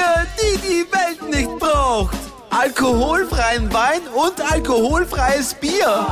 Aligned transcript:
Dinge, 0.00 0.26
die 0.40 0.58
die 0.58 0.92
Welt 0.92 1.30
nicht 1.30 1.58
braucht. 1.58 2.16
Alkoholfreien 2.50 3.72
Wein 3.72 4.00
und 4.14 4.40
alkoholfreies 4.40 5.54
Bier. 5.54 6.06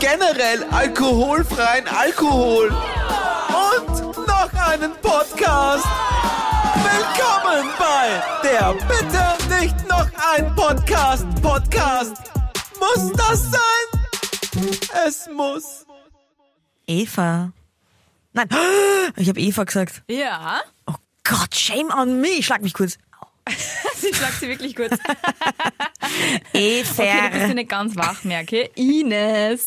Generell 0.00 0.64
alkoholfreien 0.70 1.86
Alkohol. 1.88 2.68
Und 2.68 4.26
noch 4.26 4.52
einen 4.52 4.92
Podcast. 5.02 5.86
Willkommen 6.74 7.68
bei 7.78 8.22
der 8.42 8.74
Bitte 8.74 9.60
nicht 9.60 9.88
noch 9.88 10.08
ein 10.34 10.54
Podcast. 10.54 11.26
Podcast. 11.42 12.16
Muss 12.78 13.12
das 13.12 13.50
sein? 13.50 14.70
Es 15.06 15.28
muss. 15.34 15.86
Eva. 16.86 17.52
Nein, 18.32 18.48
ich 19.16 19.28
habe 19.28 19.40
Eva 19.40 19.64
gesagt. 19.64 20.02
Ja. 20.08 20.60
Oh 20.86 20.94
Gott, 21.28 21.54
shame 21.54 21.90
on 21.92 22.20
me. 22.20 22.42
Schlag 22.42 22.62
mich 22.62 22.74
kurz. 22.74 22.98
Sie 24.00 24.12
schlagt 24.12 24.40
sie 24.40 24.48
wirklich 24.48 24.74
kurz. 24.74 24.92
Eva. 26.52 27.02
Okay, 27.02 27.30
du 27.32 27.38
bist 27.40 27.54
nicht 27.54 27.68
ganz 27.68 27.96
wach, 27.96 28.24
merke. 28.24 28.70
Ines. 28.74 29.66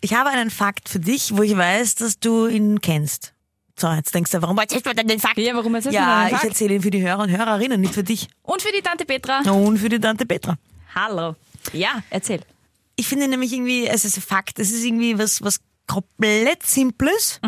Ich 0.00 0.14
habe 0.14 0.30
einen 0.30 0.50
Fakt 0.50 0.88
für 0.88 0.98
dich, 0.98 1.36
wo 1.36 1.42
ich 1.42 1.56
weiß, 1.56 1.94
dass 1.96 2.18
du 2.18 2.46
ihn 2.48 2.80
kennst. 2.80 3.34
So, 3.78 3.88
jetzt 3.92 4.14
denkst 4.14 4.30
du, 4.32 4.42
warum 4.42 4.58
erzählst 4.58 4.84
du 4.86 4.94
denn 4.94 5.06
den 5.08 5.20
Fakt? 5.20 5.38
Ja, 5.38 5.54
warum 5.54 5.74
erzählst 5.74 5.96
du 5.96 6.00
Ja, 6.02 6.22
denn 6.22 6.28
den 6.28 6.34
ich 6.34 6.40
Fakt? 6.40 6.44
erzähle 6.52 6.74
ihn 6.74 6.82
für 6.82 6.90
die 6.90 7.02
Hörer 7.02 7.20
und 7.22 7.30
Hörerinnen, 7.30 7.80
nicht 7.80 7.94
für 7.94 8.02
dich. 8.04 8.28
Und 8.42 8.60
für 8.62 8.72
die 8.72 8.82
Tante 8.82 9.04
Petra. 9.04 9.40
Und 9.50 9.78
für 9.78 9.88
die 9.88 9.98
Tante 10.00 10.26
Petra. 10.26 10.56
Hallo. 10.94 11.36
Ja, 11.72 12.02
erzähl. 12.10 12.40
Ich 12.96 13.06
finde 13.06 13.28
nämlich 13.28 13.52
irgendwie, 13.52 13.86
es 13.86 14.04
ist 14.04 14.16
ein 14.18 14.22
Fakt, 14.22 14.58
es 14.58 14.70
ist 14.72 14.84
irgendwie 14.84 15.18
was, 15.18 15.40
was 15.42 15.60
komplett 15.86 16.64
Simples. 16.64 17.40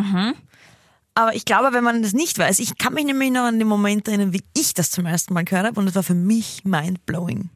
Aber 1.14 1.34
ich 1.34 1.44
glaube, 1.44 1.72
wenn 1.72 1.84
man 1.84 2.02
das 2.02 2.12
nicht 2.12 2.38
weiß, 2.38 2.58
ich 2.58 2.76
kann 2.76 2.94
mich 2.94 3.04
nämlich 3.04 3.30
noch 3.30 3.42
an 3.42 3.58
den 3.58 3.68
Moment 3.68 4.08
erinnern, 4.08 4.32
wie 4.32 4.42
ich 4.56 4.74
das 4.74 4.90
zum 4.90 5.06
ersten 5.06 5.32
Mal 5.34 5.44
gehört 5.44 5.66
habe 5.66 5.78
und 5.78 5.86
es 5.86 5.94
war 5.94 6.02
für 6.02 6.14
mich 6.14 6.64
mindblowing. 6.64 7.50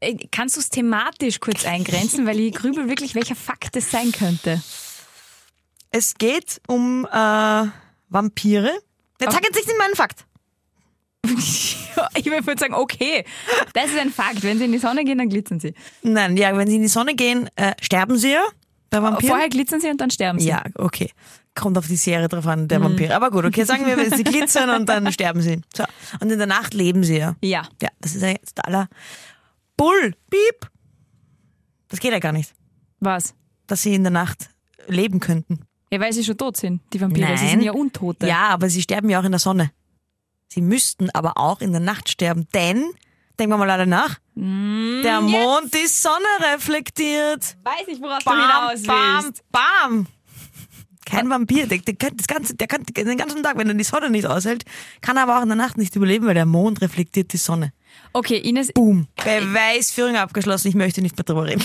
Äh, 0.00 0.16
Kannst 0.30 0.56
du 0.56 0.60
es 0.60 0.68
thematisch 0.68 1.40
kurz 1.40 1.64
eingrenzen, 1.64 2.26
weil 2.26 2.38
ich 2.40 2.54
grübel 2.54 2.88
wirklich, 2.88 3.14
welcher 3.14 3.34
Fakt 3.36 3.76
es 3.76 3.90
sein 3.90 4.12
könnte. 4.12 4.62
Es 5.90 6.14
geht 6.14 6.60
um 6.66 7.06
äh, 7.06 7.66
Vampire. 8.08 8.72
Jetzt 9.20 9.32
sag 9.32 9.44
jetzt 9.44 9.54
nicht 9.54 9.78
meinen 9.78 9.94
Fakt. 9.94 10.26
ich 11.24 12.26
würde 12.26 12.58
sagen, 12.58 12.74
okay, 12.74 13.24
das 13.72 13.86
ist 13.86 13.98
ein 13.98 14.12
Fakt. 14.12 14.42
Wenn 14.42 14.58
sie 14.58 14.64
in 14.66 14.72
die 14.72 14.78
Sonne 14.78 15.04
gehen, 15.04 15.16
dann 15.16 15.30
glitzern 15.30 15.60
sie. 15.60 15.72
Nein, 16.02 16.36
ja, 16.36 16.54
wenn 16.54 16.68
sie 16.68 16.76
in 16.76 16.82
die 16.82 16.88
Sonne 16.88 17.14
gehen, 17.14 17.48
äh, 17.56 17.72
sterben 17.80 18.18
sie 18.18 18.32
ja 18.32 18.44
Vampiren. 19.02 19.28
Vorher 19.28 19.48
glitzern 19.48 19.80
sie 19.80 19.88
und 19.88 20.00
dann 20.00 20.10
sterben 20.10 20.38
sie. 20.38 20.48
Ja, 20.48 20.62
okay. 20.76 21.10
Kommt 21.54 21.78
auf 21.78 21.86
die 21.86 21.96
Serie 21.96 22.28
drauf 22.28 22.46
an, 22.46 22.62
Mhm. 22.62 22.68
der 22.68 22.80
Vampir. 22.82 23.14
Aber 23.16 23.30
gut, 23.30 23.44
okay, 23.44 23.64
sagen 23.64 23.86
wir, 23.86 23.96
sie 24.16 24.24
glitzern 24.24 24.70
und 24.70 24.88
dann 24.88 25.10
sterben 25.12 25.40
sie. 25.40 25.60
So. 25.74 25.84
Und 26.20 26.30
in 26.32 26.38
der 26.38 26.46
Nacht 26.48 26.74
leben 26.74 27.04
sie 27.04 27.18
ja. 27.18 27.36
Ja. 27.42 27.62
Ja, 27.80 27.88
das 28.00 28.14
ist 28.16 28.22
ja 28.22 28.28
jetzt 28.28 28.64
aller 28.66 28.88
Bull, 29.76 30.14
Piep. 30.30 30.68
Das 31.88 32.00
geht 32.00 32.12
ja 32.12 32.18
gar 32.18 32.32
nicht, 32.32 32.52
Was? 33.00 33.34
dass 33.66 33.82
sie 33.82 33.94
in 33.94 34.02
der 34.02 34.10
Nacht 34.10 34.50
leben 34.88 35.20
könnten. 35.20 35.60
Ja, 35.92 36.00
weil 36.00 36.12
sie 36.12 36.24
schon 36.24 36.36
tot 36.36 36.56
sind, 36.56 36.82
die 36.92 37.00
Vampire. 37.00 37.36
Sie 37.38 37.44
Nein. 37.44 37.50
sind 37.50 37.62
ja 37.62 37.72
Untote. 37.72 38.26
Ja, 38.26 38.48
aber 38.48 38.68
sie 38.68 38.82
sterben 38.82 39.08
ja 39.10 39.20
auch 39.20 39.24
in 39.24 39.30
der 39.32 39.38
Sonne. 39.38 39.70
Sie 40.48 40.60
müssten 40.60 41.08
aber 41.10 41.36
auch 41.36 41.60
in 41.60 41.70
der 41.72 41.80
Nacht 41.80 42.08
sterben, 42.08 42.48
denn, 42.52 42.84
denken 43.38 43.52
wir 43.52 43.58
mal 43.58 43.70
alle 43.70 43.86
nach, 43.86 44.18
Mm, 44.36 45.02
der 45.04 45.20
Mond 45.20 45.72
die 45.72 45.86
Sonne 45.86 46.26
reflektiert. 46.52 47.56
Weiß 47.62 47.86
ich, 47.86 48.00
worauf 48.02 48.24
Bam, 48.24 48.34
du 48.36 48.42
hinaus 48.42 48.82
bam, 48.82 49.24
willst. 49.24 49.44
bam. 49.52 50.06
Kein 51.06 51.28
Vampir, 51.28 51.66
der, 51.66 51.78
der, 51.78 51.94
kann 51.94 52.16
das 52.16 52.26
ganze, 52.26 52.54
der 52.54 52.66
kann 52.66 52.82
den 52.84 53.18
ganzen 53.18 53.42
Tag, 53.42 53.58
wenn 53.58 53.68
er 53.68 53.74
die 53.74 53.84
Sonne 53.84 54.10
nicht 54.10 54.26
aushält, 54.26 54.64
kann 55.00 55.16
er 55.16 55.24
aber 55.24 55.38
auch 55.38 55.42
in 55.42 55.48
der 55.48 55.56
Nacht 55.56 55.76
nicht 55.76 55.94
überleben, 55.96 56.26
weil 56.26 56.34
der 56.34 56.46
Mond 56.46 56.80
reflektiert 56.80 57.32
die 57.32 57.36
Sonne. 57.36 57.72
Okay, 58.12 58.38
Ines, 58.38 58.72
Boom. 58.72 59.06
Beweisführung 59.16 60.16
abgeschlossen, 60.16 60.68
ich 60.68 60.74
möchte 60.74 61.02
nicht 61.02 61.16
mehr 61.16 61.24
drüber 61.24 61.46
reden. 61.46 61.64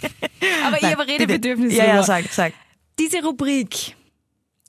aber 0.66 0.76
ich 0.76 0.84
habe 0.84 1.06
Redebedürfnis. 1.06 1.74
Ja, 1.74 1.86
ja, 1.86 2.02
sag, 2.02 2.26
sag. 2.30 2.52
Diese 2.98 3.22
Rubrik, 3.22 3.96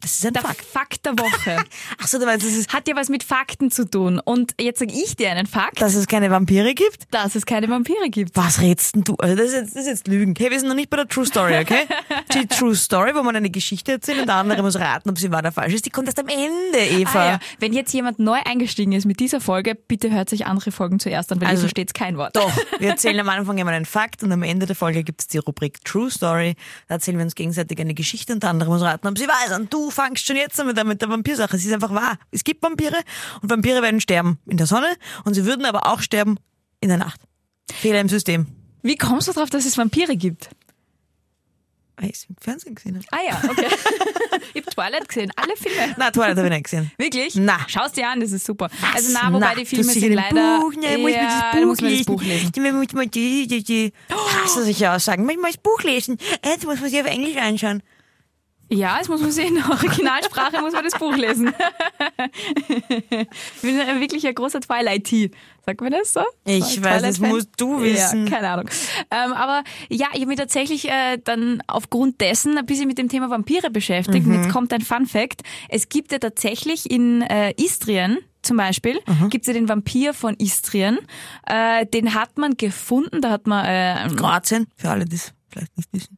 Das 0.01 0.11
ist 0.11 0.25
ein 0.25 0.33
der 0.33 0.43
Fakt. 0.43 0.61
Fakt, 0.63 1.05
der 1.05 1.13
Woche, 1.13 1.57
Ach 2.01 2.07
so, 2.07 2.19
du 2.19 2.25
meinst, 2.25 2.45
dass 2.45 2.53
es, 2.53 2.67
hat 2.69 2.87
ja 2.87 2.95
was 2.95 3.09
mit 3.09 3.23
Fakten 3.23 3.71
zu 3.71 3.89
tun. 3.89 4.19
Und 4.23 4.53
jetzt 4.59 4.79
sage 4.79 4.93
ich 4.93 5.15
dir 5.15 5.31
einen 5.31 5.47
Fakt, 5.47 5.81
dass 5.81 5.95
es 5.95 6.05
keine 6.07 6.29
Vampire 6.29 6.73
gibt? 6.75 7.07
dass 7.11 7.35
es 7.35 7.45
keine 7.45 7.67
Vampire 7.69 8.09
gibt. 8.09 8.35
Was 8.35 8.61
redst 8.61 8.95
denn 8.95 9.03
du? 9.03 9.15
Also 9.15 9.35
das, 9.35 9.47
ist 9.47 9.53
jetzt, 9.53 9.75
das 9.75 9.81
ist 9.83 9.87
jetzt 9.87 10.07
Lügen. 10.07 10.31
Okay, 10.31 10.51
wir 10.51 10.59
sind 10.59 10.69
noch 10.69 10.75
nicht 10.75 10.89
bei 10.89 10.97
der 10.97 11.07
True 11.07 11.25
Story, 11.25 11.57
okay? 11.57 11.87
Die 12.33 12.45
True 12.47 12.75
Story, 12.75 13.11
wo 13.15 13.23
man 13.23 13.35
eine 13.35 13.49
Geschichte 13.49 13.93
erzählt 13.93 14.19
und 14.19 14.27
der 14.27 14.35
andere 14.35 14.61
muss 14.61 14.75
raten, 14.77 15.09
ob 15.09 15.17
sie 15.17 15.31
wahr 15.31 15.39
oder 15.39 15.51
falsch 15.51 15.73
ist, 15.73 15.85
die 15.85 15.89
kommt 15.89 16.07
erst 16.07 16.19
am 16.19 16.27
Ende, 16.27 16.79
Eva. 16.79 17.19
Ah, 17.19 17.29
ja. 17.31 17.39
Wenn 17.59 17.73
jetzt 17.73 17.93
jemand 17.93 18.19
neu 18.19 18.37
eingestiegen 18.45 18.91
ist 18.91 19.05
mit 19.05 19.19
dieser 19.19 19.41
Folge, 19.41 19.73
bitte 19.75 20.11
hört 20.11 20.29
sich 20.29 20.45
andere 20.45 20.71
Folgen 20.71 20.99
zuerst 20.99 21.31
an, 21.31 21.41
weil 21.41 21.47
Also- 21.47 21.61
ihr 21.61 21.69
versteht 21.69 21.93
kein 21.93 22.17
Wort. 22.17 22.35
Doch, 22.35 22.51
wir 22.79 22.89
erzählen 22.89 23.19
am 23.19 23.29
Anfang 23.29 23.57
immer 23.57 23.71
einen 23.71 23.85
Fakt 23.85 24.21
und 24.21 24.31
am 24.31 24.43
Ende 24.43 24.65
der 24.67 24.75
Folge 24.75 25.03
gibt 25.03 25.21
es 25.21 25.27
die 25.27 25.39
Rubrik 25.39 25.83
True 25.83 26.11
Story. 26.11 26.55
Da 26.87 26.95
erzählen 26.95 27.17
wir 27.17 27.23
uns 27.25 27.35
gegenseitig 27.35 27.79
eine 27.79 27.93
Geschichte 27.95 28.33
und 28.33 28.43
der 28.43 28.51
andere 28.51 28.69
muss 28.69 28.81
raten, 28.81 29.07
ob 29.07 29.17
sie 29.17 29.27
wahr 29.27 29.35
ist. 29.47 29.55
Und 29.57 29.73
du 29.73 29.86
fangst 29.91 30.25
schon 30.25 30.35
jetzt 30.35 30.59
an 30.59 30.67
mit 30.67 30.77
der, 30.77 30.83
mit 30.83 31.01
der 31.01 31.09
Vampirsache. 31.09 31.57
Sie 31.57 31.67
ist 31.67 31.73
einfach 31.73 31.93
wahr. 31.93 32.17
Es 32.31 32.43
gibt 32.43 32.63
Vampire 32.63 32.97
und 33.41 33.49
Vampire 33.49 33.81
werden 33.81 34.01
sterben 34.01 34.39
in 34.45 34.57
der 34.57 34.67
Sonne 34.67 34.95
und 35.23 35.33
sie 35.33 35.45
würden 35.45 35.65
aber 35.65 35.87
auch 35.87 36.01
sterben 36.01 36.37
in 36.81 36.89
der 36.89 36.97
Nacht. 36.97 37.21
Fehler 37.71 38.01
im 38.01 38.09
System. 38.09 38.47
Wie 38.81 38.95
kommst 38.95 39.27
du 39.27 39.33
darauf, 39.33 39.49
dass 39.49 39.65
es 39.65 39.77
Vampire 39.77 40.15
gibt? 40.15 40.49
Weil 41.99 42.11
ich 42.11 42.17
es 42.17 42.25
im 42.29 42.35
Fernsehen 42.39 42.75
gesehen 42.75 42.95
habe. 42.95 43.05
Ah 43.09 43.19
ja, 43.27 43.49
okay. 43.49 43.65
ich 44.53 44.61
habe 44.61 44.75
Twilight 44.75 45.09
gesehen, 45.09 45.31
alle 45.35 45.55
Filme. 45.57 45.95
Na, 45.97 46.11
Twilight 46.11 46.37
habe 46.37 46.47
ich 46.47 46.53
nicht 46.53 46.63
gesehen. 46.65 46.91
Wirklich? 46.95 47.35
Na. 47.35 47.57
Schau's 47.67 47.91
dir 47.91 48.07
an, 48.07 48.19
das 48.19 48.31
ist 48.31 48.45
super. 48.45 48.69
Also 48.93 49.11
na, 49.13 49.33
wobei 49.33 49.39
Na, 49.39 49.55
die 49.55 49.63
du 49.63 49.65
Filme 49.65 49.91
sind 49.91 50.13
leider... 50.13 50.59
Buch, 50.59 50.75
ne, 50.75 50.97
muss 50.99 51.11
man 51.11 51.11
ja, 51.11 51.23
das 51.23 51.39
da 51.39 51.57
Buch 51.57 51.65
muss 51.65 51.81
man 51.81 51.89
das 51.89 51.97
lesen. 51.97 52.05
Buch 52.05 52.23
lesen. 52.23 52.51
Die, 52.51 52.59
muss 52.59 52.93
man 52.93 53.11
die, 53.11 53.47
die, 53.47 53.63
die, 53.63 53.93
hasse 54.09 54.63
solche 54.63 54.91
Aussagen. 54.91 55.25
Man 55.25 55.37
muss 55.37 55.53
das 55.53 55.57
Buch 55.57 55.81
lesen. 55.81 56.17
Jetzt 56.45 56.65
muss 56.65 56.79
man 56.79 56.89
sich 56.91 57.01
auf 57.01 57.07
Englisch 57.07 57.37
anschauen. 57.37 57.81
Ja, 58.69 58.97
das 58.99 59.07
muss 59.07 59.21
man 59.21 59.31
sehen. 59.31 59.55
In 59.55 59.55
der 59.63 59.69
Originalsprache 59.69 60.59
muss 60.61 60.73
man 60.73 60.83
das 60.83 60.93
Buch 60.99 61.15
lesen. 61.15 61.47
ich 62.69 63.61
bin 63.61 63.77
wirklich 63.99 64.27
ein 64.27 64.35
großer 64.35 64.59
Twilight-Tee. 64.61 65.31
Sagt 65.65 65.81
man 65.81 65.91
das 65.91 66.13
so? 66.13 66.21
Ich 66.45 66.75
Twilight 66.75 66.83
weiß, 66.83 67.01
das 67.01 67.19
musst 67.19 67.49
du 67.57 67.81
wissen. 67.81 68.27
Ja, 68.27 68.31
keine 68.33 68.49
Ahnung. 68.49 68.69
Ähm, 69.11 69.33
aber 69.33 69.63
ja, 69.89 70.07
ich 70.13 70.19
habe 70.21 70.27
mich 70.27 70.37
tatsächlich 70.37 70.89
äh, 70.89 71.17
dann 71.23 71.61
aufgrund 71.67 72.21
dessen 72.21 72.57
ein 72.57 72.65
bisschen 72.65 72.87
mit 72.87 72.97
dem 72.97 73.09
Thema 73.09 73.29
Vampire 73.29 73.69
beschäftigt. 73.69 74.25
Mhm. 74.25 74.35
Und 74.35 74.43
jetzt 74.43 74.53
kommt 74.53 74.73
ein 74.73 74.81
Fun-Fact. 74.81 75.41
Es 75.69 75.89
gibt 75.89 76.11
ja 76.11 76.19
tatsächlich 76.19 76.89
in 76.89 77.21
äh, 77.21 77.53
Istrien 77.57 78.19
zum 78.41 78.55
Beispiel, 78.57 78.99
Mhm. 79.07 79.29
gibt 79.29 79.43
es 79.43 79.47
ja 79.47 79.53
den 79.53 79.67
Vampir 79.67 80.13
von 80.13 80.35
Istrien. 80.35 80.99
Äh, 81.45 81.85
den 81.85 82.13
hat 82.13 82.37
man 82.37 82.55
gefunden, 82.55 83.21
da 83.21 83.31
hat 83.31 83.45
man... 83.45 83.65
Äh, 83.65 84.15
Kroatien, 84.15 84.67
für 84.77 84.89
alle, 84.89 85.03
die 85.05 85.15
es 85.17 85.33
vielleicht 85.49 85.75
nicht 85.75 85.89
wissen. 85.91 86.17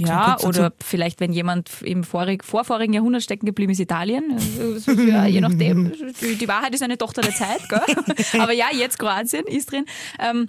Ja, 0.00 0.38
oder 0.40 0.72
vielleicht, 0.82 1.20
wenn 1.20 1.32
jemand 1.32 1.82
im 1.82 2.04
vorig, 2.04 2.44
vorvorigen 2.44 2.92
Jahrhundert 2.92 3.22
stecken 3.22 3.46
geblieben 3.46 3.72
ist, 3.72 3.80
Italien. 3.80 4.36
Also, 4.60 4.92
ja, 4.92 5.26
je 5.26 5.40
nachdem. 5.40 5.92
Die, 6.20 6.48
Wahrheit 6.48 6.74
ist 6.74 6.82
eine 6.82 6.98
Tochter 6.98 7.22
der 7.22 7.34
Zeit, 7.34 7.68
gell? 7.68 8.40
Aber 8.40 8.52
ja, 8.52 8.66
jetzt 8.72 8.98
Kroatien, 8.98 9.46
Istrien. 9.46 9.86
Ähm, 10.18 10.48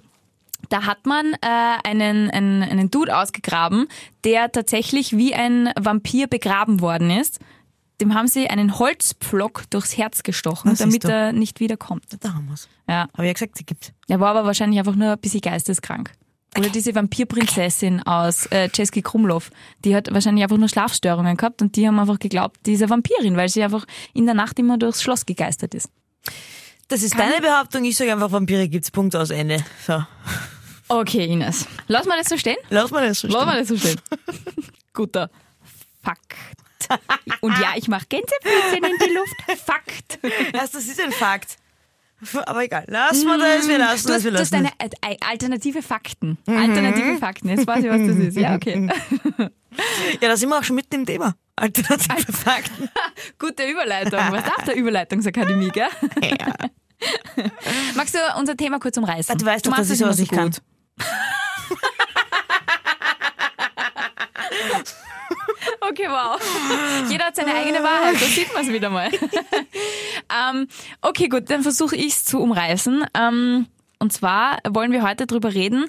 da 0.68 0.84
hat 0.84 1.06
man 1.06 1.34
äh, 1.34 1.38
einen, 1.84 2.30
einen, 2.30 2.62
einen 2.62 2.90
Dude 2.90 3.16
ausgegraben, 3.16 3.88
der 4.24 4.50
tatsächlich 4.52 5.16
wie 5.16 5.34
ein 5.34 5.70
Vampir 5.78 6.26
begraben 6.26 6.80
worden 6.80 7.10
ist. 7.10 7.40
Dem 8.00 8.14
haben 8.14 8.28
sie 8.28 8.48
einen 8.48 8.78
Holzpflock 8.78 9.64
durchs 9.70 9.96
Herz 9.96 10.22
gestochen, 10.22 10.72
Was 10.72 10.80
damit 10.80 11.04
er 11.04 11.32
nicht 11.32 11.60
wiederkommt. 11.60 12.04
Da 12.20 12.34
haben 12.34 12.48
wir's. 12.48 12.68
Ja. 12.88 13.08
Habe 13.14 13.22
ich 13.22 13.28
ja 13.28 13.32
gesagt, 13.32 13.56
sie 13.56 13.64
gibt's. 13.64 13.92
Er 14.08 14.20
war 14.20 14.30
aber 14.30 14.44
wahrscheinlich 14.44 14.78
einfach 14.78 14.96
nur 14.96 15.12
ein 15.12 15.18
bisschen 15.18 15.40
geisteskrank. 15.40 16.12
Oder 16.58 16.68
diese 16.70 16.94
Vampirprinzessin 16.94 18.02
aus 18.02 18.46
äh, 18.46 18.68
Czeski 18.70 19.02
Krumlov, 19.02 19.50
die 19.84 19.94
hat 19.94 20.12
wahrscheinlich 20.12 20.42
einfach 20.42 20.56
nur 20.56 20.68
Schlafstörungen 20.68 21.36
gehabt 21.36 21.62
und 21.62 21.76
die 21.76 21.86
haben 21.86 21.98
einfach 21.98 22.18
geglaubt, 22.18 22.58
diese 22.66 22.88
Vampirin, 22.88 23.36
weil 23.36 23.48
sie 23.48 23.62
einfach 23.62 23.84
in 24.14 24.26
der 24.26 24.34
Nacht 24.34 24.58
immer 24.58 24.78
durchs 24.78 25.02
Schloss 25.02 25.26
gegeistert 25.26 25.74
ist. 25.74 25.90
Das 26.88 27.02
ist 27.02 27.18
deine 27.18 27.40
Behauptung, 27.40 27.84
ich 27.84 27.96
sage 27.96 28.12
einfach, 28.12 28.30
Vampire 28.30 28.68
gibt's, 28.68 28.90
Punkt 28.90 29.16
aus 29.16 29.30
Ende. 29.30 29.64
So. 29.86 30.04
Okay, 30.88 31.24
Ines. 31.26 31.66
Lass 31.88 32.06
mal 32.06 32.16
das 32.16 32.28
so 32.28 32.38
stehen. 32.38 32.56
Lass 32.70 32.90
mal 32.90 33.06
das 33.06 33.20
so 33.20 33.28
Lass 33.28 33.36
stehen. 33.36 33.46
mal 33.46 33.58
das 33.58 33.68
so 33.68 33.76
stehen. 33.76 34.00
Guter 34.92 35.30
Fakt. 36.02 36.36
Und 37.40 37.58
ja, 37.58 37.72
ich 37.76 37.88
mache 37.88 38.06
Gänsefüßchen 38.08 38.84
in 38.84 38.96
die 39.04 39.12
Luft. 39.12 39.60
Fakt. 39.64 40.20
Erst, 40.52 40.76
das 40.76 40.86
ist 40.86 41.00
ein 41.00 41.10
Fakt. 41.10 41.56
Aber 42.46 42.64
egal, 42.64 42.84
lass 42.86 43.24
mal 43.24 43.38
das, 43.38 43.68
wir 43.68 43.78
lassen 43.78 44.06
Du 44.06 44.12
das, 44.12 44.24
wir 44.24 44.30
du 44.30 44.38
hast 44.38 44.52
lassen 44.52 44.68
eine 44.78 44.90
äh, 45.12 45.16
alternative 45.20 45.82
Fakten. 45.82 46.38
Alternative 46.46 47.18
Fakten. 47.18 47.48
Jetzt 47.48 47.66
weiß 47.66 47.84
ich, 47.84 47.90
was 47.90 48.06
das 48.06 48.16
ist. 48.16 48.36
Ja, 48.36 48.54
okay. 48.54 48.88
das. 49.38 49.50
Ja, 50.22 50.28
da 50.30 50.38
sind 50.38 50.48
wir 50.48 50.58
auch 50.58 50.64
schon 50.64 50.76
mitten 50.76 50.94
im 50.94 51.04
Thema. 51.04 51.34
Alternative 51.54 52.32
Fakten. 52.32 52.88
Gute 53.38 53.64
Überleitung. 53.64 54.18
Was 54.30 54.44
darf 54.44 54.64
der 54.64 54.74
Überleitungsakademie, 54.74 55.68
gell? 55.68 55.88
Magst 57.94 58.14
du 58.14 58.18
unser 58.38 58.56
Thema 58.56 58.78
kurz 58.78 58.96
umreißen? 58.96 59.36
Du 59.36 59.44
weißt 59.44 59.66
doch, 59.66 59.72
machst 59.72 59.82
dass 59.82 59.90
ich 59.90 59.98
sowas 59.98 60.18
nicht 60.18 60.32
kann. 60.32 60.54
Okay, 65.90 66.08
wow. 66.08 66.40
Jeder 67.10 67.26
hat 67.26 67.36
seine 67.36 67.54
eigene 67.54 67.82
Wahrheit, 67.82 68.14
da 68.14 68.26
sieht 68.26 68.52
man 68.52 68.64
es 68.66 68.72
wieder 68.72 68.90
mal. 68.90 69.10
ähm, 70.52 70.66
okay, 71.00 71.28
gut, 71.28 71.50
dann 71.50 71.62
versuche 71.62 71.96
ich 71.96 72.08
es 72.08 72.24
zu 72.24 72.40
umreißen. 72.40 73.04
Ähm, 73.14 73.66
und 73.98 74.12
zwar 74.12 74.58
wollen 74.68 74.92
wir 74.92 75.02
heute 75.02 75.26
darüber 75.26 75.54
reden, 75.54 75.86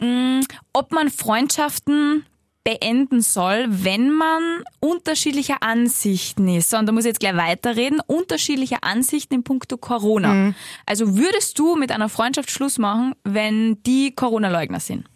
mh, 0.00 0.42
ob 0.72 0.92
man 0.92 1.10
Freundschaften 1.10 2.26
beenden 2.62 3.22
soll, 3.22 3.66
wenn 3.68 4.10
man 4.10 4.42
unterschiedlicher 4.80 5.62
Ansichten 5.62 6.46
ist. 6.48 6.70
So, 6.70 6.76
und 6.76 6.86
da 6.86 6.92
muss 6.92 7.04
ich 7.04 7.08
jetzt 7.10 7.20
gleich 7.20 7.36
weiterreden. 7.36 8.00
Unterschiedliche 8.06 8.82
Ansichten 8.82 9.34
in 9.34 9.42
puncto 9.44 9.78
Corona. 9.78 10.52
Also 10.84 11.16
würdest 11.16 11.58
du 11.58 11.76
mit 11.76 11.90
einer 11.90 12.10
Freundschaft 12.10 12.50
Schluss 12.50 12.78
machen, 12.78 13.14
wenn 13.24 13.82
die 13.84 14.14
Corona-Leugner 14.14 14.78
sind? 14.78 15.06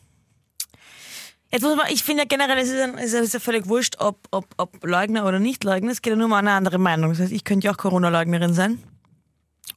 Jetzt 1.55 1.63
muss 1.63 1.77
man, 1.77 1.87
ich 1.89 2.03
finde 2.03 2.25
ja 2.25 2.27
generell, 2.29 2.59
es 2.59 2.69
ist, 2.69 2.81
ein, 2.81 2.99
es 2.99 3.13
ist 3.13 3.33
ja 3.33 3.39
völlig 3.39 3.69
wurscht, 3.69 3.95
ob, 4.01 4.19
ob, 4.33 4.45
ob 4.57 4.85
Leugner 4.85 5.25
oder 5.25 5.39
nicht 5.39 5.63
Leugner. 5.63 5.93
Es 5.93 6.03
geht 6.03 6.11
ja 6.11 6.17
nur 6.17 6.27
um 6.27 6.33
eine 6.33 6.51
andere 6.51 6.79
Meinung. 6.79 7.11
Das 7.11 7.21
heißt, 7.21 7.31
ich 7.31 7.45
könnte 7.45 7.67
ja 7.67 7.73
auch 7.73 7.77
Corona-Leugnerin 7.77 8.55
sein. 8.55 8.83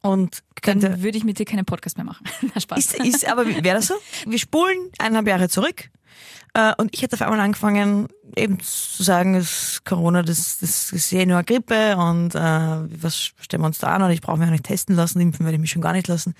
Und 0.02 0.42
Dann 0.64 0.80
könnte. 0.80 1.04
würde 1.04 1.20
ich 1.20 1.24
mit 1.24 1.38
dir 1.38 1.46
keinen 1.46 1.66
Podcast 1.66 1.98
mehr 1.98 2.06
machen. 2.06 2.26
Na, 2.56 2.60
Spaß. 2.60 2.80
Ist, 2.80 3.00
ist, 3.06 3.30
aber 3.30 3.46
wäre 3.46 3.76
das 3.76 3.86
so? 3.86 3.94
Wir 4.26 4.40
spulen 4.40 4.90
eineinhalb 4.98 5.28
Jahre 5.28 5.50
zurück. 5.50 5.92
Äh, 6.56 6.74
und 6.80 6.96
ich 6.96 7.04
hätte 7.04 7.14
auf 7.16 7.22
einmal 7.22 7.42
angefangen, 7.42 8.08
eben 8.36 8.60
zu 8.60 9.04
sagen, 9.04 9.34
dass 9.34 9.84
Corona, 9.86 10.24
das, 10.24 10.58
das 10.58 10.92
ist 10.92 11.14
eh 11.14 11.28
nur 11.28 11.38
eine 11.38 11.46
Grippe 11.46 11.96
und 11.98 12.34
äh, 12.34 12.40
was 12.40 13.34
stellen 13.40 13.62
wir 13.62 13.68
uns 13.68 13.78
da 13.78 13.94
an? 13.94 14.02
Und 14.02 14.10
ich 14.10 14.22
brauche 14.22 14.38
mich 14.38 14.48
auch 14.48 14.52
nicht 14.52 14.66
testen 14.66 14.96
lassen, 14.96 15.22
impfen 15.22 15.46
werde 15.46 15.58
ich 15.58 15.62
mich 15.62 15.70
schon 15.70 15.84
gar 15.84 15.94
nicht 15.94 16.08
lassen. 16.08 16.34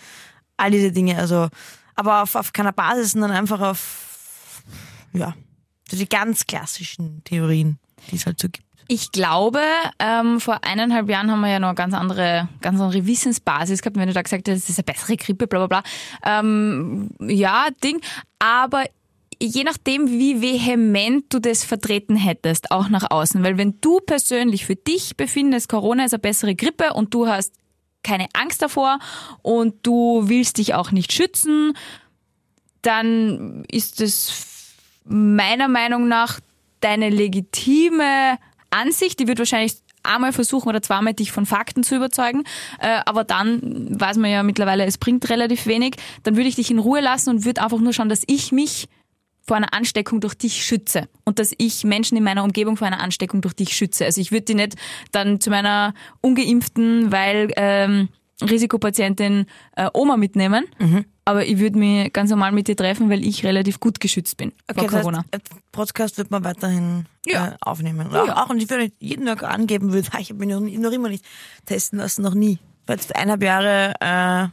All 0.58 0.72
diese 0.72 0.92
Dinge, 0.92 1.16
also, 1.16 1.50
aber 1.94 2.24
auf, 2.24 2.34
auf 2.34 2.54
keiner 2.54 2.74
Basis, 2.74 3.12
sondern 3.12 3.30
einfach 3.30 3.62
auf, 3.62 4.64
ja, 5.14 5.36
so 5.90 5.98
die 5.98 6.10
ganz 6.10 6.46
klassischen 6.46 7.24
Theorien, 7.24 7.80
die 8.12 8.16
es 8.16 8.26
halt 8.26 8.40
so 8.40 8.48
gibt. 8.50 8.68
Ich 8.90 9.12
glaube, 9.12 9.60
ähm, 10.00 10.40
vor 10.40 10.64
eineinhalb 10.64 11.10
Jahren 11.10 11.30
haben 11.30 11.42
wir 11.42 11.50
ja 11.50 11.60
noch 11.60 11.70
eine 11.70 11.76
ganz 11.76 11.94
andere, 11.94 12.48
ganz 12.62 12.80
andere 12.80 13.06
Wissensbasis 13.06 13.82
gehabt, 13.82 13.98
wenn 13.98 14.08
du 14.08 14.14
da 14.14 14.22
gesagt 14.22 14.48
hast, 14.48 14.64
das 14.64 14.70
ist 14.70 14.80
eine 14.80 14.86
bessere 14.86 15.18
Grippe, 15.18 15.46
bla 15.48 15.66
bla 15.66 15.82
bla. 15.82 16.40
Ähm, 16.40 17.10
ja, 17.20 17.68
Ding. 17.84 18.00
Aber 18.40 18.86
je 19.42 19.64
nachdem, 19.66 20.08
wie 20.08 20.42
vehement 20.42 21.26
du 21.34 21.40
das 21.40 21.66
vertreten 21.66 22.16
hättest, 22.16 22.72
auch 22.72 22.88
nach 22.88 23.12
außen. 23.12 23.44
Weil 23.44 23.58
wenn 23.58 23.80
du 23.82 24.00
persönlich 24.00 24.66
für 24.66 24.78
dich 24.78 25.18
befindest, 25.18 25.68
Corona 25.68 26.06
ist 26.06 26.14
eine 26.14 26.20
bessere 26.20 26.56
Grippe 26.56 26.94
und 26.94 27.14
du 27.14 27.28
hast 27.28 27.54
keine 28.04 28.28
Angst 28.34 28.62
davor 28.62 29.00
und 29.42 29.86
du 29.86 30.30
willst 30.30 30.60
dich 30.60 30.76
auch 30.76 30.92
nicht 30.92 31.12
schützen, 31.12 31.74
dann 32.82 33.66
ist 33.70 34.00
es 34.00 34.57
meiner 35.08 35.68
Meinung 35.68 36.08
nach 36.08 36.40
deine 36.80 37.10
legitime 37.10 38.38
Ansicht, 38.70 39.20
die 39.20 39.28
wird 39.28 39.40
wahrscheinlich 39.40 39.76
einmal 40.04 40.32
versuchen 40.34 40.70
oder 40.70 40.82
zweimal 40.82 41.14
dich 41.14 41.32
von 41.32 41.46
Fakten 41.46 41.84
zu 41.84 41.96
überzeugen, 41.96 42.44
äh, 42.80 43.00
aber 43.06 43.24
dann 43.24 44.00
weiß 44.00 44.18
man 44.18 44.32
ja 44.32 44.44
mittlerweile, 44.44 44.86
es 44.86 44.98
bringt 44.98 45.30
relativ 45.30 45.66
wenig, 45.66 45.96
dann 46.24 46.36
würde 46.36 46.50
ich 46.50 46.56
dich 46.56 46.72
in 46.72 46.80
Ruhe 46.80 47.02
lassen 47.02 47.30
und 47.30 47.46
würde 47.46 47.62
einfach 47.62 47.80
nur 47.80 47.94
schauen, 47.94 48.10
dass 48.10 48.24
ich 48.28 48.52
mich 48.52 48.88
vor 49.46 49.58
einer 49.58 49.74
Ansteckung 49.74 50.20
durch 50.20 50.36
dich 50.36 50.66
schütze 50.66 51.08
und 51.24 51.40
dass 51.40 51.54
ich 51.58 51.84
Menschen 51.86 52.18
in 52.18 52.24
meiner 52.24 52.44
Umgebung 52.44 52.76
vor 52.76 52.88
einer 52.88 53.00
Ansteckung 53.00 53.42
durch 53.42 53.54
dich 53.54 53.76
schütze. 53.76 54.06
Also 54.06 54.20
ich 54.20 54.32
würde 54.32 54.46
die 54.46 54.56
nicht 54.56 54.76
dann 55.12 55.40
zu 55.40 55.50
meiner 55.50 55.94
ungeimpften, 56.22 57.12
weil 57.12 57.52
ähm, 57.56 58.10
Risikopatientin 58.42 59.46
äh, 59.76 59.90
Oma 59.94 60.18
mitnehmen, 60.18 60.66
aber 61.28 61.46
ich 61.46 61.60
würde 61.60 61.78
mich 61.78 62.14
ganz 62.14 62.30
normal 62.30 62.52
mit 62.54 62.68
dir 62.70 62.76
treffen, 62.78 63.10
weil 63.10 63.24
ich 63.26 63.44
relativ 63.44 63.80
gut 63.80 64.00
geschützt 64.00 64.38
bin 64.38 64.52
vor 64.74 64.76
das 64.84 64.84
heißt, 64.94 64.94
Corona. 65.04 65.26
äh, 65.32 65.40
Podcast 65.74 66.18
wird 66.18 66.32
man 66.32 66.44
weiterhin 66.46 67.06
Ja. 67.26 67.50
äh, 67.50 67.52
aufnehmen. 67.62 68.08
Auch, 68.08 68.28
Ja. 68.28 68.44
auch, 68.44 68.50
und 68.50 68.62
ich 68.64 68.70
würde 68.70 68.92
jeden 69.00 69.26
Tag 69.26 69.44
angeben 69.44 69.92
würde, 69.92 70.08
ich 70.20 70.30
habe 70.30 70.40
mich 70.40 70.50
noch, 70.50 70.62
nie- 70.62 70.78
noch 70.78 70.92
immer 70.92 71.10
nicht 71.10 71.26
testen 71.66 72.00
lassen, 72.00 72.22
noch 72.22 72.34
nie. 72.34 72.60
Weil 72.86 72.96
jetzt 72.98 73.14
eineinhalb 73.16 73.44
Jahre 73.44 73.94
äh, 74.00 74.48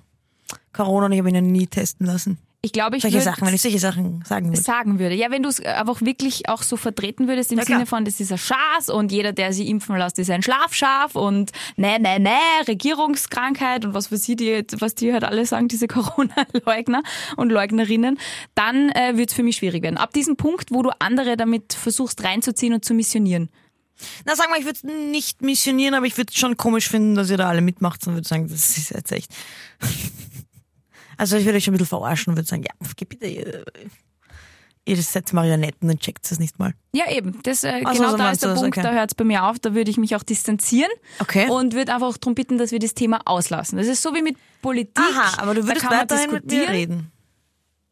Corona 0.73 1.07
und 1.07 1.13
ich 1.13 1.19
habe 1.19 1.31
mich 1.31 1.41
noch 1.41 1.49
nie 1.49 1.67
testen 1.69 2.07
lassen. 2.07 2.39
Ich 2.65 2.73
glaube, 2.73 2.97
ich 2.97 3.03
Solche 3.03 3.17
würde 3.17 3.25
Sachen, 3.27 3.47
wenn 3.47 3.55
ich 3.55 3.61
solche 3.61 3.79
Sachen 3.79 4.25
sagen 4.25 4.49
würde. 4.49 4.59
sagen 4.63 4.99
würde. 4.99 5.15
Ja, 5.15 5.31
wenn 5.31 5.43
du 5.43 5.51
es 5.51 5.61
einfach 5.61 6.01
wirklich 6.01 6.49
auch 6.49 6.63
so 6.63 6.79
vertreten 6.79 7.29
würdest 7.29 7.53
im 7.53 7.59
Ja, 7.59 7.65
klar. 7.67 7.79
Sinne 7.81 7.87
von, 7.87 8.07
das 8.07 8.21
ist 8.21 8.33
ein 8.33 8.39
Schaß 8.39 8.89
und 8.89 9.13
jeder, 9.13 9.35
der 9.35 9.53
sie 9.53 9.69
impfen 9.69 9.99
lässt, 9.99 10.19
ist 10.19 10.31
ein 10.31 10.43
Schlafschaf 10.43 11.15
und 11.15 11.53
ne, 11.77 11.99
ne, 12.01 12.19
ne, 12.19 12.31
Regierungskrankheit 12.67 13.85
und 13.85 13.93
was 13.93 14.07
für 14.07 14.17
sie, 14.17 14.35
die, 14.35 14.65
was 14.79 14.95
die 14.95 15.13
halt 15.13 15.25
alle 15.25 15.45
sagen, 15.45 15.69
diese 15.69 15.89
Corona-Leugner 15.89 17.03
und 17.37 17.53
Leugnerinnen, 17.53 18.19
dann 18.55 18.89
äh, 18.93 19.19
wird 19.19 19.29
es 19.29 19.37
für 19.37 19.43
mich 19.43 19.57
schwierig 19.57 19.83
werden. 19.83 19.99
Ab 19.99 20.15
diesem 20.15 20.37
Punkt, 20.37 20.71
wo 20.71 20.83
du 20.83 20.91
andere 21.01 21.37
damit 21.37 21.75
versuchst 21.75 22.25
reinzuziehen 22.25 22.73
und 22.73 22.83
zu 22.83 22.95
missionieren. 22.95 23.51
Na, 24.25 24.37
sag 24.37 24.49
mal, 24.49 24.59
ich 24.59 24.65
würde 24.65 24.79
es 24.79 25.11
nicht 25.11 25.43
missionieren, 25.43 25.95
aber 25.95 26.07
ich 26.07 26.17
würde 26.17 26.31
es 26.33 26.41
schon 26.41 26.57
komisch 26.57 26.89
finden, 26.89 27.15
dass 27.15 27.29
ihr 27.29 27.37
da 27.37 27.51
alle 27.51 27.61
mitmacht 27.61 28.07
und 28.07 28.15
würde 28.15 28.27
sagen, 28.27 28.49
das 28.49 28.79
ist 28.79 28.91
jetzt 28.91 29.13
echt. 29.13 29.31
Also 31.17 31.37
ich 31.37 31.45
würde 31.45 31.57
euch 31.59 31.65
schon 31.65 31.75
ein 31.75 31.79
bisschen 31.79 31.99
verarschen 31.99 32.31
und 32.33 32.37
würde 32.37 32.49
sagen, 32.49 32.63
ja, 32.65 32.73
geh 32.97 33.05
bitte, 33.05 33.27
ihr, 33.27 33.65
ihr 34.87 34.97
seid 35.03 35.33
Marionetten 35.33 35.89
und 35.91 36.01
checkt 36.01 36.31
es 36.31 36.39
nicht 36.39 36.59
mal. 36.59 36.75
Ja, 36.93 37.11
eben. 37.11 37.41
Das, 37.43 37.65
äh, 37.65 37.83
Ach 37.85 37.93
so, 37.95 37.99
genau 38.01 38.11
so 38.13 38.17
da 38.19 38.31
ist 38.31 38.43
der 38.43 38.51
das, 38.51 38.61
Punkt, 38.61 38.77
okay. 38.77 38.87
da 38.87 38.93
hört 38.93 39.11
es 39.11 39.15
bei 39.15 39.25
mir 39.25 39.45
auf, 39.45 39.59
da 39.59 39.75
würde 39.75 39.91
ich 39.91 39.97
mich 39.97 40.15
auch 40.17 40.23
distanzieren 40.23 40.91
Okay. 41.21 41.49
und 41.49 41.73
würde 41.75 41.95
einfach 41.95 42.17
darum 42.19 42.35
bitten, 42.35 42.59
dass 42.59 42.71
wir 42.71 42.79
das 42.79 42.95
Thema 42.95 43.21
auslassen. 43.25 43.79
Das 43.79 43.87
ist 43.87 44.03
so 44.03 44.15
wie 44.15 44.23
mit 44.23 44.37
Politik. 44.63 44.99
Aha, 44.99 45.43
aber 45.43 45.55
du 45.55 45.67
würdest 45.67 45.89
weiterhin 45.89 46.31
mit 46.31 46.45
mir 46.45 46.51
diskutieren. 46.51 46.71
reden. 46.75 47.11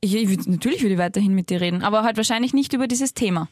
Ich, 0.00 0.14
ich 0.16 0.28
würd, 0.28 0.46
natürlich 0.48 0.82
würde 0.82 0.94
ich 0.94 0.98
weiterhin 0.98 1.32
mit 1.34 1.48
dir 1.48 1.60
reden, 1.60 1.82
aber 1.82 2.02
halt 2.02 2.16
wahrscheinlich 2.16 2.52
nicht 2.52 2.72
über 2.72 2.88
dieses 2.88 3.14
Thema. 3.14 3.48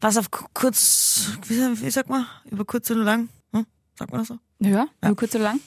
Was 0.00 0.16
auf 0.16 0.30
ku- 0.30 0.46
kurz, 0.54 1.32
wie, 1.46 1.54
sa- 1.54 1.72
wie 1.74 1.90
sagt 1.90 2.08
man, 2.10 2.26
über 2.50 2.64
kurz 2.64 2.90
oder 2.90 3.04
lang? 3.04 3.28
Hm? 3.52 3.64
Sagt 3.96 4.10
man 4.12 4.20
das 4.22 4.28
so? 4.28 4.38
Ja, 4.60 4.86
nur 5.02 5.16
kurz 5.16 5.34
oder 5.36 5.44
lang. 5.44 5.60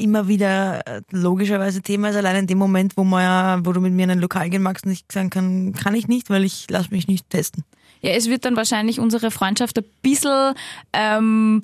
Immer 0.00 0.28
wieder 0.28 0.86
äh, 0.86 1.02
logischerweise 1.10 1.82
Thema 1.82 2.08
ist, 2.08 2.16
allein 2.16 2.36
in 2.36 2.46
dem 2.46 2.58
Moment, 2.58 2.96
wo 2.96 3.04
man 3.04 3.22
ja, 3.22 3.58
wo 3.64 3.72
du 3.72 3.80
mit 3.80 3.92
mir 3.92 4.04
in 4.04 4.10
ein 4.10 4.18
Lokal 4.18 4.48
gehen 4.48 4.62
magst 4.62 4.86
und 4.86 4.92
ich 4.92 5.04
sagen 5.12 5.30
kann, 5.30 5.72
kann 5.72 5.94
ich 5.94 6.08
nicht, 6.08 6.30
weil 6.30 6.44
ich 6.44 6.68
lasse 6.70 6.90
mich 6.90 7.06
nicht 7.06 7.28
testen. 7.28 7.64
Ja, 8.00 8.12
es 8.12 8.28
wird 8.28 8.44
dann 8.44 8.56
wahrscheinlich 8.56 8.98
unsere 8.98 9.30
Freundschaft 9.30 9.78
ein 9.78 9.84
bisschen 10.00 10.54
ähm, 10.92 11.60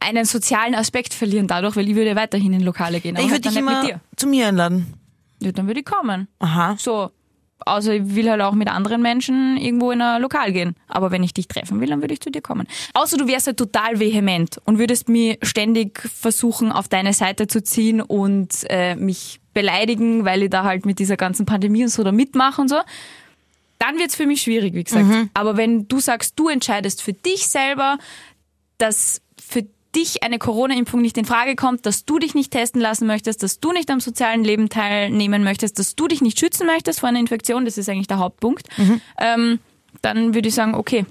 einen 0.00 0.24
sozialen 0.24 0.74
Aspekt 0.74 1.14
verlieren 1.14 1.46
dadurch, 1.46 1.76
weil 1.76 1.88
ich 1.88 1.94
würde 1.94 2.16
weiterhin 2.16 2.52
in 2.52 2.60
Lokale 2.60 3.00
gehen. 3.00 3.16
Aber 3.16 3.24
ich 3.24 3.32
halt 3.32 3.44
würde 3.44 3.54
dich 3.54 3.54
dann 3.54 3.64
nicht 3.64 3.72
immer 3.72 3.82
mit 3.82 3.92
dir. 3.92 4.00
zu 4.16 4.26
mir 4.26 4.48
einladen. 4.48 4.94
Ja, 5.40 5.52
dann 5.52 5.66
würde 5.66 5.80
ich 5.80 5.86
kommen. 5.86 6.28
Aha. 6.38 6.76
So. 6.78 7.10
Außer 7.66 7.94
ich 7.94 8.14
will 8.14 8.30
halt 8.30 8.42
auch 8.42 8.52
mit 8.52 8.68
anderen 8.68 9.00
Menschen 9.00 9.56
irgendwo 9.56 9.90
in 9.90 10.02
ein 10.02 10.20
Lokal 10.20 10.52
gehen. 10.52 10.76
Aber 10.88 11.10
wenn 11.10 11.22
ich 11.22 11.32
dich 11.32 11.48
treffen 11.48 11.80
will, 11.80 11.88
dann 11.88 12.00
würde 12.02 12.14
ich 12.14 12.20
zu 12.20 12.30
dir 12.30 12.42
kommen. 12.42 12.66
Außer 12.92 13.16
du 13.16 13.26
wärst 13.26 13.46
halt 13.46 13.56
total 13.56 14.00
vehement 14.00 14.60
und 14.64 14.78
würdest 14.78 15.08
mir 15.08 15.38
ständig 15.42 16.00
versuchen, 16.00 16.72
auf 16.72 16.88
deine 16.88 17.12
Seite 17.12 17.46
zu 17.46 17.62
ziehen 17.62 18.00
und 18.00 18.66
äh, 18.68 18.96
mich 18.96 19.40
beleidigen, 19.54 20.24
weil 20.24 20.42
ich 20.42 20.50
da 20.50 20.64
halt 20.64 20.84
mit 20.84 20.98
dieser 20.98 21.16
ganzen 21.16 21.46
Pandemie 21.46 21.84
und 21.84 21.90
so 21.90 22.02
da 22.02 22.12
mitmache 22.12 22.60
und 22.60 22.68
so. 22.68 22.80
Dann 23.78 23.98
wird's 23.98 24.16
für 24.16 24.26
mich 24.26 24.42
schwierig, 24.42 24.74
wie 24.74 24.84
gesagt. 24.84 25.06
Aber 25.34 25.56
wenn 25.56 25.88
du 25.88 26.00
sagst, 26.00 26.38
du 26.38 26.48
entscheidest 26.48 27.02
für 27.02 27.12
dich 27.12 27.46
selber, 27.46 27.98
dass 28.78 29.20
für 29.40 29.66
dich 29.94 30.22
eine 30.22 30.38
Corona-Impfung 30.38 31.00
nicht 31.00 31.16
in 31.16 31.24
Frage 31.24 31.56
kommt, 31.56 31.86
dass 31.86 32.04
du 32.04 32.18
dich 32.18 32.34
nicht 32.34 32.50
testen 32.50 32.80
lassen 32.80 33.06
möchtest, 33.06 33.42
dass 33.42 33.60
du 33.60 33.72
nicht 33.72 33.90
am 33.90 34.00
sozialen 34.00 34.44
Leben 34.44 34.68
teilnehmen 34.68 35.44
möchtest, 35.44 35.78
dass 35.78 35.94
du 35.94 36.08
dich 36.08 36.20
nicht 36.20 36.38
schützen 36.38 36.66
möchtest 36.66 37.00
vor 37.00 37.08
einer 37.08 37.20
Infektion, 37.20 37.64
das 37.64 37.78
ist 37.78 37.88
eigentlich 37.88 38.06
der 38.06 38.18
Hauptpunkt, 38.18 38.68
ähm, 39.18 39.60
dann 40.02 40.34
würde 40.34 40.48
ich 40.48 40.54
sagen, 40.54 40.74
okay, 40.74 41.06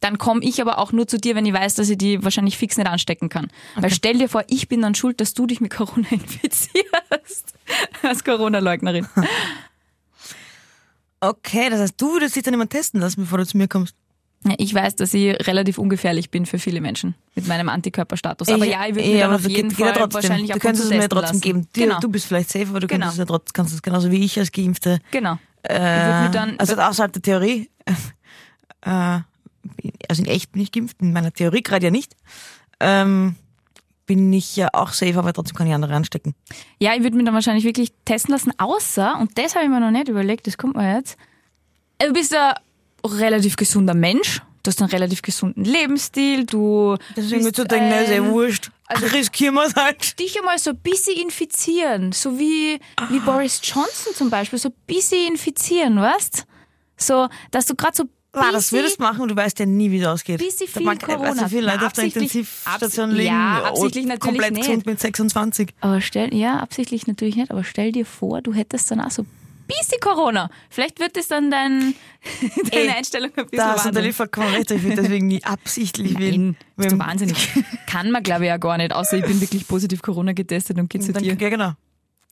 dann 0.00 0.18
komme 0.18 0.44
ich 0.44 0.60
aber 0.60 0.78
auch 0.78 0.92
nur 0.92 1.08
zu 1.08 1.18
dir, 1.18 1.34
wenn 1.34 1.46
ich 1.46 1.54
weiß, 1.54 1.76
dass 1.76 1.88
ich 1.88 1.96
die 1.96 2.22
wahrscheinlich 2.22 2.58
fix 2.58 2.76
nicht 2.76 2.86
anstecken 2.86 3.30
kann. 3.30 3.48
Weil 3.74 3.90
stell 3.90 4.18
dir 4.18 4.28
vor, 4.28 4.44
ich 4.48 4.68
bin 4.68 4.82
dann 4.82 4.94
schuld, 4.94 5.18
dass 5.18 5.32
du 5.32 5.46
dich 5.46 5.62
mit 5.62 5.72
Corona 5.72 6.06
infizierst. 6.10 7.54
Als 8.02 8.22
Corona-Leugnerin. 8.24 9.06
Okay, 11.20 11.70
das 11.70 11.80
heißt, 11.80 11.98
du 11.98 12.12
würdest 12.12 12.36
dich 12.36 12.42
dann 12.42 12.52
immer 12.52 12.68
testen 12.68 13.00
lassen, 13.00 13.22
bevor 13.22 13.38
du 13.38 13.46
zu 13.46 13.56
mir 13.56 13.66
kommst. 13.66 13.96
Ja, 14.46 14.54
Ich 14.58 14.74
weiß, 14.74 14.96
dass 14.96 15.14
ich 15.14 15.34
relativ 15.46 15.78
ungefährlich 15.78 16.30
bin 16.30 16.44
für 16.46 16.58
viele 16.58 16.80
Menschen 16.80 17.14
mit 17.34 17.46
meinem 17.46 17.68
Antikörperstatus. 17.70 18.48
Aber 18.50 18.64
ja, 18.66 18.86
ich 18.86 18.94
würde 18.94 19.08
mir 19.08 19.14
ja, 19.14 19.20
dann 19.20 19.30
aber 19.30 19.36
auf 19.36 19.48
jeden 19.48 19.68
geht, 19.70 19.78
geht 19.78 19.86
ja 19.86 19.92
Fall 19.92 20.02
trotzdem. 20.02 20.22
wahrscheinlich 20.22 20.50
Du 20.52 20.58
könntest 20.58 20.84
es 20.84 20.90
mir 20.90 21.08
trotzdem 21.08 21.20
lassen. 21.22 21.40
geben. 21.40 21.68
Du, 21.72 21.80
Genau. 21.80 21.98
du 22.00 22.08
bist 22.08 22.26
vielleicht 22.26 22.50
safe, 22.50 22.66
aber 22.68 22.80
du 22.80 22.86
Genau. 22.86 23.06
könntest 23.06 23.12
es 23.14 23.18
ja 23.18 23.24
trotzdem, 23.24 23.52
kannst 23.54 23.74
es 23.74 23.82
genauso 23.82 24.10
wie 24.10 24.22
ich 24.24 24.38
als 24.38 24.52
Geimpfte. 24.52 24.98
Genau. 25.10 25.38
Äh, 25.62 26.26
Ich 26.26 26.30
dann- 26.32 26.58
also 26.58 26.74
außerhalb 26.76 27.12
der 27.12 27.22
Theorie. 27.22 27.70
Äh, 28.86 29.20
also 30.10 30.22
in 30.22 30.26
echt 30.28 30.52
bin 30.52 30.60
ich 30.60 30.70
geimpft, 30.72 30.98
in 31.00 31.14
meiner 31.14 31.32
Theorie 31.32 31.62
gerade 31.62 31.86
ja 31.86 31.90
nicht. 31.90 32.14
Ähm, 32.80 33.36
bin 34.04 34.30
ich 34.30 34.56
ja 34.56 34.68
auch 34.74 34.90
safe, 34.90 35.18
aber 35.18 35.32
trotzdem 35.32 35.56
kann 35.56 35.66
ich 35.66 35.72
andere 35.72 35.94
anstecken. 35.94 36.34
Ja, 36.78 36.94
ich 36.94 37.02
würde 37.02 37.16
mir 37.16 37.24
dann 37.24 37.32
wahrscheinlich 37.32 37.64
wirklich 37.64 37.92
testen 38.04 38.32
lassen, 38.32 38.52
außer, 38.58 39.16
und 39.18 39.38
das 39.38 39.54
habe 39.54 39.64
ich 39.64 39.70
mir 39.70 39.80
noch 39.80 39.90
nicht 39.90 40.08
überlegt, 40.08 40.46
das 40.46 40.58
kommt 40.58 40.76
mir 40.76 40.96
jetzt. 40.96 41.16
Du 41.98 42.12
bist 42.12 42.34
ein 42.36 42.52
relativ 43.12 43.56
gesunder 43.56 43.94
Mensch, 43.94 44.40
du 44.62 44.68
hast 44.70 44.80
einen 44.80 44.90
relativ 44.90 45.22
gesunden 45.22 45.64
Lebensstil, 45.64 46.46
du 46.46 46.96
Deswegen 47.16 47.42
so 47.44 47.50
denken, 47.64 47.88
na, 47.90 48.00
ist 48.00 48.10
eh 48.10 48.22
wurscht. 48.22 48.70
Also 48.86 49.06
riskieren 49.06 49.54
wir 49.54 49.64
es 49.64 49.74
halt. 49.74 50.18
dich 50.18 50.38
einmal 50.38 50.58
so 50.58 50.70
ein 50.70 50.76
bisschen 50.78 51.16
infizieren, 51.20 52.12
so 52.12 52.38
wie, 52.38 52.78
wie 53.10 53.18
Boris 53.20 53.60
Johnson 53.62 54.14
zum 54.14 54.30
Beispiel, 54.30 54.58
so 54.58 54.68
ein 54.68 54.74
bisschen 54.86 55.28
infizieren, 55.32 55.96
weißt? 55.96 56.44
So, 56.96 57.28
dass 57.50 57.66
du 57.66 57.74
gerade 57.74 57.96
so 57.96 58.04
War, 58.32 58.52
das 58.52 58.72
würdest 58.72 58.98
du 58.98 59.02
machen 59.02 59.22
und 59.22 59.28
du 59.30 59.36
weißt 59.36 59.58
ja 59.58 59.66
nie, 59.66 59.90
wie 59.90 60.00
es 60.00 60.06
ausgeht. 60.06 60.38
Bisschen 60.38 60.68
viel 60.68 60.82
mag- 60.82 61.00
Corona. 61.02 61.28
Also 61.30 61.48
viele 61.48 61.62
Leute 61.62 61.78
Na, 61.80 61.86
auf 61.86 61.92
der 61.94 62.04
Intensivstation 62.04 63.10
liegen. 63.10 63.26
ja, 63.28 63.58
und 63.60 63.64
absichtlich 63.66 64.04
natürlich 64.06 64.20
komplett 64.20 64.52
nicht. 64.52 64.66
gesund 64.66 64.86
mit 64.86 65.00
26. 65.00 65.70
Aber 65.80 66.00
stell, 66.00 66.34
ja, 66.34 66.58
absichtlich 66.58 67.06
natürlich 67.06 67.36
nicht, 67.36 67.50
aber 67.50 67.64
stell 67.64 67.90
dir 67.92 68.04
vor, 68.06 68.42
du 68.42 68.52
hättest 68.52 68.90
dann 68.90 69.00
auch 69.00 69.10
so 69.10 69.24
bisschen 69.66 70.00
Corona. 70.00 70.50
Vielleicht 70.70 71.00
wird 71.00 71.16
es 71.16 71.28
dann 71.28 71.50
dein, 71.50 71.94
deine 72.70 72.82
Ey, 72.84 72.88
Einstellung 72.90 73.30
ein 73.36 73.46
bisschen 73.46 73.58
Da 73.58 73.72
hast 73.74 73.86
du 73.86 73.90
der 73.90 74.02
recht, 74.02 74.70
ich 74.70 74.82
will 74.82 74.96
deswegen 74.96 75.26
nie 75.26 75.42
absichtlich 75.44 76.18
wählen. 76.18 76.56
bist 76.76 76.92
du 76.92 76.98
wahnsinnig. 76.98 77.48
Kann 77.86 78.10
man, 78.10 78.22
glaube 78.22 78.44
ich, 78.44 78.48
ja 78.48 78.56
gar 78.56 78.76
nicht, 78.76 78.92
außer 78.92 79.18
ich 79.18 79.24
bin 79.24 79.40
wirklich 79.40 79.66
positiv 79.66 80.02
Corona 80.02 80.32
getestet 80.32 80.78
und 80.78 80.88
gehe 80.88 81.00
zu 81.00 81.12
Dann, 81.12 81.22
dir. 81.22 81.36
ja, 81.38 81.48
genau. 81.48 81.72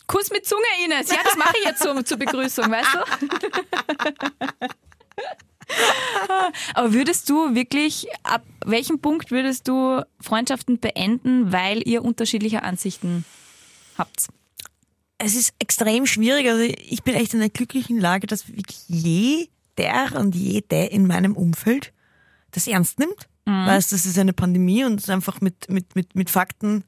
Kuss 0.06 0.30
mit 0.30 0.44
Zunge, 0.46 0.62
Ines. 0.84 1.10
Ja, 1.10 1.18
das 1.24 1.36
mache 1.36 1.54
ich 1.60 1.64
jetzt 1.64 1.82
so 1.82 2.00
zur 2.02 2.18
Begrüßung, 2.18 2.70
weißt 2.70 2.94
du? 2.94 2.98
Aber 6.74 6.92
würdest 6.92 7.30
du 7.30 7.54
wirklich, 7.54 8.06
ab 8.24 8.42
welchem 8.64 9.00
Punkt 9.00 9.30
würdest 9.30 9.68
du 9.68 10.02
Freundschaften 10.20 10.78
beenden, 10.80 11.52
weil 11.52 11.86
ihr 11.86 12.04
unterschiedliche 12.04 12.62
Ansichten 12.62 13.24
habt? 13.96 14.28
Es 15.24 15.36
ist 15.36 15.54
extrem 15.58 16.06
schwierig. 16.06 16.48
Also 16.48 16.62
ich 16.62 17.02
bin 17.02 17.14
echt 17.14 17.32
in 17.34 17.40
einer 17.40 17.50
glücklichen 17.50 17.98
Lage, 17.98 18.26
dass 18.26 18.48
wirklich 18.48 18.80
jeder 18.88 20.18
und 20.18 20.34
jede 20.34 20.84
in 20.86 21.06
meinem 21.06 21.36
Umfeld 21.36 21.92
das 22.50 22.66
ernst 22.66 22.98
nimmt. 22.98 23.28
Weiß, 23.44 23.88
das 23.88 24.06
ist 24.06 24.18
eine 24.18 24.32
Pandemie 24.32 24.84
und 24.84 25.08
einfach 25.10 25.40
mit, 25.40 25.68
mit, 25.68 25.96
mit, 25.96 26.14
mit 26.14 26.30
Fakten 26.30 26.84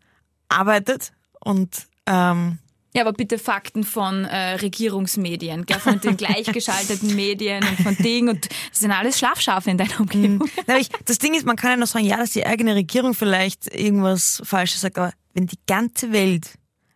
arbeitet 0.49 1.13
und 1.41 1.87
ähm, 2.07 2.59
Ja, 2.95 3.03
aber 3.03 3.13
bitte 3.13 3.39
Fakten 3.39 3.83
von 3.83 4.25
äh, 4.25 4.55
Regierungsmedien, 4.55 5.67
gell, 5.67 5.81
von 5.81 6.01
den 6.01 6.17
gleichgeschalteten 6.17 7.15
Medien 7.17 7.65
und 7.65 7.81
von 7.81 7.97
Dingen 7.97 8.29
und 8.29 8.49
das 8.71 8.81
sind 8.81 8.93
alles 8.93 9.19
Schlafschafe 9.19 9.71
in 9.71 9.79
deiner 9.79 9.99
Umgebung. 9.99 10.49
Na, 10.67 10.75
aber 10.75 10.81
ich, 10.81 10.91
das 11.05 11.19
Ding 11.19 11.35
ist, 11.35 11.45
man 11.45 11.57
kann 11.57 11.71
ja 11.71 11.77
noch 11.77 11.89
sagen, 11.89 12.05
ja, 12.05 12.19
dass 12.19 12.31
die 12.31 12.47
eigene 12.47 12.77
Regierung 12.77 13.15
vielleicht 13.15 13.75
irgendwas 13.75 14.41
Falsches 14.45 14.83
sagt, 14.83 14.99
aber 14.99 15.13
wenn 15.33 15.49
die 15.49 15.59
ganze 15.67 16.13
Welt, 16.13 16.53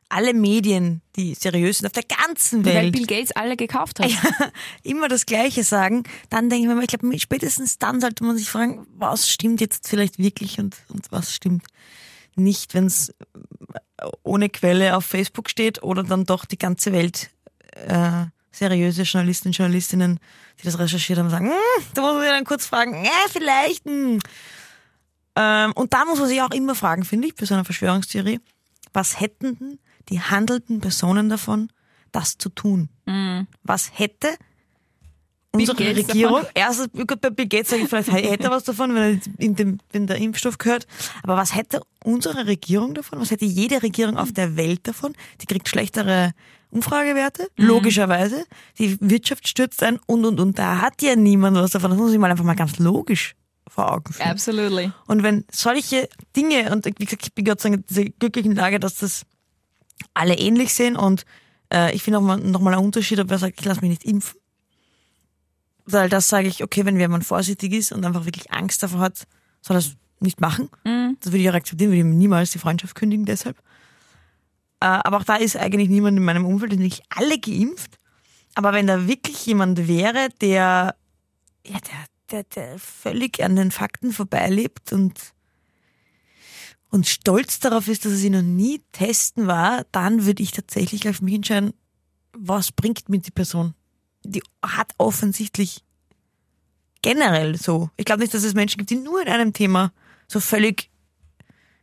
alle 0.08 0.32
Medien, 0.34 1.02
die 1.16 1.34
seriös 1.34 1.78
sind 1.78 1.86
auf 1.86 1.92
der 1.92 2.04
ganzen 2.04 2.64
Weil 2.64 2.74
Welt, 2.74 2.92
Bill 2.92 3.06
Gates 3.06 3.32
alle 3.32 3.56
gekauft 3.56 4.00
hat. 4.00 4.10
immer 4.82 5.08
das 5.08 5.26
Gleiche 5.26 5.64
sagen, 5.64 6.04
dann 6.30 6.48
denke 6.48 6.62
ich 6.62 6.68
mir, 6.68 6.74
mal, 6.74 6.82
ich 6.82 6.88
glaube, 6.88 7.18
spätestens 7.18 7.78
dann 7.78 8.00
sollte 8.00 8.24
man 8.24 8.36
sich 8.36 8.48
fragen, 8.48 8.86
was 8.96 9.28
stimmt 9.28 9.60
jetzt 9.60 9.88
vielleicht 9.88 10.18
wirklich 10.18 10.58
und, 10.58 10.76
und 10.88 11.10
was 11.10 11.34
stimmt 11.34 11.66
nicht, 12.36 12.74
wenn 12.74 12.86
es 12.86 13.14
ohne 14.22 14.48
Quelle 14.48 14.96
auf 14.96 15.04
Facebook 15.04 15.50
steht 15.50 15.82
oder 15.82 16.04
dann 16.04 16.24
doch 16.24 16.44
die 16.44 16.58
ganze 16.58 16.92
Welt 16.92 17.30
äh, 17.72 18.26
seriöse 18.50 19.02
Journalisten 19.02 19.48
und 19.48 19.56
Journalistinnen, 19.56 20.20
die 20.60 20.64
das 20.64 20.78
recherchiert 20.78 21.18
haben, 21.18 21.30
sagen, 21.30 21.48
hm, 21.48 21.84
da 21.94 22.02
muss 22.02 22.12
man 22.14 22.22
sich 22.22 22.30
dann 22.30 22.44
kurz 22.44 22.66
fragen, 22.66 23.04
ja, 23.04 23.10
vielleicht. 23.30 23.84
Hm. 23.84 24.20
Ähm, 25.36 25.72
und 25.72 25.92
da 25.92 26.04
muss 26.04 26.18
man 26.18 26.28
sich 26.28 26.40
auch 26.42 26.50
immer 26.50 26.74
fragen, 26.74 27.04
finde 27.04 27.28
ich, 27.28 27.34
bei 27.34 27.44
so 27.44 27.54
einer 27.54 27.64
Verschwörungstheorie, 27.64 28.40
was 28.92 29.20
hätten 29.20 29.58
denn 29.58 29.78
die 30.08 30.20
handelnden 30.20 30.80
Personen 30.80 31.28
davon, 31.28 31.70
das 32.12 32.38
zu 32.38 32.48
tun? 32.48 32.88
Was 33.62 33.90
hätte 33.98 34.28
unsere 35.52 35.76
Gates 35.76 36.08
Regierung, 36.08 36.40
davon? 36.40 36.50
erstens, 36.54 36.88
bei 37.20 37.30
Bill 37.30 37.46
Gates 37.46 37.70
sage 37.70 37.82
ich 37.82 37.88
vielleicht, 37.88 38.12
hätte 38.12 38.44
er 38.44 38.50
was 38.50 38.64
davon, 38.64 38.94
wenn, 38.94 39.02
er 39.16 39.20
in 39.38 39.54
dem, 39.56 39.78
wenn 39.92 40.06
der 40.06 40.16
Impfstoff 40.16 40.58
gehört, 40.58 40.86
aber 41.22 41.36
was 41.36 41.54
hätte 41.54 41.80
unsere 42.04 42.46
Regierung 42.46 42.94
davon, 42.94 43.20
was 43.20 43.30
hätte 43.30 43.44
jede 43.44 43.82
Regierung 43.82 44.16
auf 44.16 44.32
der 44.32 44.56
Welt 44.56 44.86
davon? 44.86 45.14
Die 45.40 45.46
kriegt 45.46 45.68
schlechtere 45.68 46.32
Umfragewerte, 46.70 47.48
logischerweise, 47.56 48.44
die 48.78 48.98
Wirtschaft 49.00 49.48
stürzt 49.48 49.82
ein 49.82 49.98
und, 50.06 50.26
und, 50.26 50.38
und, 50.38 50.58
da 50.58 50.82
hat 50.82 51.00
ja 51.00 51.16
niemand 51.16 51.56
was 51.56 51.70
davon, 51.70 51.90
das 51.90 51.98
muss 51.98 52.12
ich 52.12 52.18
mal 52.18 52.30
einfach 52.30 52.44
mal 52.44 52.54
ganz 52.54 52.78
logisch 52.78 53.34
vor 53.66 53.90
Augen 53.92 54.12
führen. 54.12 54.30
Absolutely. 54.30 54.92
Und 55.06 55.22
wenn 55.22 55.44
solche 55.50 56.08
Dinge, 56.36 56.70
und 56.70 56.84
wie 56.84 57.04
gesagt, 57.04 57.22
ich 57.22 57.34
bin 57.34 57.46
Gott 57.46 57.60
sei 57.60 57.70
Dank 57.70 57.80
in 57.80 57.86
dieser 57.88 58.10
glücklichen 58.18 58.54
Lage, 58.54 58.80
dass 58.80 58.96
das 58.96 59.24
alle 60.14 60.36
ähnlich 60.36 60.74
sehen 60.74 60.96
und 60.96 61.24
äh, 61.72 61.94
ich 61.94 62.02
finde 62.02 62.18
auch 62.18 62.22
mal, 62.22 62.38
noch 62.38 62.60
mal 62.60 62.74
ein 62.74 62.84
Unterschied, 62.84 63.18
ob 63.20 63.30
wer 63.30 63.38
sagt, 63.38 63.58
ich 63.58 63.64
lasse 63.64 63.80
mich 63.80 63.90
nicht 63.90 64.04
impfen. 64.04 64.38
Weil 65.84 66.08
das 66.08 66.28
sage 66.28 66.48
ich, 66.48 66.62
okay, 66.62 66.84
wenn 66.84 66.98
jemand 66.98 67.24
vorsichtig 67.24 67.72
ist 67.72 67.92
und 67.92 68.04
einfach 68.04 68.26
wirklich 68.26 68.52
Angst 68.52 68.82
davor 68.82 69.00
hat, 69.00 69.26
soll 69.62 69.76
das 69.76 69.96
nicht 70.20 70.40
machen. 70.40 70.68
Das 71.20 71.32
würde 71.32 71.42
ich 71.42 71.50
auch 71.50 71.54
akzeptieren, 71.54 71.90
würde 71.90 72.00
ich 72.00 72.04
ihm 72.04 72.18
niemals 72.18 72.50
die 72.50 72.58
Freundschaft 72.58 72.94
kündigen 72.94 73.24
deshalb. 73.24 73.56
Äh, 74.80 74.86
aber 74.86 75.18
auch 75.18 75.24
da 75.24 75.36
ist 75.36 75.56
eigentlich 75.56 75.88
niemand 75.88 76.18
in 76.18 76.24
meinem 76.24 76.46
Umfeld, 76.46 76.72
sind 76.72 76.82
nicht 76.82 77.02
alle 77.08 77.38
geimpft. 77.38 77.98
Aber 78.54 78.72
wenn 78.72 78.86
da 78.86 79.06
wirklich 79.06 79.46
jemand 79.46 79.88
wäre, 79.88 80.28
der, 80.40 80.94
ja, 81.64 81.78
der, 81.80 82.04
der, 82.30 82.44
der 82.44 82.78
völlig 82.78 83.42
an 83.42 83.56
den 83.56 83.70
Fakten 83.70 84.12
vorbeilebt 84.12 84.92
und, 84.92 85.32
und 86.90 87.06
stolz 87.06 87.60
darauf 87.60 87.88
ist, 87.88 88.04
dass 88.04 88.12
er 88.12 88.18
sie 88.18 88.30
noch 88.30 88.42
nie 88.42 88.80
testen 88.92 89.46
war, 89.46 89.84
dann 89.92 90.24
würde 90.26 90.42
ich 90.42 90.52
tatsächlich 90.52 91.08
auf 91.08 91.20
mich 91.20 91.34
entscheiden, 91.34 91.74
was 92.32 92.72
bringt 92.72 93.08
mir 93.08 93.18
die 93.18 93.30
Person? 93.30 93.74
Die 94.24 94.42
hat 94.62 94.92
offensichtlich 94.96 95.84
generell 97.02 97.56
so. 97.56 97.90
Ich 97.96 98.04
glaube 98.04 98.22
nicht, 98.22 98.34
dass 98.34 98.44
es 98.44 98.54
Menschen 98.54 98.78
gibt, 98.78 98.90
die 98.90 98.96
nur 98.96 99.22
in 99.22 99.28
einem 99.28 99.52
Thema 99.52 99.92
so 100.26 100.40
völlig, 100.40 100.90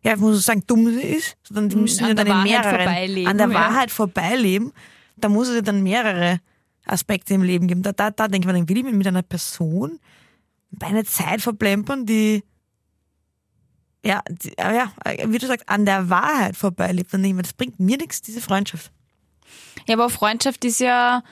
ja, 0.02 0.14
ich 0.14 0.20
muss 0.20 0.44
sagen, 0.44 0.64
dumm 0.68 0.88
ist, 0.88 1.38
sondern 1.44 1.70
die 1.70 1.76
müssen 1.78 2.04
An 2.04 2.10
ja 2.10 2.16
dann 2.16 2.28
in 2.28 2.34
Wahrheit 2.34 2.50
mehreren, 2.50 2.76
vorbeileben, 2.76 3.28
an 3.28 3.38
der 3.38 3.48
ja. 3.48 3.54
Wahrheit 3.54 3.92
vorbeileben. 3.92 4.74
Da 5.18 5.30
muss 5.30 5.48
es 5.48 5.56
ja 5.56 5.62
dann 5.62 5.84
mehrere 5.84 6.40
Aspekte 6.86 7.34
im 7.34 7.44
Leben 7.44 7.68
geben. 7.68 7.82
Da, 7.82 7.92
da, 7.92 8.12
da 8.12 8.28
denke 8.28 8.48
ich 8.48 8.54
mir, 8.54 8.60
dann 8.60 8.70
will 8.70 8.78
ich 8.78 8.84
mit 8.94 9.08
einer 9.08 9.24
Person 9.24 10.00
meine 10.70 11.06
Zeit 11.06 11.42
verplempern, 11.42 12.06
die 12.06 12.44
ja, 14.06 14.22
ja, 14.60 14.92
wie 15.26 15.38
du 15.38 15.48
sagst, 15.48 15.68
an 15.68 15.86
der 15.86 16.10
Wahrheit 16.10 16.56
vorbeilebt, 16.56 17.12
denke 17.12 17.28
ich 17.28 17.34
mir, 17.34 17.42
das 17.42 17.54
bringt 17.54 17.80
mir 17.80 17.98
nichts, 17.98 18.22
diese 18.22 18.42
Freundschaft. 18.42 18.92
Ja, 19.88 19.96
aber 19.96 20.10
Freundschaft 20.10 20.64
ist 20.64 20.80
ja, 20.80 21.24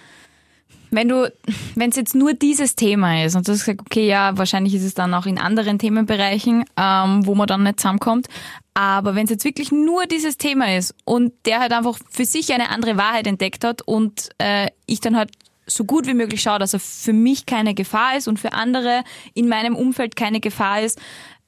wenn 0.89 1.07
du, 1.07 1.31
wenn 1.75 1.89
es 1.89 1.95
jetzt 1.95 2.15
nur 2.15 2.33
dieses 2.33 2.75
Thema 2.75 3.23
ist 3.23 3.35
und 3.35 3.47
du 3.47 3.51
hast 3.51 3.65
gesagt, 3.65 3.81
okay, 3.81 4.07
ja, 4.07 4.37
wahrscheinlich 4.37 4.73
ist 4.73 4.83
es 4.83 4.93
dann 4.93 5.13
auch 5.13 5.25
in 5.25 5.37
anderen 5.37 5.79
Themenbereichen, 5.79 6.65
ähm, 6.77 7.25
wo 7.25 7.35
man 7.35 7.47
dann 7.47 7.63
nicht 7.63 7.79
zusammenkommt. 7.79 8.27
Aber 8.73 9.13
wenn 9.15 9.25
es 9.25 9.29
jetzt 9.29 9.45
wirklich 9.45 9.71
nur 9.71 10.05
dieses 10.05 10.37
Thema 10.37 10.75
ist 10.75 10.95
und 11.05 11.33
der 11.45 11.59
halt 11.59 11.73
einfach 11.73 11.97
für 12.09 12.25
sich 12.25 12.51
eine 12.53 12.69
andere 12.69 12.97
Wahrheit 12.97 13.27
entdeckt 13.27 13.63
hat 13.63 13.81
und 13.83 14.29
äh, 14.39 14.67
ich 14.87 14.99
dann 14.99 15.15
halt 15.15 15.31
so 15.65 15.85
gut 15.85 16.07
wie 16.07 16.13
möglich 16.13 16.41
schaue, 16.41 16.59
dass 16.59 16.73
er 16.73 16.79
für 16.79 17.13
mich 17.13 17.45
keine 17.45 17.73
Gefahr 17.73 18.17
ist 18.17 18.27
und 18.27 18.39
für 18.39 18.53
andere 18.53 19.03
in 19.33 19.47
meinem 19.47 19.75
Umfeld 19.75 20.15
keine 20.15 20.39
Gefahr 20.39 20.81
ist, 20.81 20.99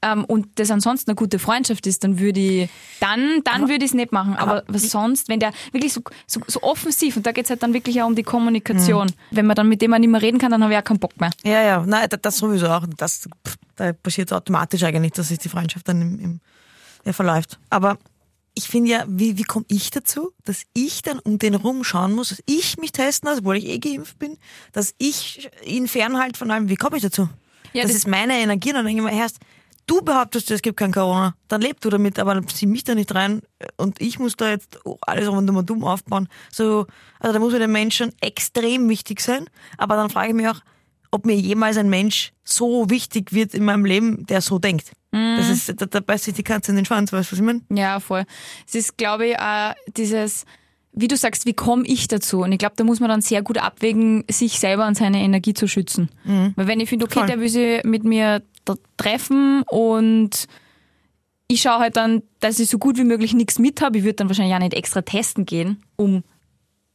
ähm, 0.06 0.24
und 0.26 0.48
das 0.60 0.70
ansonsten 0.70 1.10
eine 1.10 1.16
gute 1.16 1.40
Freundschaft 1.40 1.88
ist, 1.88 2.04
dann 2.04 2.20
würde 2.20 2.40
ich, 2.40 2.70
dann, 3.00 3.42
dann 3.44 3.62
würde 3.70 3.84
ich 3.86 3.92
es 3.92 3.94
nicht 3.96 4.12
machen. 4.12 4.36
Aber, 4.36 4.64
was 4.68 4.90
sonst, 4.92 5.28
wenn 5.30 5.40
der 5.40 5.52
wirklich 5.72 5.94
so, 5.94 6.02
so, 6.28 6.42
so 6.48 6.62
offensiv, 6.62 7.18
und 7.18 7.26
da 7.26 7.32
geht 7.32 7.46
es 7.46 7.50
halt 7.50 7.64
dann 7.64 7.74
wirklich 7.74 8.02
auch 8.02 8.08
um 8.08 8.16
die 8.16 8.24
Kommunikation. 8.24 9.12
Wenn 9.32 9.48
man 9.48 9.56
dann 9.56 9.68
mit 9.68 9.82
dem 9.82 9.92
man 9.92 10.02
nicht 10.02 10.10
mehr 10.12 10.22
reden 10.22 10.38
kann, 10.38 10.52
dann 10.52 10.64
habe 10.64 10.74
ich 10.74 10.80
auch 10.80 10.84
keinen 10.84 11.00
Bock 11.00 11.20
mehr. 11.20 11.32
Ja, 11.44 11.62
ja, 11.64 11.84
nein, 11.86 12.08
das, 12.22 12.38
sowieso 12.38 12.68
auch. 12.68 12.86
Das, 12.98 13.28
da 13.76 13.94
passiert 13.94 14.32
automatisch 14.32 14.84
eigentlich, 14.84 15.14
dass 15.14 15.30
sich 15.30 15.40
die 15.40 15.50
Freundschaft 15.50 15.88
dann 15.88 16.02
im, 16.02 16.20
im, 16.20 16.40
ja, 17.04 17.12
verläuft. 17.14 17.58
Aber 17.70 17.98
ich 18.54 18.68
finde 18.68 18.92
ja, 18.92 19.04
wie, 19.08 19.38
wie 19.38 19.44
komme 19.44 19.66
ich 19.68 19.90
dazu, 19.92 20.32
dass 20.46 20.64
ich 20.74 21.02
dann 21.02 21.20
um 21.20 21.40
den 21.40 21.56
rum 21.56 21.84
schauen 21.84 22.14
muss, 22.14 22.30
dass 22.30 22.42
ich 22.46 22.78
mich 22.78 22.92
testen 22.94 23.28
lasse, 23.28 23.40
obwohl 23.40 23.58
ich 23.58 23.66
eh 23.66 23.80
geimpft 23.80 24.18
bin, 24.20 24.38
dass 24.72 24.94
ich 24.98 25.50
ihn 25.66 25.88
fernhalte 25.88 26.38
von 26.40 26.52
allem. 26.52 26.70
Wie 26.70 26.76
komme 26.78 26.96
ich 26.98 27.04
dazu? 27.04 27.28
Ja, 27.74 27.82
das, 27.82 27.92
das- 27.92 27.98
ist 27.98 28.08
meine 28.08 28.34
Energie. 28.40 28.70
Und 28.70 28.76
dann 28.76 28.86
denke 28.86 29.04
ich 29.04 29.12
mir, 29.12 29.20
erst, 29.20 29.40
du 29.88 30.02
behauptest, 30.02 30.52
es 30.52 30.62
gibt 30.62 30.78
kein 30.78 30.92
Corona, 30.92 31.36
dann 31.48 31.62
leb 31.62 31.80
du 31.82 31.90
damit, 31.90 32.20
aber 32.20 32.46
zieh 32.48 32.66
mich 32.66 32.84
da 32.84 32.96
nicht 32.96 33.14
rein 33.14 33.42
und 33.78 34.02
ich 34.02 34.20
muss 34.20 34.36
da 34.36 34.50
jetzt 34.50 34.80
alles 35.02 35.30
rundum 35.30 35.58
und 35.58 35.70
dumm 35.70 35.84
aufbauen. 35.84 36.28
So, 36.52 36.88
also 37.20 37.34
da 37.34 37.40
muss 37.40 37.54
mir 37.54 37.60
der 37.60 37.68
Mensch 37.68 37.98
schon 37.98 38.12
extrem 38.22 38.90
wichtig 38.90 39.22
sein. 39.22 39.46
Aber 39.78 39.96
dann 39.96 40.10
frage 40.10 40.30
ich 40.30 40.36
mich 40.36 40.48
auch, 40.48 40.62
ob 41.12 41.26
mir 41.26 41.36
jemals 41.36 41.78
ein 41.78 41.90
Mensch 41.90 42.34
so 42.44 42.90
wichtig 42.90 43.32
wird 43.34 43.54
in 43.54 43.64
meinem 43.64 43.86
Leben, 43.86 44.26
der 44.26 44.42
so 44.42 44.60
denkt. 44.60 44.92
Das 45.12 45.50
ist, 45.50 45.82
da, 45.82 45.86
da 45.86 46.02
beißt 46.02 46.26
sich 46.26 46.34
die 46.34 46.44
Katze 46.44 46.72
in 46.72 46.76
den 46.76 46.84
Schwanz, 46.84 47.14
weißt 47.14 47.32
du, 47.32 47.34
was 47.34 47.40
ich 47.40 47.46
meine? 47.46 47.62
Ja, 47.70 48.02
voll. 48.02 48.26
Es 48.68 48.76
ist, 48.76 48.98
glaube 48.98 49.28
ich, 49.28 49.40
auch 49.40 49.74
dieses, 49.96 50.44
wie 50.92 51.08
du 51.08 51.16
sagst, 51.16 51.46
wie 51.46 51.54
komme 51.54 51.86
ich 51.86 52.10
dazu? 52.10 52.42
Und 52.42 52.52
ich 52.52 52.58
glaube, 52.58 52.76
da 52.76 52.84
muss 52.84 53.00
man 53.00 53.08
dann 53.08 53.22
sehr 53.22 53.42
gut 53.42 53.58
abwägen, 53.58 54.26
sich 54.30 54.60
selber 54.60 54.86
und 54.88 54.98
seine 54.98 55.20
Energie 55.20 55.54
zu 55.54 55.70
schützen. 55.70 56.10
Weil 56.26 56.68
wenn 56.68 56.82
ich 56.82 56.90
finde, 56.90 57.06
okay, 57.06 57.20
Voll. 57.20 57.28
der 57.28 57.40
will 57.40 57.48
sich 57.48 57.82
mit 57.86 58.04
mir 58.04 58.44
da 58.66 58.76
treffen 58.98 59.64
und 59.70 60.48
ich 61.48 61.62
schaue 61.62 61.80
halt 61.80 61.96
dann, 61.96 62.24
dass 62.40 62.60
ich 62.60 62.70
so 62.70 62.80
gut 62.80 62.98
wie 62.98 63.04
möglich 63.04 63.34
nichts 63.34 63.60
mit 63.60 63.82
habe. 63.82 64.00
Ich 64.00 64.04
würde 64.04 64.16
dann 64.16 64.30
wahrscheinlich 64.30 64.56
auch 64.56 64.60
nicht 64.60 64.74
extra 64.74 65.02
testen 65.02 65.46
gehen, 65.46 65.84
um 65.96 66.24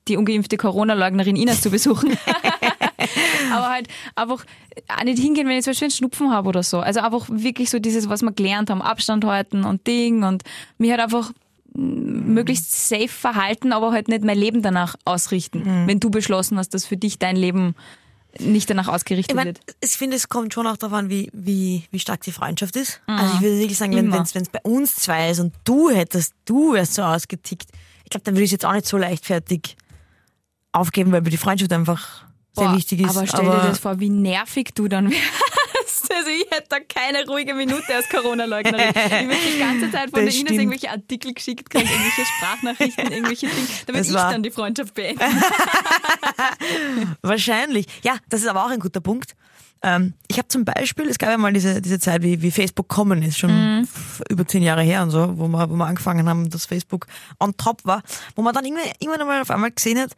die 0.09 0.17
ungeimpfte 0.17 0.57
Corona-Leugnerin 0.57 1.37
Ines 1.37 1.61
zu 1.61 1.71
besuchen. 1.71 2.17
Aber 3.53 3.71
halt 3.71 3.89
einfach 4.17 4.45
auch 4.89 5.05
nicht 5.05 5.19
hingehen, 5.19 5.47
wenn 5.47 5.57
ich 5.57 5.65
zum 5.65 5.71
Beispiel 5.71 5.87
einen 5.87 5.93
Schnupfen 5.93 6.31
habe 6.31 6.49
oder 6.49 6.63
so. 6.63 6.81
Also 6.81 7.01
einfach 7.01 7.29
wirklich 7.31 7.71
so 7.71 7.79
dieses, 7.79 8.09
was 8.09 8.23
wir 8.23 8.33
gelernt 8.33 8.71
haben, 8.71 8.83
Abstand 8.83 9.25
halten 9.25 9.65
und 9.65 9.87
Ding 9.87 10.25
und 10.25 10.43
mich 10.79 10.91
halt 10.91 11.01
einfach 11.01 11.33
möglichst 11.73 12.89
safe 12.89 13.09
verhalten, 13.09 13.73
aber 13.73 13.93
halt 13.93 14.09
nicht 14.09 14.25
mein 14.25 14.37
Leben 14.37 14.63
danach 14.63 14.97
ausrichten. 15.05 15.87
Wenn 15.87 16.01
du 16.01 16.11
beschlossen 16.11 16.59
hast, 16.59 16.75
dass 16.75 16.85
für 16.85 16.97
dich 16.97 17.19
dein 17.21 17.37
Leben 17.37 17.75
nicht 18.39 18.71
danach 18.71 18.89
ausgerichtet 18.89 19.33
Ich 19.33 19.37
meine, 19.37 19.51
wird. 19.55 19.61
ich 19.83 19.91
finde, 19.91 20.17
es 20.17 20.29
kommt 20.29 20.55
schon 20.55 20.67
auch 20.67 20.77
darauf 20.77 20.97
an, 20.97 21.09
wie, 21.11 21.31
wie, 21.33 21.85
wie 21.91 21.99
stark 21.99 22.21
die 22.23 22.33
Freundschaft 22.33 22.77
ist. 22.77 23.01
Also 23.07 23.35
ich 23.35 23.41
würde 23.41 23.59
wirklich 23.59 23.79
sagen, 23.79 23.95
wenn 23.95 24.13
es 24.13 24.33
bei 24.49 24.61
uns 24.63 24.95
zwei 24.95 25.31
ist 25.31 25.41
und 25.41 25.53
du 25.65 25.91
hättest, 25.91 26.35
du 26.45 26.75
wärst 26.75 26.95
so 26.95 27.03
ausgetickt, 27.03 27.69
ich 28.05 28.11
glaube, 28.11 28.25
dann 28.25 28.35
würde 28.35 28.45
ich 28.45 28.49
es 28.49 28.53
jetzt 28.53 28.65
auch 28.65 28.73
nicht 28.73 28.87
so 28.87 28.97
leichtfertig 28.97 29.77
aufgeben, 30.73 31.13
weil 31.13 31.23
mir 31.23 31.31
die 31.31 31.37
Freundschaft 31.37 31.73
einfach 31.73 32.25
sehr 32.55 32.69
Boah, 32.69 32.77
wichtig 32.77 33.01
ist. 33.01 33.17
Aber 33.17 33.27
stell 33.27 33.45
dir 33.45 33.51
das 33.51 33.79
vor, 33.79 34.01
wie 34.01 34.11
nervig 34.11 34.71
du 34.75 34.89
dann 34.89 35.11
wärst. 35.11 35.23
Also 36.13 36.31
ich 36.31 36.47
hätte 36.51 36.67
da 36.69 36.77
keine 36.81 37.25
ruhige 37.27 37.55
Minute 37.55 37.95
als 37.95 38.09
Corona-Leugnerin. 38.09 38.89
Ich 38.89 38.95
würde 38.95 39.37
die 39.55 39.59
ganze 39.61 39.91
Zeit 39.91 40.11
von 40.11 40.25
Das 40.25 40.35
der 40.35 40.41
Ines 40.41 40.53
irgendwelche 40.53 40.91
Artikel 40.91 41.33
geschickt 41.35 41.71
kriegen, 41.71 41.89
irgendwelche 41.89 42.25
Sprachnachrichten, 42.27 43.13
irgendwelche 43.13 43.47
Dinge. 43.47 43.67
Da 43.87 43.93
würde 43.95 43.99
Das 43.99 44.09
ich 44.09 44.15
dann 44.15 44.43
die 44.43 44.51
Freundschaft 44.51 44.95
beenden. 44.95 45.21
Wahrscheinlich. 47.23 47.87
Ja, 48.03 48.17
das 48.29 48.41
ist 48.43 48.49
aber 48.49 48.65
auch 48.65 48.71
ein 48.71 48.81
guter 48.81 49.01
Punkt. 49.01 49.35
Ähm, 49.83 50.13
ich 50.29 50.37
habe 50.37 50.49
zum 50.49 50.65
Beispiel, 50.67 51.09
es 51.09 51.19
gab 51.19 51.31
ja 51.31 51.39
mal 51.39 51.53
diese, 51.55 51.81
diese 51.81 51.99
Zeit, 51.99 52.23
wie, 52.23 52.43
wie 52.43 52.51
Facebook 52.51 52.89
kommen 52.89 53.23
ist, 53.23 53.39
schon 53.39 53.85
f- 53.85 54.21
über 54.29 54.47
zehn 54.47 54.63
Jahre 54.63 54.83
her 54.83 55.03
und 55.03 55.11
so, 55.11 55.39
wo 55.39 55.49
wir, 55.49 55.71
wo 55.71 55.75
wir 55.75 55.87
angefangen 55.87 56.29
haben, 56.29 56.51
dass 56.51 56.67
Facebook 56.67 57.07
on 57.39 57.57
top 57.57 57.81
war, 57.85 58.03
wo 58.37 58.43
man 58.43 58.53
dann 58.53 58.67
irgendwann, 58.67 58.91
irgendwann 58.99 59.23
einmal 59.23 59.41
auf 59.41 59.51
einmal 59.51 59.71
gesehen 59.71 59.99
hat, 59.99 60.11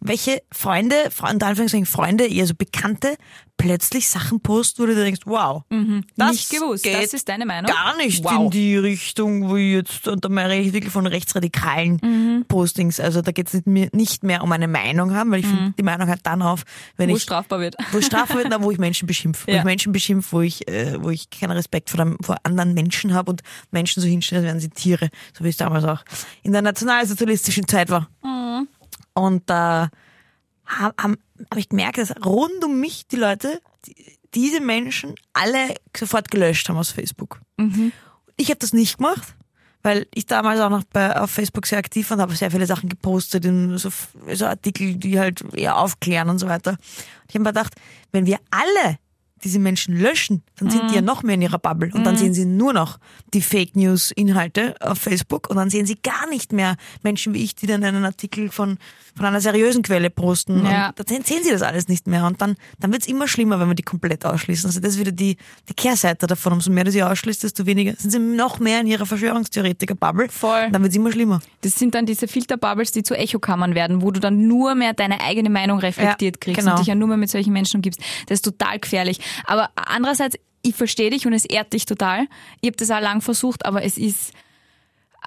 welche 0.00 0.42
Freunde, 0.52 0.94
Freunde, 1.10 1.46
Anführungszeichen 1.46 1.86
Freunde, 1.86 2.26
eher 2.26 2.46
so 2.46 2.54
Bekannte, 2.54 3.16
plötzlich 3.56 4.08
Sachen 4.08 4.40
posten, 4.40 4.80
wo 4.82 4.86
du 4.86 4.94
dir 4.94 5.02
denkst, 5.02 5.22
wow, 5.24 5.62
das 5.68 5.78
Mhm. 5.78 6.04
Nicht 6.30 6.50
gewusst. 6.50 6.84
geht 6.84 6.94
Das 7.02 7.12
ist 7.12 7.28
deine 7.28 7.44
Meinung? 7.44 7.68
gar 7.72 7.96
nicht 7.96 8.22
Wow. 8.22 8.44
in 8.44 8.50
die 8.50 8.76
Richtung, 8.76 9.48
wo 9.48 9.56
ich 9.56 9.72
jetzt, 9.72 10.06
und 10.06 10.24
da 10.24 10.28
meine 10.28 10.56
ich 10.60 10.72
wirklich 10.72 10.92
von 10.92 11.06
rechtsradikalen 11.08 11.98
Mhm. 12.00 12.44
Postings, 12.46 13.00
also 13.00 13.20
da 13.20 13.32
geht 13.32 13.48
es 13.48 13.54
nicht 13.54 13.66
mehr, 13.66 13.88
nicht 13.92 14.22
mehr 14.22 14.44
um 14.44 14.52
eine 14.52 14.68
Meinung 14.68 15.12
haben, 15.12 15.32
weil 15.32 15.40
ich 15.40 15.46
finde, 15.46 15.74
die 15.76 15.82
Meinung 15.82 16.06
hört 16.06 16.20
dann 16.22 16.40
auf, 16.42 16.62
wenn 16.96 17.08
Mhm. 17.08 17.12
Wo 17.14 17.16
ich 17.16 17.22
strafbar 17.24 17.58
wird. 17.58 17.74
wo 17.90 17.98
ich 17.98 18.06
strafe 18.06 18.34
wird, 18.34 18.46
da 18.52 18.62
wo 18.62 18.70
ich 18.70 18.78
Menschen 18.78 19.06
beschimpfe. 19.08 19.48
Wo 19.48 19.52
Ja. 19.52 19.58
ich 19.58 19.64
Menschen 19.64 19.90
beschimpfe, 19.90 20.30
wo 20.32 20.40
ich, 20.40 20.68
äh, 20.68 21.02
wo 21.02 21.10
ich 21.10 21.28
keinen 21.30 21.50
Respekt 21.52 21.90
vor, 21.90 21.98
dem, 22.04 22.16
vor 22.22 22.36
anderen 22.44 22.74
Menschen 22.74 23.12
habe 23.12 23.30
und 23.32 23.42
Menschen 23.72 24.00
so 24.00 24.06
hinstelle, 24.08 24.42
als 24.42 24.46
wären 24.46 24.60
sie 24.60 24.70
Tiere, 24.70 25.08
so 25.36 25.44
wie 25.44 25.48
es 25.48 25.56
damals 25.56 25.82
auch 25.84 26.04
in 26.44 26.52
der 26.52 26.62
nationalsozialistischen 26.62 27.66
Zeit 27.66 27.90
war. 27.90 28.08
Mhm. 28.22 28.68
Und 29.18 29.48
da 29.50 29.90
habe 30.66 30.94
hab, 31.02 31.12
ich 31.56 31.68
gemerkt, 31.68 31.98
dass 31.98 32.14
rund 32.24 32.64
um 32.64 32.80
mich 32.80 33.06
die 33.06 33.16
Leute, 33.16 33.60
die, 33.86 34.18
diese 34.34 34.60
Menschen 34.60 35.14
alle 35.32 35.74
sofort 35.96 36.30
gelöscht 36.30 36.68
haben 36.68 36.76
aus 36.76 36.90
Facebook. 36.90 37.40
Mhm. 37.56 37.92
Ich 38.36 38.50
habe 38.50 38.58
das 38.58 38.72
nicht 38.72 38.98
gemacht, 38.98 39.34
weil 39.82 40.06
ich 40.14 40.26
damals 40.26 40.60
auch 40.60 40.70
noch 40.70 40.84
bei, 40.84 41.18
auf 41.18 41.30
Facebook 41.30 41.66
sehr 41.66 41.78
aktiv 41.78 42.08
war 42.10 42.16
und 42.16 42.22
habe 42.22 42.34
sehr 42.34 42.50
viele 42.50 42.66
Sachen 42.66 42.88
gepostet, 42.88 43.44
in 43.44 43.78
so, 43.78 43.90
so 44.32 44.46
Artikel, 44.46 44.96
die 44.96 45.18
halt 45.18 45.42
eher 45.54 45.78
aufklären 45.78 46.28
und 46.28 46.38
so 46.38 46.48
weiter. 46.48 46.76
Ich 47.28 47.34
habe 47.34 47.44
mir 47.44 47.50
gedacht, 47.50 47.74
wenn 48.12 48.26
wir 48.26 48.38
alle 48.50 48.98
diese 49.44 49.58
Menschen 49.58 49.96
löschen, 49.98 50.42
dann 50.58 50.70
sind 50.70 50.90
die 50.90 50.94
ja 50.96 51.00
noch 51.02 51.22
mehr 51.22 51.34
in 51.34 51.42
ihrer 51.42 51.58
Bubble 51.58 51.90
und 51.94 52.04
dann 52.04 52.16
sehen 52.16 52.34
sie 52.34 52.44
nur 52.44 52.72
noch 52.72 52.98
die 53.34 53.40
Fake 53.42 53.76
News 53.76 54.10
Inhalte 54.10 54.74
auf 54.80 54.98
Facebook 54.98 55.48
und 55.50 55.56
dann 55.56 55.70
sehen 55.70 55.86
sie 55.86 55.96
gar 56.02 56.28
nicht 56.30 56.52
mehr 56.52 56.76
Menschen 57.02 57.34
wie 57.34 57.42
ich, 57.44 57.54
die 57.54 57.66
dann 57.66 57.82
einen 57.84 58.04
Artikel 58.04 58.50
von, 58.50 58.78
von 59.16 59.24
einer 59.26 59.40
seriösen 59.40 59.82
Quelle 59.82 60.10
posten 60.10 60.64
Ja. 60.64 60.88
und 60.88 60.98
dann 61.10 61.24
sehen 61.24 61.42
sie 61.42 61.50
das 61.50 61.62
alles 61.62 61.88
nicht 61.88 62.06
mehr 62.06 62.24
und 62.26 62.40
dann, 62.42 62.56
dann 62.80 62.92
wird 62.92 63.02
es 63.02 63.08
immer 63.08 63.28
schlimmer, 63.28 63.60
wenn 63.60 63.68
wir 63.68 63.74
die 63.74 63.82
komplett 63.82 64.24
ausschließen. 64.24 64.66
Also 64.68 64.80
das 64.80 64.94
ist 64.94 64.98
wieder 65.00 65.12
die, 65.12 65.36
die 65.68 65.74
Kehrseite 65.74 66.26
davon. 66.26 66.52
Umso 66.54 66.70
mehr 66.70 66.84
du 66.84 66.90
sie 66.90 67.02
ausschließt, 67.02 67.42
desto 67.42 67.66
weniger 67.66 67.94
sind 67.96 68.10
sie 68.10 68.18
noch 68.18 68.58
mehr 68.58 68.80
in 68.80 68.86
ihrer 68.86 69.06
Verschwörungstheoretiker-Bubble. 69.06 70.28
Voll. 70.28 70.64
Und 70.66 70.72
Dann 70.74 70.82
wird 70.82 70.92
es 70.92 70.96
immer 70.96 71.12
schlimmer. 71.12 71.40
Das 71.62 71.74
sind 71.78 71.94
dann 71.94 72.06
diese 72.06 72.28
Filterbubbles, 72.28 72.92
die 72.92 73.02
zu 73.02 73.14
Echokammern 73.16 73.74
werden, 73.74 74.02
wo 74.02 74.10
du 74.10 74.20
dann 74.20 74.46
nur 74.46 74.74
mehr 74.74 74.94
deine 74.94 75.20
eigene 75.20 75.50
Meinung 75.50 75.78
reflektiert 75.78 76.36
Ja, 76.36 76.40
kriegst 76.40 76.60
genau. 76.60 76.72
und 76.72 76.78
dich 76.80 76.86
ja 76.88 76.94
nur 76.94 77.08
mehr 77.08 77.16
mit 77.16 77.30
solchen 77.30 77.52
Menschen 77.52 77.76
umgibst. 77.78 78.00
Das 78.26 78.36
ist 78.36 78.42
total 78.42 78.78
gefährlich. 78.78 79.20
Aber 79.44 79.70
andererseits, 79.76 80.36
ich 80.62 80.74
verstehe 80.74 81.10
dich 81.10 81.26
und 81.26 81.32
es 81.32 81.44
ehrt 81.44 81.72
dich 81.72 81.86
total. 81.86 82.26
Ich 82.60 82.68
habe 82.68 82.76
das 82.76 82.90
auch 82.90 83.00
lang 83.00 83.20
versucht, 83.20 83.64
aber 83.64 83.84
es 83.84 83.96
ist, 83.96 84.32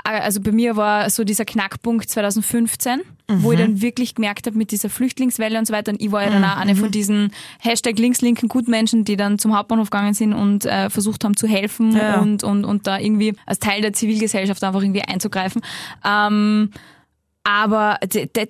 also 0.04 0.40
bei 0.42 0.52
mir 0.52 0.76
war 0.78 1.10
so 1.10 1.24
dieser 1.24 1.46
Knackpunkt 1.46 2.10
2015, 2.10 3.02
wo 3.28 3.52
ich 3.52 3.58
Mhm. 3.60 3.62
dann 3.62 3.82
wirklich 3.82 4.16
gemerkt 4.16 4.48
habe 4.48 4.58
mit 4.58 4.72
dieser 4.72 4.90
Flüchtlingswelle 4.90 5.58
und 5.60 5.66
so 5.66 5.74
weiter. 5.74 5.92
Und 5.92 6.02
ich 6.02 6.12
war 6.12 6.24
ja 6.24 6.30
dann 6.32 6.44
auch 6.44 6.58
eine 6.58 6.74
Mhm. 6.74 6.78
von 6.80 6.92
diesen 6.92 7.32
Hashtag 7.60 7.98
links-linken 8.00 8.48
Gutmenschen, 8.50 9.04
die 9.06 9.16
dann 9.18 9.38
zum 9.40 9.56
Hauptbahnhof 9.56 9.90
gegangen 9.90 10.14
sind 10.14 10.34
und 10.34 10.66
äh, 10.66 10.90
versucht 10.90 11.24
haben 11.24 11.36
zu 11.38 11.48
helfen 11.48 11.96
Ja. 11.96 12.20
und, 12.20 12.44
und, 12.44 12.66
und 12.66 12.88
da 12.88 13.00
irgendwie 13.00 13.36
als 13.46 13.60
Teil 13.60 13.82
der 13.82 13.94
Zivilgesellschaft 13.94 14.64
einfach 14.64 14.82
irgendwie 14.82 15.02
einzugreifen. 15.04 15.62
Ähm, 16.06 16.72
aber 17.44 17.98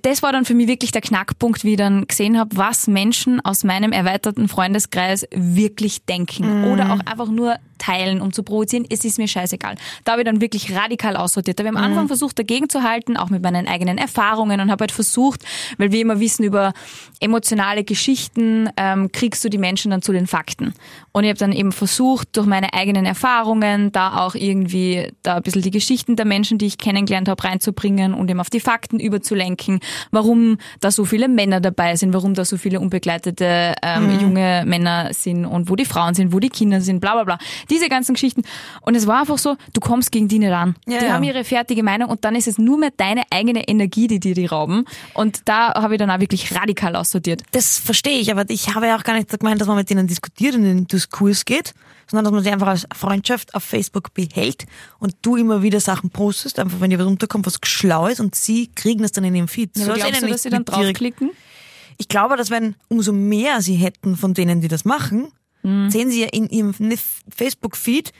das 0.01 0.21
war 0.21 0.34
dann 0.34 0.43
für 0.43 0.54
mich 0.54 0.67
wirklich 0.67 0.91
der 0.91 1.01
Knackpunkt, 1.01 1.63
wie 1.63 1.71
ich 1.71 1.77
dann 1.77 2.08
gesehen 2.08 2.38
habe, 2.38 2.58
was 2.58 2.88
Menschen 2.88 3.39
aus 3.43 3.63
meinem 3.63 3.93
erweiterten 3.93 4.49
Freundeskreis 4.49 5.25
wirklich 5.34 6.04
denken. 6.06 6.65
Oder 6.65 6.93
auch 6.93 6.99
einfach 7.06 7.30
nur 7.30 7.56
teilen, 7.77 8.21
um 8.21 8.32
zu 8.32 8.43
provozieren. 8.43 8.86
Es 8.89 9.04
ist 9.04 9.17
mir 9.17 9.27
scheißegal. 9.27 9.75
Da 10.04 10.12
habe 10.12 10.21
ich 10.21 10.25
dann 10.25 10.39
wirklich 10.39 10.75
radikal 10.75 11.15
aussortiert. 11.15 11.58
Da 11.58 11.63
habe 11.63 11.73
ich 11.73 11.80
am 11.80 11.84
Anfang 11.84 12.08
versucht, 12.08 12.38
dagegen 12.38 12.69
zu 12.69 12.84
halten, 12.84 13.17
auch 13.17 13.30
mit 13.30 13.41
meinen 13.41 13.67
eigenen 13.67 13.97
Erfahrungen 13.97 14.60
und 14.60 14.69
habe 14.69 14.84
halt 14.84 14.91
versucht, 14.91 15.43
weil 15.77 15.91
wir 15.91 16.01
immer 16.01 16.19
wissen, 16.19 16.43
über 16.43 16.73
emotionale 17.19 17.84
Geschichten 17.84 18.69
ähm, 18.77 19.12
kriegst 19.12 19.43
du 19.43 19.49
die 19.49 19.58
Menschen 19.58 19.91
dann 19.91 20.01
zu 20.01 20.12
den 20.12 20.27
Fakten. 20.27 20.73
Und 21.12 21.23
ich 21.23 21.30
habe 21.30 21.39
dann 21.39 21.54
eben 21.54 21.71
versucht, 21.71 22.38
durch 22.38 22.45
meine 22.45 22.73
eigenen 22.73 23.06
Erfahrungen 23.06 23.91
da 23.91 24.25
auch 24.25 24.36
irgendwie 24.36 25.12
da 25.23 25.38
ein 25.38 25.41
bisschen 25.41 25.62
die 25.62 25.71
Geschichten 25.71 26.15
der 26.15 26.25
Menschen, 26.25 26.58
die 26.58 26.67
ich 26.67 26.77
kennengelernt 26.77 27.30
habe, 27.30 27.43
reinzubringen 27.43 28.13
und 28.13 28.30
eben 28.30 28.39
auf 28.39 28.49
die 28.49 28.60
Fakten 28.60 28.81
überzulenken, 28.89 29.80
warum 30.12 30.58
da 30.80 30.91
so 30.91 31.06
viele 31.06 31.28
Männer 31.28 31.60
dabei 31.62 31.96
sind, 31.96 32.13
warum 32.13 32.34
da 32.34 32.46
so 32.46 32.58
viele 32.58 32.80
unbegleitete 32.80 33.76
ähm, 33.82 34.20
junge 34.20 34.63
Männer 34.65 35.13
sind 35.13 35.46
und 35.46 35.70
wo 35.70 35.76
die 35.76 35.86
Frauen 35.86 36.13
sind, 36.13 36.34
wo 36.34 36.39
die 36.39 36.50
Kinder 36.50 36.82
sind, 36.82 37.00
bla 37.00 37.13
bla 37.13 37.24
bla. 37.24 37.38
Diese 37.70 37.89
ganzen 37.89 38.13
Geschichten. 38.13 38.44
Und 38.82 38.96
es 38.96 39.08
war 39.08 39.22
einfach 39.22 39.38
so, 39.38 39.56
du 39.74 39.82
kommst 39.82 40.12
gegen 40.12 40.28
die 40.28 40.39
nicht 40.39 40.52
an. 40.52 40.76
Ja, 40.88 41.00
die 41.00 41.06
ja. 41.06 41.13
haben 41.13 41.24
ihre 41.24 41.44
fertige 41.44 41.84
Meinung 41.84 42.10
und 42.10 42.26
dann 42.26 42.36
ist 42.36 42.48
es 42.48 42.58
nur 42.58 42.78
mehr 42.78 42.91
deine 42.96 43.24
eigene 43.30 43.67
Energie, 43.67 44.08
die 44.08 44.20
dir 44.20 44.36
die 44.36 44.46
rauben. 44.46 44.86
Und 45.13 45.41
da 45.46 45.74
habe 45.74 45.96
ich 45.96 46.00
dann 46.00 46.12
auch 46.12 46.20
wirklich 46.20 46.56
radikal 46.56 46.96
aussortiert. 46.96 47.44
Das 47.52 47.80
verstehe 47.80 48.20
ich, 48.20 48.32
aber 48.32 48.46
ich 48.50 48.76
habe 48.76 48.88
ja 48.88 48.98
auch 48.98 49.04
gar 49.04 49.15
nicht 49.15 49.30
gemeint, 49.39 49.62
dass 49.62 49.67
man 49.67 49.78
mit 49.78 49.89
denen 49.89 50.08
diskutiert 50.08 50.56
und 50.56 50.63
in 50.63 50.78
den 50.78 50.88
Diskurs 50.88 51.46
geht, 51.46 51.74
sondern 52.08 52.26
dass 52.26 52.34
man 52.34 52.44
sie 52.44 52.52
einfach 52.52 52.67
als 52.67 52.88
Freundschaft 52.94 53.56
auf 53.56 53.63
Facebook 53.63 54.13
behält 54.13 54.65
und 55.00 55.15
du 55.22 55.38
immer 55.38 55.63
wieder 55.63 55.80
Sachen 55.80 56.10
postest, 56.10 56.60
einfach 56.60 56.82
wenn 56.82 56.89
dir 56.89 57.00
was 57.00 57.06
unterkommt, 57.06 57.46
was 57.46 57.60
schlau 57.63 58.08
ist 58.08 58.20
und 58.20 58.36
sie 58.36 58.70
kriegen 58.75 59.01
das 59.01 59.12
dann 59.12 59.23
in 59.23 59.36
ihrem 59.36 59.47
Feed. 59.47 59.77
Ja, 59.77 59.86
aber 59.86 59.95
glaubst 59.95 60.21
du, 60.21 60.27
dass 60.27 60.43
sie 60.43 60.49
dann 60.49 60.65
draufklicken? 60.65 61.31
Ich 61.97 62.07
glaube, 62.07 62.36
dass 62.38 62.49
wenn 62.49 62.75
umso 62.88 63.13
mehr 63.13 63.62
sie 63.62 63.75
hätten 63.75 64.15
von 64.17 64.34
denen, 64.34 64.62
die 64.62 64.67
das 64.67 64.86
machen, 64.86 65.31
Mhm. 65.63 65.91
sehen 65.91 66.10
sie 66.10 66.21
ja 66.21 66.27
in 66.31 66.49
ihrem 66.49 66.73
Facebook-Feed, 67.29 68.12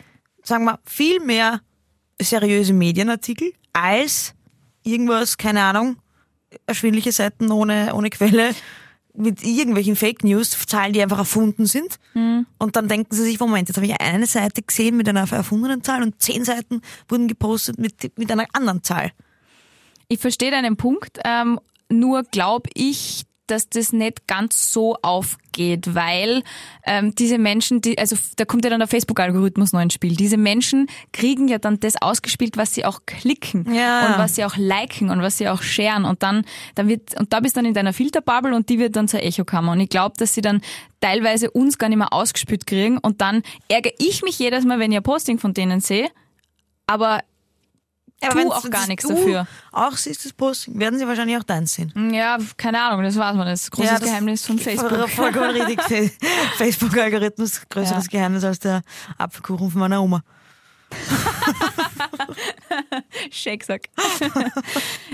sagen 0.44 0.66
wir, 0.66 0.80
viel 0.86 1.20
mehr 1.20 1.62
seriöse 2.22 2.74
Medienartikel 2.74 3.52
als 3.74 4.34
irgendwas, 4.84 5.38
keine 5.38 5.64
Ahnung, 5.64 5.98
erschwindliche 6.68 7.12
Seiten 7.12 7.52
ohne, 7.52 7.96
ohne 7.96 8.10
Quelle 8.10 8.54
mit 9.14 9.44
irgendwelchen 9.44 9.96
Fake 9.96 10.24
News, 10.24 10.52
Zahlen, 10.68 10.94
die 10.94 11.02
einfach 11.02 11.18
erfunden 11.18 11.66
sind. 11.66 11.98
Mhm. 12.14 12.46
Und 12.60 12.76
dann 12.76 12.88
denken 12.88 13.14
sie 13.16 13.24
sich, 13.24 13.40
Moment, 13.40 13.68
jetzt 13.70 13.78
habe 13.78 13.86
ich 13.88 14.00
eine 14.00 14.28
Seite 14.28 14.62
gesehen 14.62 14.96
mit 14.96 15.10
einer 15.10 15.30
erfundenen 15.32 15.84
Zahl 15.84 16.04
und 16.04 16.22
zehn 16.22 16.46
Seiten 16.46 16.82
wurden 17.10 17.28
gepostet 17.28 17.78
mit, 17.80 18.18
mit 18.18 18.32
einer 18.32 18.46
anderen 18.54 18.84
Zahl. 18.84 19.12
Ich 20.12 20.20
verstehe 20.20 20.52
deinen 20.52 20.76
Punkt, 20.76 21.20
ähm, 21.24 21.58
nur 21.88 22.24
glaube 22.24 22.70
ich, 22.74 23.24
dass 23.48 23.70
das 23.70 23.94
nicht 23.94 24.28
ganz 24.28 24.74
so 24.74 24.98
aufgeht, 25.02 25.96
weil 25.96 26.44
ähm, 26.86 27.16
diese 27.16 27.38
Menschen, 27.38 27.80
die, 27.80 27.98
also 27.98 28.18
da 28.36 28.44
kommt 28.44 28.66
ja 28.66 28.70
dann 28.70 28.80
der 28.80 28.90
Facebook-Algorithmus 28.90 29.72
noch 29.72 29.80
ins 29.80 29.94
Spiel. 29.94 30.18
Diese 30.18 30.36
Menschen 30.36 30.88
kriegen 31.14 31.48
ja 31.48 31.60
dann 31.60 31.80
das 31.80 32.02
ausgespielt, 32.02 32.58
was 32.58 32.74
sie 32.74 32.84
auch 32.84 33.02
klicken 33.06 33.74
Ja. 33.74 34.08
und 34.08 34.20
was 34.20 34.36
sie 34.36 34.44
auch 34.44 34.58
liken 34.58 35.10
und 35.10 35.22
was 35.22 35.38
sie 35.38 35.48
auch 35.48 35.62
sharen. 35.62 36.04
Und 36.04 36.24
dann, 36.24 36.44
dann 36.76 36.90
wird 36.90 37.18
und 37.18 37.32
da 37.32 37.40
bist 37.40 37.56
du 37.56 37.60
dann 37.60 37.66
in 37.68 37.74
deiner 37.74 37.94
Filterbubble 37.94 38.54
und 38.54 38.68
die 38.68 38.80
wird 38.80 38.98
dann 38.98 39.08
zur 39.08 39.24
Echokammer. 39.24 39.72
Und 39.72 39.80
ich 39.80 39.90
glaube, 39.90 40.16
dass 40.18 40.34
sie 40.34 40.42
dann 40.42 40.60
teilweise 41.00 41.52
uns 41.52 41.78
gar 41.78 41.88
nicht 41.88 42.00
mehr 42.00 42.12
ausgespült 42.12 42.68
kriegen. 42.68 42.98
Und 42.98 43.22
dann 43.22 43.44
ärgere 43.70 43.94
ich 43.98 44.24
mich 44.24 44.40
jedes 44.40 44.66
Mal, 44.66 44.80
wenn 44.80 44.92
ich 44.92 44.98
ein 44.98 45.04
Posting 45.04 45.40
von 45.40 45.54
denen 45.54 45.80
sehe, 45.80 46.10
aber 46.86 47.22
tu 48.30 48.38
wenn's- 48.38 48.52
auch 48.52 48.70
gar 48.70 48.88
nichts 48.88 49.08
du 49.08 49.16
dafür. 49.16 49.48
Auch 49.72 49.94
siehst 49.98 50.26
das 50.26 50.34
Posting, 50.34 50.80
werden 50.80 51.00
sie 51.00 51.08
wahrscheinlich 51.08 51.38
auch 51.38 51.44
deins 51.44 51.74
sehen. 51.74 52.14
Ja, 52.14 52.38
keine 52.58 52.82
Ahnung, 52.82 53.04
das 53.04 53.18
weiß 53.18 53.36
man. 53.36 53.48
Das 53.48 53.64
ist 53.64 53.72
großes 53.72 53.92
Ja, 53.92 53.98
Geheimnis 54.00 54.46
von 54.46 54.60
Facebook. 54.60 54.90
Voll- 54.92 55.08
Vollkommen 55.08 55.50
richtig. 55.52 55.80
Facebook-Algorithmus, 56.58 57.62
größeres 57.70 58.06
Ja. 58.06 58.10
Geheimnis 58.20 58.44
als 58.44 58.60
der 58.60 58.82
Apfelkuchen 59.18 59.72
von 59.72 59.80
meiner 59.80 60.02
Oma. 60.02 60.22
Shake-Sack. 63.32 63.90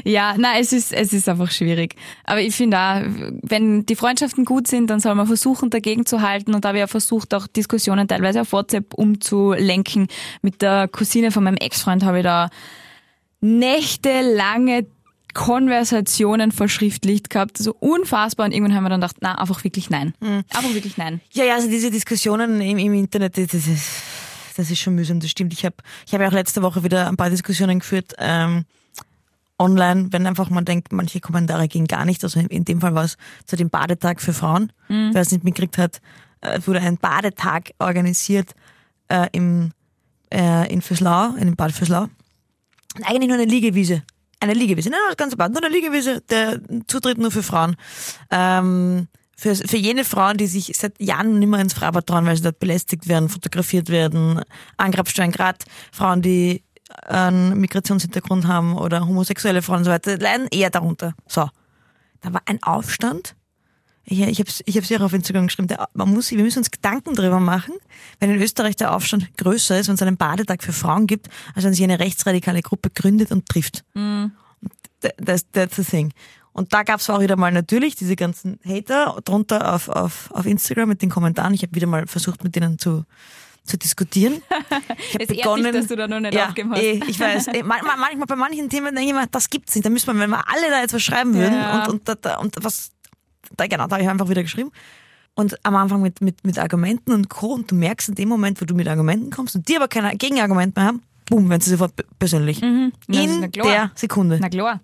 ja, 0.04 0.36
na, 0.38 0.60
es 0.60 0.74
ist, 0.74 0.91
es 0.93 1.13
ist 1.13 1.28
einfach 1.30 1.52
schwierig. 1.52 1.96
Aber 2.24 2.41
ich 2.41 2.56
finde 2.56 2.78
auch, 2.80 3.02
wenn 3.43 3.86
die 3.86 3.96
Freundschaften 3.96 4.46
gut 4.46 4.67
sind, 4.67 4.89
dann 4.89 5.00
soll 5.00 5.15
man 5.15 5.28
versuchen, 5.28 5.70
dagegen 5.70 6.06
zu 6.06 6.22
halten. 6.22 6.54
Und 6.56 6.65
da 6.65 6.70
habe 6.70 6.80
ich 6.80 6.82
ja 6.82 6.88
versucht, 6.88 7.34
auch 7.34 7.48
Diskussionen 7.48 8.08
teilweise 8.08 8.41
auf 8.41 8.52
WhatsApp 8.54 8.93
umzulenken. 8.93 10.08
Mit 10.41 10.62
der 10.62 10.88
Cousine 10.88 11.32
von 11.32 11.43
meinem 11.43 11.58
Ex-Freund 11.58 12.04
habe 12.04 12.20
ich 12.20 12.24
da 12.24 12.50
nächtelange 13.41 14.86
Konversationen 15.34 16.52
verschriftlicht 16.52 17.30
gehabt, 17.30 17.58
so 17.58 17.76
unfassbar. 17.80 18.47
Und 18.47 18.54
irgendwann 18.54 18.76
haben 18.76 18.84
wir 18.84 18.89
dann 18.89 19.02
gedacht, 19.02 19.17
na, 19.21 19.38
einfach 19.38 19.63
wirklich 19.63 19.89
nein. 19.89 20.13
Einfach 20.50 20.73
wirklich 20.73 20.97
nein. 20.97 21.21
Ja, 21.32 21.43
ja, 21.43 21.56
also 21.56 21.69
diese 21.69 21.91
Diskussionen 21.91 22.60
im, 22.60 22.80
im 22.80 22.93
Internet, 22.93 23.38
das 23.38 23.54
ist, 23.54 24.02
das 24.56 24.71
ist 24.71 24.80
schon 24.80 24.95
mühsam, 24.95 25.19
das 25.19 25.30
stimmt. 25.30 25.54
Ich 25.54 25.63
habe 25.63 25.76
ich 26.08 26.13
hab 26.13 26.21
ja 26.21 26.28
auch 26.28 26.34
letzte 26.34 26.63
Woche 26.63 26.84
wieder 26.84 27.08
ein 27.08 27.17
paar 27.17 27.30
Diskussionen 27.30 27.80
geführt, 27.80 28.13
ähm, 28.17 28.65
online, 29.60 30.08
wenn 30.12 30.26
einfach 30.26 30.50
man 30.50 30.65
denkt, 30.65 30.91
manche 30.91 31.19
Kommentare 31.19 31.67
gehen 31.67 31.86
gar 31.86 32.06
nicht. 32.06 32.23
Also 32.23 32.39
in 32.39 32.65
dem 32.65 32.82
Fall 32.82 32.95
war 32.95 33.04
es 33.04 33.17
zu 33.45 33.56
dem 33.56 33.69
Badetag 33.69 34.21
für 34.21 34.34
Frauen. 34.34 34.71
Wer 34.88 35.21
es 35.21 35.32
nicht 35.32 35.43
mitgekriegt 35.43 35.78
hat, 35.78 36.02
äh, 36.41 36.60
wurde 36.65 36.82
ein 36.82 36.97
Badetag 36.97 37.71
organisiert 37.80 38.54
äh, 39.08 39.28
im, 39.32 39.71
äh, 40.32 40.71
in 40.71 40.82
Fürslau, 40.82 41.36
in 41.36 41.45
dem 41.45 41.56
Bad 41.56 41.71
Fürslau. 41.71 42.08
Eigentlich 43.04 43.28
nur 43.28 43.38
eine 43.38 43.46
Liegewiese. 43.46 44.04
Eine 44.40 44.54
Liegewiese, 44.54 44.90
nein, 44.90 45.00
das 45.08 45.18
ganze 45.18 45.36
Bad, 45.36 45.52
nur 45.52 45.64
eine 45.64 45.74
Liegewiese, 45.74 46.22
der 46.22 46.62
Zutritt 46.88 47.18
nur 47.18 47.32
für 47.32 47.42
Frauen. 47.42 47.76
Ähm, 48.30 49.08
für, 49.36 49.56
für 49.56 49.78
jene 49.78 50.04
Frauen, 50.04 50.38
die 50.38 50.48
sich 50.48 50.72
seit 50.76 51.00
Jahren 51.00 51.40
nicht 51.40 51.48
mehr 51.48 51.60
ins 51.60 51.74
Freibad 51.74 52.08
trauen, 52.08 52.26
weil 52.26 52.36
sie 52.36 52.44
dort 52.44 52.60
belästigt 52.60 53.08
werden, 53.08 53.30
fotografiert 53.30 53.90
werden, 53.90 54.42
Angrabstellen, 54.78 55.32
gerade 55.32 55.60
Frauen, 55.92 56.22
die 56.22 56.64
einen 57.06 57.60
Migrationshintergrund 57.60 58.48
haben 58.48 58.78
oder 58.78 59.06
homosexuelle 59.06 59.62
Frauen 59.62 59.80
und 59.80 59.86
so 59.86 59.92
weiter, 59.92 60.18
leiden 60.18 60.48
eher 60.52 60.70
darunter. 60.70 61.14
So. 61.28 61.50
Da 62.22 62.34
war 62.34 62.42
ein 62.46 62.62
Aufstand. 62.64 63.36
Ich, 64.10 64.22
ich 64.22 64.39
habe 64.39 64.50
ich 64.65 64.78
hab's 64.78 64.88
ja 64.89 65.00
auch 65.00 65.04
auf 65.04 65.13
Instagram 65.13 65.48
geschrieben, 65.48 65.67
der, 65.67 65.89
man 65.93 66.10
muss, 66.13 66.32
wir 66.32 66.38
müssen 66.41 66.60
uns 66.60 66.72
Gedanken 66.72 67.13
drüber 67.13 67.41
machen, 67.41 67.74
wenn 68.22 68.30
in 68.32 68.41
Österreich 68.41 68.78
der 68.78 68.93
Aufstand 68.96 69.36
größer 69.38 69.78
ist, 69.80 69.88
wenn 69.89 69.96
es 69.96 70.02
einen 70.02 70.15
Badetag 70.15 70.63
für 70.63 70.72
Frauen 70.72 71.08
gibt, 71.08 71.28
als 71.56 71.65
wenn 71.65 71.74
sich 71.74 71.84
eine 71.84 72.00
rechtsradikale 72.00 72.62
Gruppe 72.62 72.89
gründet 72.89 73.32
und 73.32 73.48
trifft. 73.50 73.84
Das, 75.17 75.46
that's 75.52 75.76
the 75.76 75.84
thing. 75.84 76.13
Und 76.54 76.74
da 76.74 76.84
gab's 76.84 77.10
auch 77.10 77.20
wieder 77.22 77.36
mal 77.36 77.52
natürlich 77.52 77.96
diese 77.96 78.15
ganzen 78.15 78.60
Hater 78.65 79.20
drunter 79.24 79.76
auf, 79.76 79.89
auf, 79.89 80.32
auf 80.32 80.46
Instagram 80.46 80.89
mit 80.89 81.02
den 81.02 81.10
Kommentaren. 81.10 81.54
Ich 81.54 81.62
habe 81.62 81.76
wieder 81.76 81.86
mal 81.88 82.08
versucht, 82.08 82.43
mit 82.43 82.56
denen 82.56 82.80
zu, 82.80 83.04
zu 83.63 83.78
diskutieren. 83.78 84.41
Ich 85.20 85.46
habe 85.46 85.60
ehrt 85.62 85.65
dich, 85.65 85.72
dass 85.82 85.88
du 85.88 85.96
da 85.96 86.08
noch 86.08 86.20
nicht 86.20 86.34
ja, 86.34 86.48
aufgegeben 86.48 86.72
hast. 86.74 86.82
eh, 86.82 87.02
ich 87.08 87.20
weiß. 87.20 87.48
Eh, 87.50 87.63
man- 87.63 87.84
man- 87.86 88.00
Manchmal 88.00 88.26
bei 88.28 88.36
manchen 88.36 88.70
Themen 88.70 88.96
denke 88.96 89.10
ich 89.10 89.13
mir, 89.15 89.28
das 89.28 89.50
gibt's 89.50 89.76
nicht. 89.76 89.86
Da 89.86 89.89
müssen 89.89 90.08
wir, 90.13 90.20
wenn 90.20 90.30
wir 90.30 90.48
alle 90.50 90.70
da 90.70 90.80
jetzt 90.82 90.93
was 90.93 91.04
schreiben 91.04 91.34
würden 91.36 91.54
Ja. 91.54 91.86
und, 91.86 92.08
und, 92.10 92.26
da, 92.26 92.38
und 92.38 92.56
was, 92.62 92.89
da, 93.56 93.68
genau, 93.68 93.88
da 93.88 93.96
habe 93.96 94.04
ich 94.04 94.10
einfach 94.10 94.30
wieder 94.30 94.44
geschrieben. 94.44 94.72
Und 95.36 95.64
am 95.64 95.76
Anfang 95.76 96.02
mit, 96.02 96.20
mit, 96.22 96.44
mit 96.46 96.58
Argumenten 96.58 97.12
und 97.12 97.30
Co. 97.30 97.54
Und 97.54 97.70
du 97.70 97.76
merkst 97.76 98.10
in 98.10 98.16
dem 98.16 98.28
Moment, 98.28 98.60
wo 98.60 98.66
du 98.66 98.74
mit 98.74 98.88
Argumenten 98.88 99.30
kommst 99.30 99.56
und 99.56 99.68
die 99.68 99.76
aber 99.76 99.88
kein 99.88 100.18
Gegenargument 100.18 100.76
mehr 100.76 100.86
haben, 100.86 101.04
boom, 101.30 101.50
werden 101.50 101.62
sie 101.62 101.70
sofort 101.70 101.94
persönlich. 102.18 102.60
Na, 102.62 102.90
In 103.08 103.52
der 103.52 103.92
Sekunde. 103.96 104.40
Na 104.42 104.50
klar. 104.50 104.82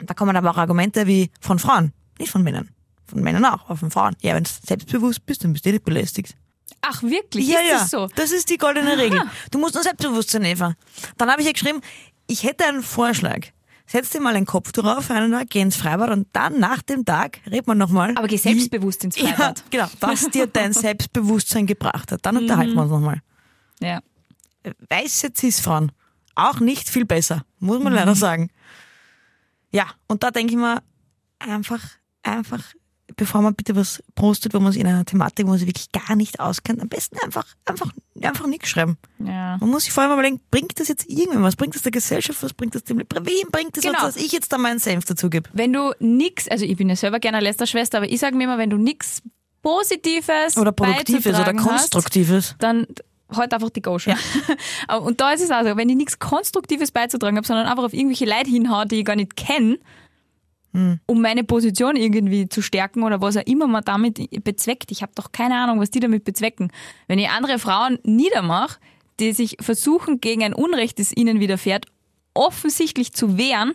Da 0.00 0.12
kommen 0.12 0.36
aber 0.36 0.50
auch 0.50 0.58
Argumente 0.58 1.06
wie 1.06 1.30
von 1.40 1.58
Frauen, 1.58 1.92
nicht 2.18 2.30
von 2.30 2.42
Männern. 2.42 2.68
Von 3.06 3.22
Männern 3.22 3.44
auch, 3.46 3.64
aber 3.64 3.76
von 3.76 3.90
Frauen. 3.90 4.16
Ja, 4.20 4.34
wenn 4.34 4.44
du 4.44 4.50
selbstbewusst 4.66 5.24
bist, 5.24 5.44
dann 5.44 5.52
bist 5.52 5.64
du 5.64 5.70
nicht 5.70 5.84
belästigt. 5.84 6.36
Ach, 6.82 7.02
wirklich? 7.02 7.48
Ja, 7.48 7.60
ist 7.60 7.70
ja, 7.70 7.78
das 7.78 7.90
so? 7.90 8.08
das 8.14 8.32
ist 8.32 8.50
die 8.50 8.58
goldene 8.58 8.98
Regel. 8.98 9.22
Du 9.50 9.58
musst 9.58 9.74
nur 9.74 9.82
selbstbewusst 9.82 10.30
sein, 10.30 10.44
Eva. 10.44 10.74
Dann 11.16 11.30
habe 11.30 11.40
ich 11.40 11.46
ja 11.46 11.52
geschrieben, 11.52 11.80
ich 12.26 12.44
hätte 12.44 12.66
einen 12.66 12.82
Vorschlag. 12.82 13.46
Setz 13.86 14.10
dir 14.10 14.20
mal 14.20 14.34
einen 14.34 14.46
Kopf 14.46 14.72
drauf 14.72 15.06
für 15.06 15.14
einen 15.14 15.30
Tag, 15.32 15.50
geh 15.50 15.60
ins 15.60 15.76
Freibad 15.76 16.10
und 16.10 16.26
dann 16.32 16.58
nach 16.58 16.80
dem 16.82 17.04
Tag 17.04 17.40
redet 17.46 17.66
man 17.66 17.76
nochmal. 17.78 18.14
Aber 18.16 18.26
geh 18.28 18.38
selbstbewusst 18.38 19.04
ins 19.04 19.16
Ja, 19.16 19.28
Freibad. 19.34 19.62
genau, 19.70 19.86
was 20.00 20.28
dir 20.30 20.46
dein 20.46 20.72
Selbstbewusstsein 20.72 21.66
gebracht 21.66 22.10
hat. 22.10 22.24
Dann 22.24 22.38
unterhalten 22.38 22.72
Mhm. 22.72 22.76
wir 22.76 22.82
uns 22.82 22.90
nochmal. 22.90 23.20
Ja. 23.80 24.00
Weiße 24.88 25.32
Cis-Frauen, 25.36 25.92
auch 26.34 26.60
nicht 26.60 26.88
viel 26.88 27.04
besser, 27.04 27.44
muss 27.58 27.78
man 27.82 27.92
Mhm. 27.92 27.98
leider 27.98 28.14
sagen. 28.14 28.50
Ja, 29.70 29.86
und 30.06 30.22
da 30.22 30.30
denke 30.30 30.52
ich 30.54 30.58
mir, 30.58 30.82
einfach, 31.38 31.80
einfach, 32.22 32.62
bevor 33.16 33.42
man 33.42 33.54
bitte 33.54 33.76
was 33.76 34.02
postet, 34.14 34.54
wo 34.54 34.60
man 34.60 34.72
sich 34.72 34.80
in 34.80 34.86
einer 34.86 35.04
Thematik, 35.04 35.44
wo 35.46 35.50
man 35.50 35.58
sich 35.58 35.68
wirklich 35.68 35.92
gar 35.92 36.16
nicht 36.16 36.40
auskennt, 36.40 36.80
am 36.80 36.88
besten 36.88 37.18
einfach, 37.22 37.46
einfach, 37.66 37.92
einfach 38.26 38.46
nichts 38.46 38.68
schreiben. 38.68 38.96
ja. 39.18 39.56
Man 39.60 39.70
muss 39.70 39.84
sich 39.84 39.92
vor 39.92 40.02
allem 40.02 40.12
überlegen, 40.12 40.40
bringt 40.50 40.78
das 40.80 40.88
jetzt 40.88 41.08
irgendwem 41.08 41.42
was? 41.42 41.56
Bringt 41.56 41.74
das 41.74 41.82
der 41.82 41.92
Gesellschaft 41.92 42.42
was? 42.42 42.52
Bringt 42.52 42.74
das 42.74 42.84
dem, 42.84 42.98
wem 42.98 43.50
bringt 43.50 43.76
das 43.76 43.84
Genau. 43.84 43.98
was, 44.02 44.14
dass 44.14 44.16
ich 44.24 44.32
jetzt 44.32 44.52
da 44.52 44.58
meinen 44.58 44.78
Senf 44.78 45.04
dazu 45.04 45.30
gebe? 45.30 45.48
Wenn 45.52 45.72
du 45.72 45.92
nix, 45.98 46.48
also 46.48 46.64
ich 46.64 46.76
bin 46.76 46.88
ja 46.88 46.96
selber 46.96 47.18
gerne 47.20 47.40
Lästerschwester, 47.40 47.98
aber 47.98 48.08
ich 48.08 48.18
sage 48.20 48.36
mir 48.36 48.44
immer, 48.44 48.58
wenn 48.58 48.70
du 48.70 48.76
nix 48.76 49.22
Positives 49.62 50.56
Oder 50.58 50.72
Produktives 50.72 51.26
oder 51.40 51.54
Konstruktives. 51.54 52.50
Hast, 52.50 52.62
dann 52.62 52.86
halt 53.34 53.52
einfach 53.54 53.70
die 53.70 53.80
Gauche. 53.82 54.14
Aber- 54.88 55.04
Und 55.04 55.20
da 55.20 55.32
ist 55.32 55.40
es 55.42 55.50
also, 55.50 55.76
wenn 55.76 55.88
ich 55.88 55.96
nichts 55.96 56.18
Konstruktives 56.18 56.90
beizutragen 56.92 57.36
habe, 57.36 57.46
sondern 57.46 57.66
einfach 57.66 57.84
auf 57.84 57.94
irgendwelche 57.94 58.26
Leute 58.26 58.50
hinhaue, 58.50 58.86
die 58.86 58.96
ich 59.00 59.04
gar 59.04 59.16
nicht 59.16 59.36
kenne, 59.36 59.78
Hm. 60.74 60.98
um 61.06 61.22
meine 61.22 61.44
Position 61.44 61.94
irgendwie 61.96 62.48
zu 62.48 62.60
stärken 62.60 63.04
oder 63.04 63.20
was 63.20 63.36
auch 63.36 63.46
immer 63.46 63.66
man 63.68 63.84
damit 63.84 64.18
bezweckt. 64.42 64.90
Ich 64.90 65.02
habe 65.02 65.12
doch 65.14 65.30
keine 65.30 65.54
Ahnung, 65.56 65.78
was 65.80 65.90
die 65.90 66.00
damit 66.00 66.24
bezwecken. 66.24 66.72
Wenn 67.06 67.18
ich 67.20 67.28
andere 67.30 67.60
Frauen 67.60 67.98
niedermache, 68.02 68.78
die 69.20 69.32
sich 69.32 69.56
versuchen, 69.60 70.20
gegen 70.20 70.42
ein 70.42 70.52
Unrecht, 70.52 70.98
das 70.98 71.12
ihnen 71.16 71.38
widerfährt, 71.38 71.86
offensichtlich 72.34 73.12
zu 73.12 73.38
wehren, 73.38 73.74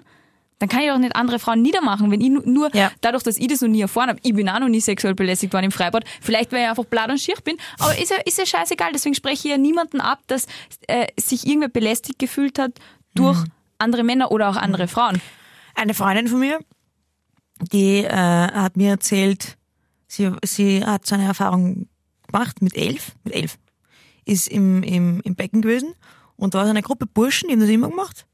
dann 0.60 0.68
kann 0.68 0.82
ich 0.82 0.90
doch 0.90 0.98
nicht 0.98 1.16
andere 1.16 1.40
Frauen 1.40 1.62
niedermachen, 1.62 2.12
wenn 2.12 2.20
ich 2.20 2.28
nu- 2.30 2.42
nur 2.44 2.76
Ja. 2.76 2.92
dadurch, 3.00 3.24
dass 3.24 3.38
ich 3.38 3.48
das 3.48 3.62
noch 3.62 3.70
nie 3.70 3.80
erfahren 3.80 4.10
habe. 4.10 4.20
Ich 4.24 4.34
bin 4.34 4.50
auch 4.50 4.60
noch 4.60 4.68
nie 4.68 4.82
sexuell 4.82 5.16
belästigt 5.16 5.54
worden 5.54 5.66
im 5.66 5.72
Freibad. 5.72 6.04
Vielleicht, 6.20 6.52
weil 6.52 6.64
ich 6.64 6.68
einfach 6.68 6.84
blatt 6.84 7.10
und 7.10 7.18
schier 7.22 7.36
bin. 7.46 7.56
Aber 7.80 7.98
ist 7.98 8.12
ja, 8.12 8.18
ist 8.26 8.38
ja 8.38 8.46
scheißegal. 8.46 8.92
Deswegen 8.94 9.16
spreche 9.16 9.48
ich 9.48 9.52
ja 9.52 9.58
niemanden 9.58 10.02
ab, 10.02 10.20
dass 10.28 10.48
äh, 10.88 11.08
sich 11.18 11.48
irgendwer 11.48 11.70
belästigt 11.70 12.20
gefühlt 12.20 12.60
hat 12.60 12.74
durch 13.16 13.38
Mhm. 13.38 13.46
andere 13.78 14.04
Männer 14.04 14.32
oder 14.34 14.50
auch 14.50 14.58
andere 14.58 14.90
Frauen. 14.90 15.22
Eine 15.76 15.94
Freundin 15.94 16.28
von 16.28 16.40
mir, 16.40 16.60
die 17.72 18.04
äh, 18.04 18.10
hat 18.12 18.78
mir 18.78 18.92
erzählt, 18.92 19.58
sie, 20.08 20.32
sie 20.44 20.86
hat 20.86 21.06
so 21.06 21.16
eine 21.16 21.26
Erfahrung 21.26 21.88
gemacht 22.28 22.62
mit 22.62 22.76
elf, 22.76 23.14
mit 23.24 23.34
elf, 23.34 23.58
ist 24.26 24.48
im, 24.48 24.84
im, 24.84 25.22
im 25.22 25.36
Becken 25.36 25.62
gewesen 25.62 25.94
und 26.36 26.54
da 26.54 26.60
war 26.60 26.66
so 26.66 26.70
eine 26.72 26.82
Gruppe 26.82 27.06
Burschen, 27.06 27.48
die 27.50 27.54
haben 27.54 27.62
das 27.62 27.70
immer 27.70 27.90
gemacht, 27.90 28.26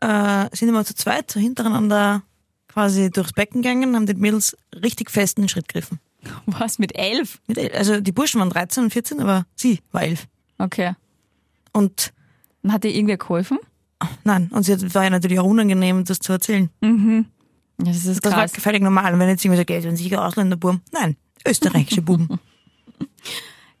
äh, 0.00 0.48
sind 0.56 0.68
immer 0.68 0.84
zu 0.84 0.94
zweit 0.94 1.30
so 1.30 1.40
hintereinander 1.40 2.22
quasi 2.68 3.10
durchs 3.10 3.32
Becken 3.32 3.62
gegangen, 3.62 3.94
haben 3.96 4.06
den 4.06 4.18
Mädels 4.18 4.56
richtig 4.82 5.10
fest 5.10 5.38
in 5.38 5.44
den 5.44 5.48
Schritt 5.48 5.68
gegriffen. 5.68 5.98
Was 6.46 6.78
mit 6.78 6.96
elf? 6.96 7.40
Mit 7.46 7.58
elf, 7.58 7.74
also 7.74 8.00
die 8.00 8.12
Burschen 8.12 8.38
waren 8.40 8.50
13 8.50 8.84
und 8.84 8.90
14, 8.92 9.20
aber 9.20 9.44
sie 9.54 9.80
war 9.92 10.02
elf. 10.02 10.26
Okay. 10.58 10.94
Und 11.72 12.12
Und 12.62 12.72
hat 12.72 12.84
dir 12.84 12.94
irgendwer 12.94 13.16
geholfen? 13.16 13.58
nein, 14.24 14.48
und 14.52 14.62
sie 14.64 14.72
hat- 14.72 14.94
war 14.94 15.04
ja 15.04 15.10
natürlich 15.10 15.38
auch 15.40 15.44
unangenehm, 15.46 16.04
das 16.04 16.18
zu 16.18 16.32
erzählen. 16.32 16.70
Ja, 16.80 16.88
das 17.84 18.04
ist 18.04 18.24
Das 18.24 18.34
war 18.34 18.48
völlig 18.48 18.82
normal. 18.82 19.12
Und 19.12 19.20
wenn 19.20 19.28
jetzt 19.28 19.44
irgendwer 19.44 19.58
sagt, 19.58 19.70
ja, 19.70 19.80
sind 19.80 19.96
sicher 19.96 20.24
Ausländerbuben. 20.24 20.82
Nein, 20.92 21.16
österreichische 21.46 22.02
Buben. 22.02 22.28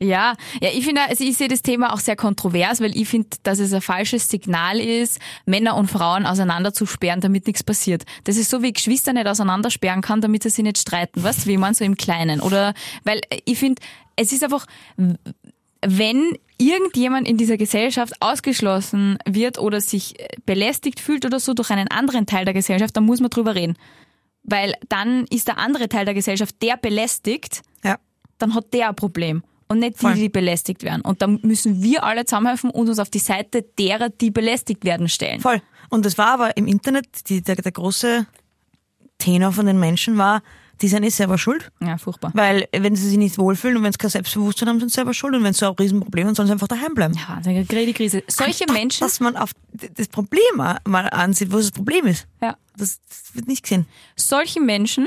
Ja, 0.02 0.34
ja, 0.60 0.70
ich 0.74 0.84
finde, 0.84 1.02
also 1.08 1.22
ich 1.22 1.36
sehe 1.36 1.46
das 1.46 1.62
Thema 1.62 1.92
auch 1.92 2.00
sehr 2.00 2.16
kontrovers, 2.16 2.80
weil 2.80 2.96
ich 2.96 3.08
finde, 3.08 3.28
dass 3.44 3.60
es 3.60 3.72
ein 3.72 3.80
falsches 3.80 4.28
Signal 4.28 4.80
ist, 4.80 5.20
Männer 5.46 5.76
und 5.76 5.88
Frauen 5.88 6.26
auseinanderzusperren, 6.26 7.20
damit 7.20 7.46
nichts 7.46 7.62
passiert. 7.62 8.02
Das 8.24 8.36
ist 8.36 8.50
so, 8.50 8.62
wie 8.62 8.68
ich 8.68 8.74
Geschwister 8.74 9.12
nicht 9.12 9.28
auseinandersperren 9.28 10.00
kann, 10.00 10.20
damit 10.20 10.42
sie 10.42 10.50
sich 10.50 10.64
nicht 10.64 10.78
streiten, 10.78 11.22
weißt 11.22 11.44
du, 11.44 11.50
wie 11.50 11.56
man 11.56 11.74
so 11.74 11.84
im 11.84 11.96
Kleinen. 11.96 12.40
Oder, 12.40 12.74
weil 13.04 13.20
ich 13.44 13.58
finde, 13.60 13.80
es 14.16 14.32
ist 14.32 14.42
einfach, 14.42 14.66
wenn 15.86 16.36
irgendjemand 16.58 17.28
in 17.28 17.36
dieser 17.36 17.56
Gesellschaft 17.56 18.14
ausgeschlossen 18.20 19.18
wird 19.26 19.58
oder 19.58 19.80
sich 19.80 20.14
belästigt 20.46 21.00
fühlt 21.00 21.24
oder 21.24 21.40
so 21.40 21.54
durch 21.54 21.70
einen 21.70 21.88
anderen 21.88 22.26
Teil 22.26 22.44
der 22.44 22.54
Gesellschaft, 22.54 22.96
dann 22.96 23.04
muss 23.04 23.20
man 23.20 23.30
drüber 23.30 23.54
reden. 23.54 23.76
Weil 24.44 24.74
dann 24.88 25.24
ist 25.26 25.48
der 25.48 25.58
andere 25.58 25.88
Teil 25.88 26.04
der 26.04 26.14
Gesellschaft, 26.14 26.56
der 26.62 26.76
belästigt, 26.76 27.62
Ja. 27.84 27.98
dann 28.38 28.54
hat 28.54 28.72
der 28.72 28.88
ein 28.90 28.96
Problem 28.96 29.42
und 29.68 29.78
nicht 29.80 29.94
die, 29.96 30.06
Voll. 30.06 30.14
die 30.14 30.28
belästigt 30.28 30.82
werden. 30.82 31.02
Und 31.02 31.22
dann 31.22 31.40
müssen 31.42 31.82
wir 31.82 32.04
alle 32.04 32.24
zusammenhelfen 32.24 32.70
und 32.70 32.88
uns 32.88 32.98
auf 32.98 33.10
die 33.10 33.18
Seite 33.18 33.62
derer, 33.62 34.08
die 34.10 34.30
belästigt 34.30 34.84
werden, 34.84 35.08
stellen. 35.08 35.40
Voll. 35.40 35.62
Und 35.90 36.04
das 36.06 36.16
war 36.18 36.28
aber 36.28 36.56
im 36.56 36.66
Internet, 36.66 37.28
die, 37.28 37.42
der, 37.42 37.56
der 37.56 37.72
große 37.72 38.26
Tenor 39.18 39.52
von 39.52 39.66
den 39.66 39.78
Menschen 39.78 40.16
war, 40.18 40.42
die 40.82 40.88
sind 40.88 41.04
eh 41.04 41.08
selber 41.08 41.38
schuld. 41.38 41.70
Ja, 41.80 41.96
furchtbar. 41.96 42.32
Weil 42.34 42.68
wenn 42.76 42.94
sie 42.96 43.08
sich 43.08 43.16
nicht 43.16 43.38
wohlfühlen 43.38 43.78
und 43.78 43.84
wenn 43.84 43.92
sie 43.92 43.98
kein 43.98 44.10
Selbstbewusstsein 44.10 44.68
haben, 44.68 44.80
sind 44.80 44.90
sie 44.90 44.96
selber 44.96 45.14
schuld. 45.14 45.34
Und 45.34 45.44
wenn 45.44 45.52
sie 45.54 45.60
so 45.60 45.68
ein 45.68 45.74
Riesenproblem 45.78 46.26
haben, 46.26 46.34
sollen 46.34 46.48
sie 46.48 46.52
einfach 46.52 46.68
daheim 46.68 46.92
bleiben. 46.94 47.14
Ja, 47.14 47.40
eine 47.44 47.64
Krise. 47.94 48.22
Solche 48.28 48.64
Anstatt, 48.64 48.72
Menschen, 48.72 49.00
Dass 49.06 49.20
man 49.20 49.36
auf 49.36 49.52
das 49.94 50.08
Problem 50.08 50.42
mal 50.56 51.08
ansieht, 51.08 51.52
wo 51.52 51.56
das 51.56 51.70
Problem 51.70 52.06
ist. 52.06 52.26
ja, 52.42 52.56
Das, 52.76 53.00
das 53.08 53.34
wird 53.34 53.48
nicht 53.48 53.62
gesehen. 53.62 53.86
solche 54.16 54.60
Menschen, 54.60 55.06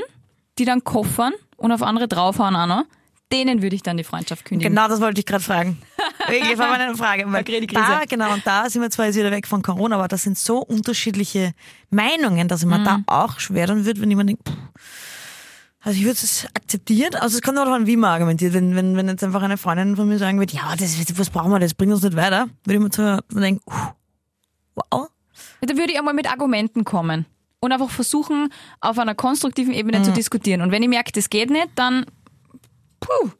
die 0.58 0.64
dann 0.64 0.82
koffern 0.82 1.32
und 1.56 1.70
auf 1.72 1.82
andere 1.82 2.08
draufhauen 2.08 2.56
auch 2.56 2.66
noch, 2.66 2.84
denen 3.32 3.60
würde 3.60 3.74
ich 3.74 3.82
dann 3.82 3.96
die 3.96 4.04
Freundschaft 4.04 4.44
kündigen. 4.44 4.72
Genau 4.72 4.86
das 4.88 5.00
wollte 5.00 5.18
ich 5.20 5.26
gerade 5.26 5.42
fragen. 5.42 5.78
Wirklich, 6.28 6.56
war 6.58 6.68
meine 6.70 6.94
Frage. 6.96 7.24
Weil 7.26 7.42
Krise. 7.44 7.66
da, 7.74 8.02
genau, 8.08 8.32
und 8.32 8.46
da 8.46 8.70
sind 8.70 8.82
wir 8.82 8.90
zwar 8.90 9.06
jetzt 9.06 9.16
wieder 9.16 9.32
weg 9.32 9.46
von 9.48 9.62
Corona, 9.62 9.96
aber 9.96 10.06
das 10.08 10.22
sind 10.22 10.38
so 10.38 10.58
unterschiedliche 10.58 11.52
Meinungen, 11.90 12.46
dass 12.48 12.64
man 12.64 12.80
Mhm. 12.82 12.84
da 12.84 13.00
auch 13.06 13.40
schwer 13.40 13.66
dann 13.66 13.84
wird, 13.84 14.00
wenn 14.00 14.10
jemand 14.10 14.30
denkt, 14.30 14.48
pff, 14.48 14.54
also 15.86 16.00
ich 16.00 16.04
würde 16.04 16.18
es 16.20 16.48
akzeptieren, 16.52 17.14
also 17.14 17.36
es 17.36 17.42
kommt 17.42 17.58
auch 17.58 17.66
an, 17.66 17.86
wie 17.86 17.96
man 17.96 18.10
argumentiert. 18.10 18.52
Wenn, 18.54 18.74
wenn, 18.74 18.96
wenn 18.96 19.06
jetzt 19.06 19.22
einfach 19.22 19.42
eine 19.42 19.56
Freundin 19.56 19.94
von 19.94 20.08
mir 20.08 20.18
sagen 20.18 20.40
würde, 20.40 20.52
ja, 20.52 20.74
das, 20.76 20.98
was 21.16 21.30
brauchen 21.30 21.52
wir, 21.52 21.60
das 21.60 21.74
bringt 21.74 21.92
uns 21.92 22.02
nicht 22.02 22.16
weiter, 22.16 22.48
würde 22.64 22.74
ich 22.74 22.80
mir 22.80 22.90
zu 22.90 23.22
denken, 23.32 23.62
uh, 23.70 23.92
wow, 24.74 25.08
Da 25.60 25.76
würde 25.76 25.92
ich 25.92 25.98
einmal 25.98 26.12
mit 26.12 26.28
Argumenten 26.28 26.82
kommen. 26.82 27.24
und 27.60 27.70
einfach 27.70 27.90
versuchen, 27.90 28.52
auf 28.80 28.98
einer 28.98 29.14
konstruktiven 29.14 29.72
Ebene 29.72 30.02
zu 30.02 30.12
diskutieren. 30.12 30.60
Und 30.60 30.72
wenn 30.72 30.82
ich 30.82 30.88
merke, 30.88 31.12
das 31.12 31.30
geht 31.30 31.50
nicht, 31.50 31.68
dann 31.76 32.04
puh. 32.98 33.30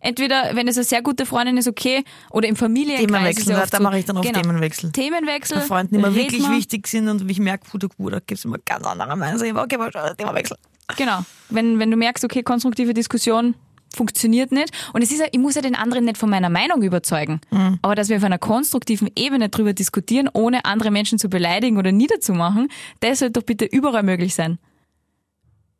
Entweder, 0.00 0.50
wenn 0.54 0.68
es 0.68 0.76
eine 0.76 0.84
sehr 0.84 1.00
gute 1.00 1.24
Freundin 1.24 1.56
ist, 1.56 1.66
okay, 1.66 2.04
oder 2.30 2.46
im 2.46 2.56
Familienkreis 2.56 3.06
Themenwechsel, 3.06 3.52
ja 3.54 3.64
da, 3.64 3.80
mache 3.80 3.98
ich 3.98 4.04
dann 4.04 4.18
oft 4.18 4.26
genau, 4.26 4.42
Themenwechsel. 4.42 4.92
Themenwechsel. 4.92 5.56
Bei 5.56 5.64
Freunden, 5.64 6.04
red 6.04 6.14
wirklich 6.14 6.42
mal. 6.42 6.54
wichtig 6.54 6.86
sind 6.86 7.08
und 7.08 7.30
ich 7.30 7.38
merke, 7.38 7.64
puh, 7.70 7.78
du, 7.78 7.88
da 8.10 8.18
gibt 8.18 8.32
es 8.32 8.44
immer 8.44 8.58
ganz 8.58 8.84
andere 8.84 9.16
Meinungen. 9.16 9.56
Okay, 9.56 9.76
aber 9.76 10.14
Themawechsel. 10.14 10.58
Genau. 10.96 11.20
Wenn, 11.50 11.78
wenn 11.78 11.90
du 11.90 11.96
merkst, 11.96 12.24
okay, 12.24 12.42
konstruktive 12.42 12.94
Diskussion 12.94 13.54
funktioniert 13.94 14.52
nicht. 14.52 14.70
Und 14.92 15.02
es 15.02 15.10
ist 15.10 15.20
ja, 15.20 15.26
ich 15.30 15.38
muss 15.38 15.54
ja 15.54 15.62
den 15.62 15.74
anderen 15.74 16.04
nicht 16.04 16.18
von 16.18 16.28
meiner 16.28 16.50
Meinung 16.50 16.82
überzeugen. 16.82 17.40
Mhm. 17.50 17.78
Aber 17.82 17.94
dass 17.94 18.08
wir 18.08 18.16
auf 18.16 18.24
einer 18.24 18.38
konstruktiven 18.38 19.08
Ebene 19.16 19.48
drüber 19.48 19.72
diskutieren, 19.72 20.28
ohne 20.32 20.64
andere 20.64 20.90
Menschen 20.90 21.18
zu 21.18 21.28
beleidigen 21.28 21.78
oder 21.78 21.92
niederzumachen, 21.92 22.68
das 23.00 23.20
sollte 23.20 23.40
doch 23.40 23.46
bitte 23.46 23.64
überall 23.64 24.02
möglich 24.02 24.34
sein. 24.34 24.58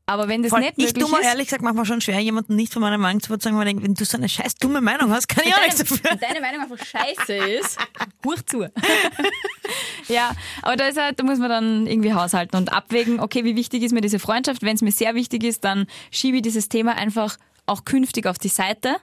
Aber 0.06 0.28
wenn 0.28 0.42
das 0.42 0.50
Voll, 0.50 0.60
nicht 0.60 0.74
ich 0.76 0.86
möglich 0.88 1.10
mir 1.10 1.20
ist, 1.20 1.26
ehrlich 1.26 1.46
gesagt 1.46 1.62
manchmal 1.62 1.86
schon 1.86 2.02
schwer, 2.02 2.20
jemanden 2.20 2.56
nicht 2.56 2.72
von 2.72 2.82
meiner 2.82 2.98
Meinung 2.98 3.22
zu 3.22 3.32
überzeugen, 3.32 3.56
weil 3.56 3.66
ich 3.66 3.72
denke, 3.72 3.84
wenn 3.84 3.94
du 3.94 4.04
so 4.04 4.18
eine 4.18 4.28
scheiß 4.28 4.56
dumme 4.56 4.82
Meinung 4.82 5.10
hast, 5.10 5.28
kann 5.28 5.44
ich 5.46 5.54
auch 5.54 5.62
nichts 5.62 5.78
dafür. 5.78 5.98
wenn 6.02 6.18
deine 6.18 6.40
Meinung 6.42 6.60
einfach 6.62 6.84
scheiße 6.84 7.32
ist, 7.32 7.78
huch 8.24 8.42
zu. 8.44 8.64
ja, 10.08 10.32
aber 10.60 10.76
da, 10.76 10.88
ist 10.88 10.98
halt, 10.98 11.18
da 11.18 11.24
muss 11.24 11.38
man 11.38 11.48
dann 11.48 11.86
irgendwie 11.86 12.12
haushalten 12.12 12.56
und 12.56 12.70
abwägen, 12.70 13.18
okay, 13.18 13.44
wie 13.44 13.56
wichtig 13.56 13.82
ist 13.82 13.92
mir 13.92 14.02
diese 14.02 14.18
Freundschaft? 14.18 14.62
Wenn 14.62 14.74
es 14.74 14.82
mir 14.82 14.92
sehr 14.92 15.14
wichtig 15.14 15.42
ist, 15.42 15.64
dann 15.64 15.86
schiebe 16.10 16.36
ich 16.36 16.42
dieses 16.42 16.68
Thema 16.68 16.96
einfach 16.96 17.38
auch 17.64 17.86
künftig 17.86 18.26
auf 18.26 18.38
die 18.38 18.48
Seite. 18.48 18.96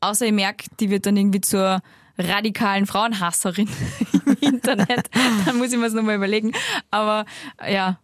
Außer 0.00 0.26
ich 0.26 0.32
merke, 0.32 0.66
die 0.78 0.88
wird 0.88 1.06
dann 1.06 1.16
irgendwie 1.16 1.40
zur 1.40 1.82
radikalen 2.16 2.86
Frauenhasserin 2.86 3.68
im 4.12 4.36
Internet. 4.40 5.10
Dann 5.46 5.56
muss 5.56 5.72
ich 5.72 5.78
mir 5.78 5.86
das 5.86 5.94
nochmal 5.94 6.14
überlegen. 6.14 6.52
Aber 6.92 7.24
ja, 7.68 7.98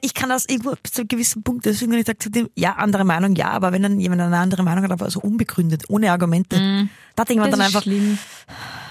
Ich 0.00 0.14
kann 0.14 0.30
das 0.30 0.46
irgendwo 0.48 0.74
bis 0.82 0.92
zu 0.92 1.02
einem 1.02 1.08
gewissen 1.08 1.42
Punkt, 1.42 1.66
deswegen 1.66 1.92
wenn 1.92 1.98
ich 1.98 2.06
sage 2.06 2.18
zu 2.18 2.30
dem, 2.30 2.48
ja, 2.56 2.72
andere 2.74 3.04
Meinung, 3.04 3.34
ja, 3.34 3.50
aber 3.50 3.72
wenn 3.72 3.82
dann 3.82 4.00
jemand 4.00 4.22
eine 4.22 4.38
andere 4.38 4.62
Meinung 4.62 4.84
hat, 4.84 4.90
aber 4.90 5.10
so 5.10 5.20
unbegründet, 5.20 5.84
ohne 5.88 6.10
Argumente, 6.10 6.88
da 7.16 7.24
denkt 7.24 7.40
man 7.40 7.50
das 7.50 7.58
dann 7.58 7.66
einfach, 7.66 7.82
schlimm. 7.82 8.18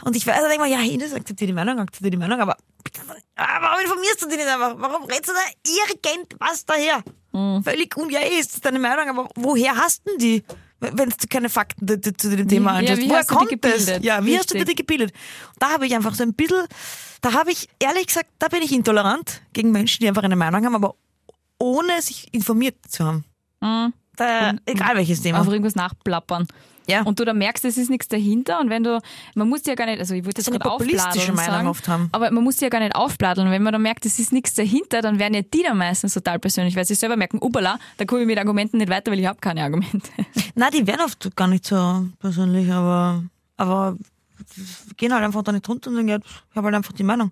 und 0.04 0.16
ich 0.16 0.28
weiß, 0.28 0.42
da 0.42 0.48
denke 0.48 0.66
ich 0.66 0.72
mir, 0.72 0.86
ja, 0.86 0.94
Ines 0.94 1.14
akzeptiert 1.14 1.50
die 1.50 1.54
Meinung, 1.54 1.80
akzeptiert 1.80 2.14
die 2.14 2.18
Meinung, 2.18 2.40
aber 2.40 2.58
warum 3.36 3.82
informierst 3.82 4.22
du 4.22 4.28
dich 4.28 4.38
nicht 4.38 4.48
einfach? 4.48 4.76
Warum 4.78 5.04
redest 5.06 5.30
du 5.30 5.34
da 5.34 5.90
irgend 5.94 6.36
was 6.40 6.66
daher? 6.66 7.04
Völlig 7.64 7.96
un, 7.98 8.10
ja, 8.10 8.20
eh, 8.20 8.40
ist 8.40 8.64
deine 8.66 8.80
Meinung, 8.80 9.10
aber 9.10 9.30
woher 9.36 9.76
hast 9.76 10.06
denn 10.06 10.18
die? 10.18 10.44
Wenn 10.82 11.10
du 11.10 11.16
keine 11.30 11.48
Fakten 11.50 11.88
zu- 11.88 12.36
dem 12.36 12.48
Thema 12.48 12.74
ja, 12.74 12.80
anschaust. 12.80 13.02
wie 13.02 13.10
Woher 13.10 13.24
kommt 13.26 13.64
das? 13.64 13.86
Ja, 14.02 14.26
wie 14.26 14.38
hast 14.38 14.50
du 14.50 14.56
dir 14.56 14.62
Richtig. 14.62 14.78
gebildet? 14.78 15.14
Da 15.60 15.70
habe 15.70 15.86
ich 15.86 15.94
einfach 15.96 16.16
so 16.16 16.24
ein 16.24 16.34
bisschen, 16.34 16.66
da 17.22 17.34
habe 17.34 17.52
ich, 17.52 17.70
ehrlich 17.80 18.08
gesagt, 18.08 18.30
da 18.40 18.48
bin 18.48 18.64
ich 18.64 18.72
intolerant 18.74 19.42
gegen 19.54 19.72
Menschen, 19.72 20.02
die 20.02 20.08
einfach 20.08 20.24
eine 20.24 20.36
Meinung 20.36 20.66
haben, 20.66 20.76
aber 20.76 20.96
ohne 21.60 22.02
sich 22.02 22.34
informiert 22.34 22.76
zu 22.90 23.06
haben. 23.06 23.26
Mhm. 23.62 23.94
Da, 24.18 24.54
egal 24.66 24.96
welches 24.96 25.22
Thema. 25.22 25.40
Einfach 25.40 25.52
irgendwas 25.52 25.76
nachplappern. 25.76 26.48
Ja. 26.88 27.04
Und 27.04 27.20
du 27.20 27.26
dann 27.26 27.38
merkst, 27.38 27.64
es 27.66 27.78
ist 27.78 27.90
nichts 27.90 28.08
dahinter 28.08 28.60
und 28.60 28.70
wenn 28.70 28.84
du, 28.84 29.00
man 29.36 29.48
muss 29.48 29.66
ja 29.66 29.76
gar 29.76 29.86
nicht, 29.86 30.00
also 30.00 30.14
ich 30.14 30.26
wollte 30.26 30.42
das 30.42 30.52
gerade 30.52 30.70
aufbladeln 30.70 31.38
sagen, 31.38 31.68
oft 31.68 31.88
haben. 31.88 32.10
aber 32.12 32.32
man 32.32 32.44
muss 32.44 32.60
ja 32.60 32.70
gar 32.70 32.80
nicht 32.80 32.96
aufbladeln. 32.96 33.48
Und 33.48 33.54
wenn 33.54 33.64
man 33.64 33.74
dann 33.74 33.82
merkt, 33.82 34.06
es 34.06 34.20
ist 34.20 34.34
nichts 34.34 34.56
dahinter, 34.56 35.02
dann 35.02 35.20
werden 35.20 35.34
ja 35.34 35.42
die 35.42 35.64
dann 35.64 35.78
meistens 35.78 36.14
total 36.14 36.40
persönlich, 36.40 36.76
weil 36.76 36.86
sie 36.86 36.96
selber 36.96 37.16
merken, 37.16 37.40
ubala, 37.42 37.80
da 37.98 38.06
komme 38.06 38.22
ich 38.22 38.28
mit 38.28 38.38
Argumenten 38.38 38.78
nicht 38.78 38.90
weiter, 38.90 39.12
weil 39.12 39.20
ich 39.20 39.28
habe 39.28 39.40
keine 39.40 39.64
Argumente. 39.64 40.10
Na, 40.56 40.70
die 40.70 40.86
werden 40.86 41.02
oft 41.06 41.36
gar 41.36 41.48
nicht 41.48 41.66
so 41.66 42.08
persönlich, 42.20 42.72
aber, 42.72 43.24
aber 43.58 43.98
gehen 44.98 45.14
halt 45.14 45.24
einfach 45.24 45.44
da 45.44 45.52
nicht 45.52 45.70
runter 45.70 45.90
und 45.90 45.96
sagen, 45.96 46.08
ja, 46.08 46.18
ich 46.18 46.56
habe 46.56 46.66
halt 46.66 46.76
einfach 46.76 46.94
die 46.94 47.04
Meinung. 47.04 47.32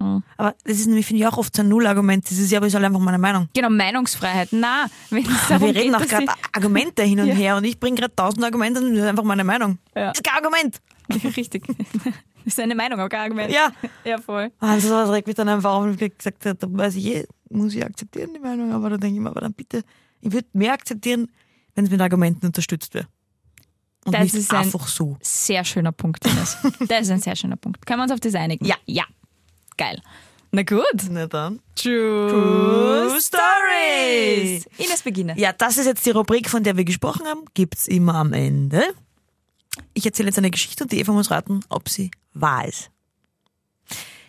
Mhm. 0.00 0.22
Aber 0.36 0.54
das 0.64 0.78
ist 0.78 0.86
nämlich, 0.86 1.06
finde 1.06 1.22
ich, 1.22 1.26
auch 1.28 1.36
oft 1.38 1.54
so 1.56 1.62
ein 1.62 1.68
Nullargument. 1.68 2.24
Das 2.30 2.38
ist 2.38 2.50
ja, 2.52 2.58
aber 2.58 2.66
ist 2.68 2.74
halt 2.74 2.84
einfach 2.84 3.00
meine 3.00 3.18
Meinung. 3.18 3.48
Genau, 3.54 3.68
Meinungsfreiheit. 3.70 4.48
Na, 4.52 4.86
wenn 5.10 5.24
es 5.24 5.28
Aber 5.28 5.48
darum 5.48 5.66
wir 5.74 5.74
reden 5.74 5.92
geht, 5.92 6.02
auch 6.02 6.06
gerade 6.08 6.26
Argumente 6.52 7.02
hin 7.02 7.20
und 7.20 7.26
Ja. 7.28 7.34
her 7.34 7.56
und 7.56 7.64
ich 7.64 7.80
bringe 7.80 7.96
gerade 7.96 8.14
tausend 8.14 8.44
Argumente 8.44 8.80
und 8.80 8.90
das 8.94 9.02
ist 9.02 9.08
einfach 9.08 9.24
meine 9.24 9.44
Meinung. 9.44 9.78
Ja. 9.96 10.08
Das 10.10 10.18
ist 10.18 10.24
kein 10.24 10.36
Argument. 10.44 10.78
Richtig. 11.36 11.66
Das 12.44 12.54
ist 12.56 12.60
eine 12.60 12.74
Meinung, 12.76 12.98
auch 12.98 13.10
kein 13.10 13.20
Argument. 13.20 13.52
Ja. 13.52 13.70
Ja, 14.06 14.16
voll. 14.16 14.50
Also 14.58 14.88
das 14.88 15.10
regt 15.10 15.26
mich 15.26 15.36
dann 15.36 15.50
einfach 15.50 15.70
auf 15.72 15.82
und 15.84 15.98
gesagt 15.98 16.46
habe, 16.46 16.54
da 16.54 16.66
weiß 16.70 16.94
ich 16.94 17.04
eh, 17.06 17.26
muss 17.50 17.74
ich 17.74 17.84
akzeptieren 17.84 18.30
die 18.34 18.40
Meinung, 18.40 18.72
aber 18.72 18.88
da 18.88 18.96
denke 18.96 19.16
ich 19.16 19.20
mir, 19.20 19.28
aber 19.28 19.42
dann 19.42 19.52
bitte, 19.52 19.82
ich 20.22 20.32
würde 20.32 20.46
mehr 20.54 20.72
akzeptieren, 20.72 21.30
wenn 21.74 21.84
es 21.84 21.90
mit 21.90 22.00
Argumenten 22.00 22.46
unterstützt 22.46 22.94
wäre. 22.94 23.06
Und 24.06 24.14
Das 24.14 24.22
nicht 24.22 24.34
ist 24.34 24.50
ein- 24.54 24.60
einfach 24.62 24.88
so. 24.88 25.18
Sehr 25.20 25.62
schöner 25.64 25.92
Punkt, 25.92 26.24
Ines. 26.24 26.56
Das 26.88 27.02
ist 27.02 27.10
ein 27.10 27.20
sehr 27.20 27.36
schöner 27.36 27.56
Punkt. 27.56 27.84
Können 27.84 27.98
wir 27.98 28.04
uns 28.04 28.12
auf 28.12 28.20
das 28.20 28.34
einigen? 28.34 28.64
Ja. 28.64 28.76
Ja. 28.86 29.04
Geil. 29.78 30.02
Na 30.50 30.62
gut. 30.62 31.08
Na 31.10 31.26
dann. 31.26 31.60
True 31.74 33.18
Stories. 33.20 34.66
Ines 34.76 35.02
beginne. 35.02 35.38
Ja, 35.38 35.52
das 35.52 35.78
ist 35.78 35.86
jetzt 35.86 36.04
die 36.04 36.10
Rubrik, 36.10 36.50
von 36.50 36.62
der 36.62 36.76
wir 36.76 36.84
gesprochen 36.84 37.26
haben. 37.26 37.44
Gibt's 37.54 37.86
immer 37.86 38.14
am 38.14 38.32
Ende. 38.32 38.82
Ich 39.94 40.04
erzähle 40.04 40.28
jetzt 40.28 40.38
eine 40.38 40.50
Geschichte 40.50 40.84
und 40.84 40.92
die 40.92 40.98
Eva 40.98 41.12
muss 41.12 41.30
raten, 41.30 41.60
ob 41.68 41.88
sie 41.88 42.10
wahr 42.34 42.66
ist. 42.66 42.90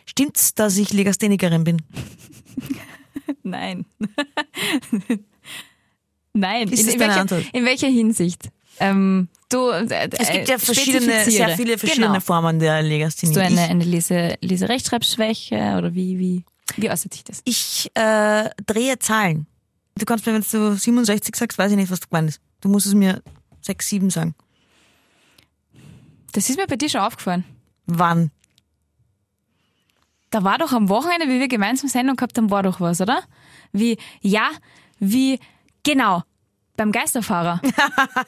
Stimmt's, 0.05 0.53
dass 0.53 0.77
ich 0.77 0.93
Legasthenikerin 0.93 1.63
bin? 1.63 1.81
Nein. 3.43 3.85
Nein. 6.33 6.69
Ist 6.69 6.79
in, 6.79 6.85
das 6.85 6.95
in, 6.95 6.99
welcher, 6.99 7.21
Antwort? 7.21 7.45
in 7.53 7.65
welcher 7.65 7.87
Hinsicht? 7.87 8.49
Ähm, 8.79 9.29
du, 9.49 9.69
äh, 9.69 10.09
Es 10.17 10.31
gibt 10.31 10.47
ja 10.47 10.55
äh, 10.55 10.59
verschiedene, 10.59 11.25
sehr 11.25 11.49
viele 11.57 11.77
verschiedene 11.77 12.07
Genau. 12.07 12.19
Formen 12.19 12.59
der 12.59 12.81
Legasthenie. 12.81 13.35
Hast 13.35 13.37
du 13.37 13.45
eine, 13.45 13.61
eine 13.61 13.83
Lese, 13.83 14.37
Lese-Rechtschreibschwäche 14.41 15.75
oder 15.77 15.93
wie, 15.93 16.17
wie, 16.19 16.43
wie 16.77 16.89
äußert 16.89 17.13
sich 17.13 17.23
das? 17.23 17.41
ich 17.45 17.91
äh, 17.95 18.49
drehe 18.65 18.97
Zahlen. 18.99 19.47
Du 19.97 20.05
kannst 20.05 20.25
mir, 20.25 20.33
wenn 20.33 20.45
du 20.49 20.75
67 20.75 21.35
sagst, 21.35 21.57
weiß 21.57 21.71
ich 21.71 21.77
nicht, 21.77 21.91
was 21.91 21.99
du 21.99 22.07
gemeint 22.07 22.29
ist. 22.29 22.41
Du 22.61 22.69
musst 22.69 22.85
es 22.85 22.93
mir 22.93 23.21
6, 23.61 23.87
7 23.89 24.09
sagen. 24.09 24.35
Das 26.31 26.49
ist 26.49 26.57
mir 26.57 26.67
bei 26.67 26.75
dir 26.75 26.89
schon 26.89 27.01
aufgefallen. 27.01 27.43
Wann? 27.85 28.31
Da 30.29 30.43
war 30.43 30.57
doch 30.59 30.71
am 30.73 30.89
Wochenende, 30.89 31.27
wie 31.27 31.39
wir 31.39 31.47
gemeinsam 31.47 31.89
Sendung 31.89 32.15
gehabt 32.15 32.37
haben, 32.37 32.51
war 32.51 32.63
doch 32.63 32.79
was, 32.79 33.01
oder? 33.01 33.23
Wie, 33.71 33.97
ja, 34.21 34.49
wie, 34.99 35.39
genau, 35.83 36.23
beim 36.79 36.91
Geisterfahrer. 36.93 37.61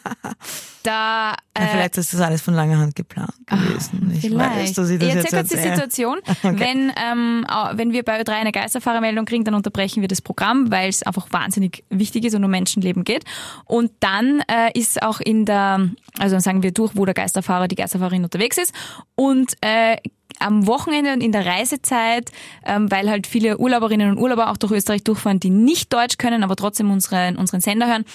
da, 0.84 1.36
Ja, 1.58 1.64
äh, 1.64 1.68
vielleicht 1.68 1.98
ist 1.98 2.14
das 2.14 2.20
alles 2.20 2.42
von 2.42 2.54
langer 2.54 2.78
Hand 2.80 2.96
geplant 2.96 3.34
gewesen. 3.46 4.12
ich 4.14 4.36
weiß, 4.36 4.74
dass 4.74 4.90
ich 4.90 5.00
das 5.00 5.14
jetzt 5.14 5.34
erzähl 5.34 5.40
kurz 5.40 5.50
die. 5.50 5.58
Situation. 5.58 6.20
Okay. 6.44 6.60
Wenn, 6.60 6.92
ähm, 6.96 7.46
wenn 7.74 7.92
wir 7.92 8.04
bei 8.04 8.20
Ö3 8.20 8.32
eine 8.32 8.52
Geisterfahrermeldung 8.52 9.26
kriegen, 9.26 9.44
dann 9.44 9.54
unterbrechen 9.54 10.02
wir 10.02 10.08
das 10.08 10.22
Programm, 10.22 10.72
weil 10.72 10.90
es 10.90 11.04
einfach 11.04 11.28
wahnsinnig 11.30 11.84
wichtig 11.90 12.26
ist 12.26 12.34
und 12.34 12.44
um 12.44 12.50
Menschenleben 12.50 13.04
geht. 13.04 13.26
Und 13.66 13.92
dann 14.00 14.42
äh, 14.48 14.78
ist 14.78 15.04
auch 15.04 15.20
in 15.20 15.46
der, 15.46 15.90
also 16.18 16.36
dann 16.36 16.42
sagen 16.42 16.64
wir 16.64 16.72
durch, 16.72 16.96
wo 16.96 17.06
der 17.06 17.14
Geisterfahrer, 17.14 17.68
die 17.68 17.76
Geisterfahrerin 17.76 18.24
unterwegs 18.24 18.58
ist. 18.58 18.74
Und 19.16 19.54
äh, 19.62 19.98
am 20.40 20.68
Wochenende 20.68 21.14
und 21.14 21.22
in 21.22 21.32
der 21.32 21.46
Reisezeit, 21.46 22.32
ähm, 22.66 22.90
weil 22.90 23.10
halt 23.10 23.28
viele 23.28 23.58
Urlauberinnen 23.58 24.12
und 24.12 24.18
Urlauber 24.18 24.50
auch 24.50 24.58
durch 24.58 24.72
Österreich 24.72 25.04
durchfahren, 25.04 25.40
die 25.40 25.50
nicht 25.50 25.94
Deutsch 25.94 26.18
können, 26.18 26.44
aber 26.44 26.56
trotzdem 26.56 26.90
unseren, 26.92 27.38
unseren 27.38 27.62
Sender 27.62 27.88
hören, 27.88 28.06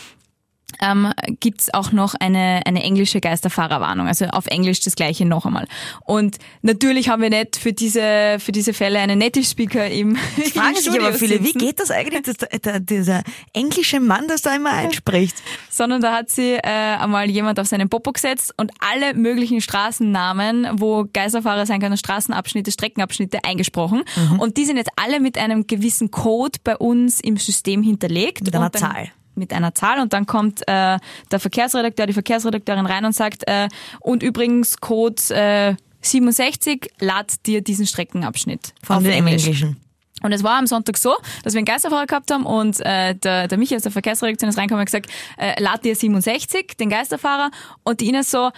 ähm, 0.81 1.13
gibt's 1.41 1.73
auch 1.73 1.93
noch 1.93 2.15
eine, 2.15 2.63
eine 2.67 2.83
englische 2.83 3.21
Geisterfahrerwarnung, 3.21 4.09
also 4.09 4.27
auf 4.27 4.47
Englisch 4.47 4.81
das 4.81 4.95
gleiche 4.95 5.25
noch 5.25 5.47
einmal. 5.47 5.67
Und 6.05 6.37
natürlich 6.63 7.09
haben 7.09 7.23
wir 7.23 7.31
nicht 7.31 7.57
für 7.57 7.73
diese, 7.73 8.37
für 8.41 8.53
diese 8.53 8.75
Fälle 8.75 8.99
einen 8.99 9.19
Native 9.19 9.45
Speaker 9.45 9.89
im 9.89 10.17
Fragen 10.17 10.77
im 10.77 10.83
sich 10.83 10.89
aber 10.89 11.13
Studio 11.13 11.13
viele, 11.13 11.41
wie 11.41 11.47
sitzen, 11.47 11.59
geht 11.59 11.81
das 11.81 11.91
eigentlich, 11.91 12.23
dass 12.23 12.37
der, 12.37 12.59
der, 12.59 12.81
dieser 12.81 13.23
englische 13.53 14.01
Mann 14.01 14.29
das 14.29 14.43
da 14.43 14.55
immer 14.55 14.73
einspricht? 14.73 15.37
Sondern 15.71 16.03
da 16.03 16.13
hat 16.13 16.31
sie 16.31 16.55
äh, 16.55 16.61
einmal 16.63 17.31
jemand 17.31 17.59
auf 17.61 17.67
seinen 17.67 17.89
Popo 17.89 18.13
gesetzt 18.13 18.53
und 18.57 18.73
alle 18.81 19.15
möglichen 19.15 19.61
Straßennamen, 19.61 20.81
wo 20.81 21.07
Geisterfahrer 21.13 21.67
sein 21.67 21.81
können, 21.81 21.97
Straßenabschnitte, 21.97 22.71
Streckenabschnitte 22.71 23.45
eingesprochen. 23.45 24.03
Mhm. 24.17 24.41
Und 24.41 24.57
die 24.57 24.65
sind 24.65 24.77
jetzt 24.77 24.91
alle 24.97 25.21
mit 25.21 25.39
einem 25.39 25.67
gewissen 25.67 26.11
Code 26.11 26.59
bei 26.65 26.77
uns 26.77 27.21
im 27.21 27.37
System 27.37 27.83
hinterlegt. 27.83 28.43
Mit 28.43 28.55
einer 28.55 28.67
und 28.67 28.75
dann, 28.75 28.83
Zahl. 28.83 29.13
Mit 29.37 29.53
einer 29.53 29.75
Zahl 29.75 30.01
und 30.01 30.13
dann 30.13 30.27
kommt 30.27 30.63
äh, 30.63 30.99
der 31.31 31.41
Verkehrsredakteur, 31.41 32.07
die 32.07 32.13
Verkehrsredakteurin 32.13 32.87
rein 32.87 33.05
und 33.05 33.15
sagt, 33.15 33.47
äh, 33.47 33.69
und 34.01 34.23
übrigens 34.23 34.79
Code 34.79 35.23
äh, 35.31 35.75
67, 36.01 36.91
lad 37.01 37.47
dir 37.47 37.63
diesen 37.63 37.87
Streckenabschnitt 37.87 38.75
Von 38.83 39.03
dem 39.03 39.13
Englisch. 39.13 39.45
Englischen. 39.45 39.81
Und 40.23 40.33
es 40.33 40.43
war 40.43 40.59
am 40.59 40.67
Sonntag 40.67 40.97
so, 40.97 41.15
dass 41.45 41.53
wir 41.53 41.59
einen 41.59 41.67
Geisterfahrer 41.67 42.07
gehabt 42.07 42.31
haben 42.31 42.47
und 42.47 42.81
äh, 42.81 43.15
der, 43.15 43.49
der 43.49 43.59
Michi 43.59 43.77
aus 43.77 43.83
der 43.83 43.93
Verkehrsredaktion 43.93 44.49
ist 44.49 44.57
reingekommen 44.57 44.81
und 44.81 44.93
hat 44.93 45.03
gesagt, 45.03 45.11
äh, 45.37 45.63
lad 45.63 45.85
dir 45.85 45.95
67, 45.95 46.77
den 46.79 46.89
Geisterfahrer, 46.89 47.51
und 47.85 48.01
die 48.01 48.09
Ines 48.09 48.31
so, 48.31 48.51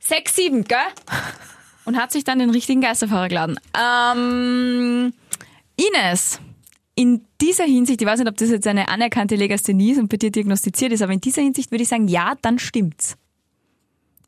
6, 0.00 0.36
7, 0.36 0.64
gell? 0.64 0.78
Und 1.86 1.96
hat 1.96 2.12
sich 2.12 2.24
dann 2.24 2.38
den 2.38 2.50
richtigen 2.50 2.82
Geisterfahrer 2.82 3.28
geladen. 3.28 3.58
Ähm, 3.74 5.14
Ines, 5.76 6.40
in 6.94 7.24
dieser 7.40 7.64
Hinsicht, 7.64 8.00
ich 8.00 8.06
weiß 8.06 8.18
nicht, 8.18 8.28
ob 8.28 8.36
das 8.36 8.50
jetzt 8.50 8.66
eine 8.66 8.88
anerkannte 8.88 9.36
Legasthenie 9.36 9.92
ist 9.92 9.98
und 9.98 10.08
bei 10.08 10.16
dir 10.16 10.30
diagnostiziert 10.30 10.92
ist, 10.92 11.02
aber 11.02 11.12
in 11.12 11.20
dieser 11.20 11.42
Hinsicht 11.42 11.70
würde 11.70 11.82
ich 11.82 11.88
sagen, 11.88 12.08
ja, 12.08 12.34
dann 12.42 12.58
stimmt's. 12.58 13.16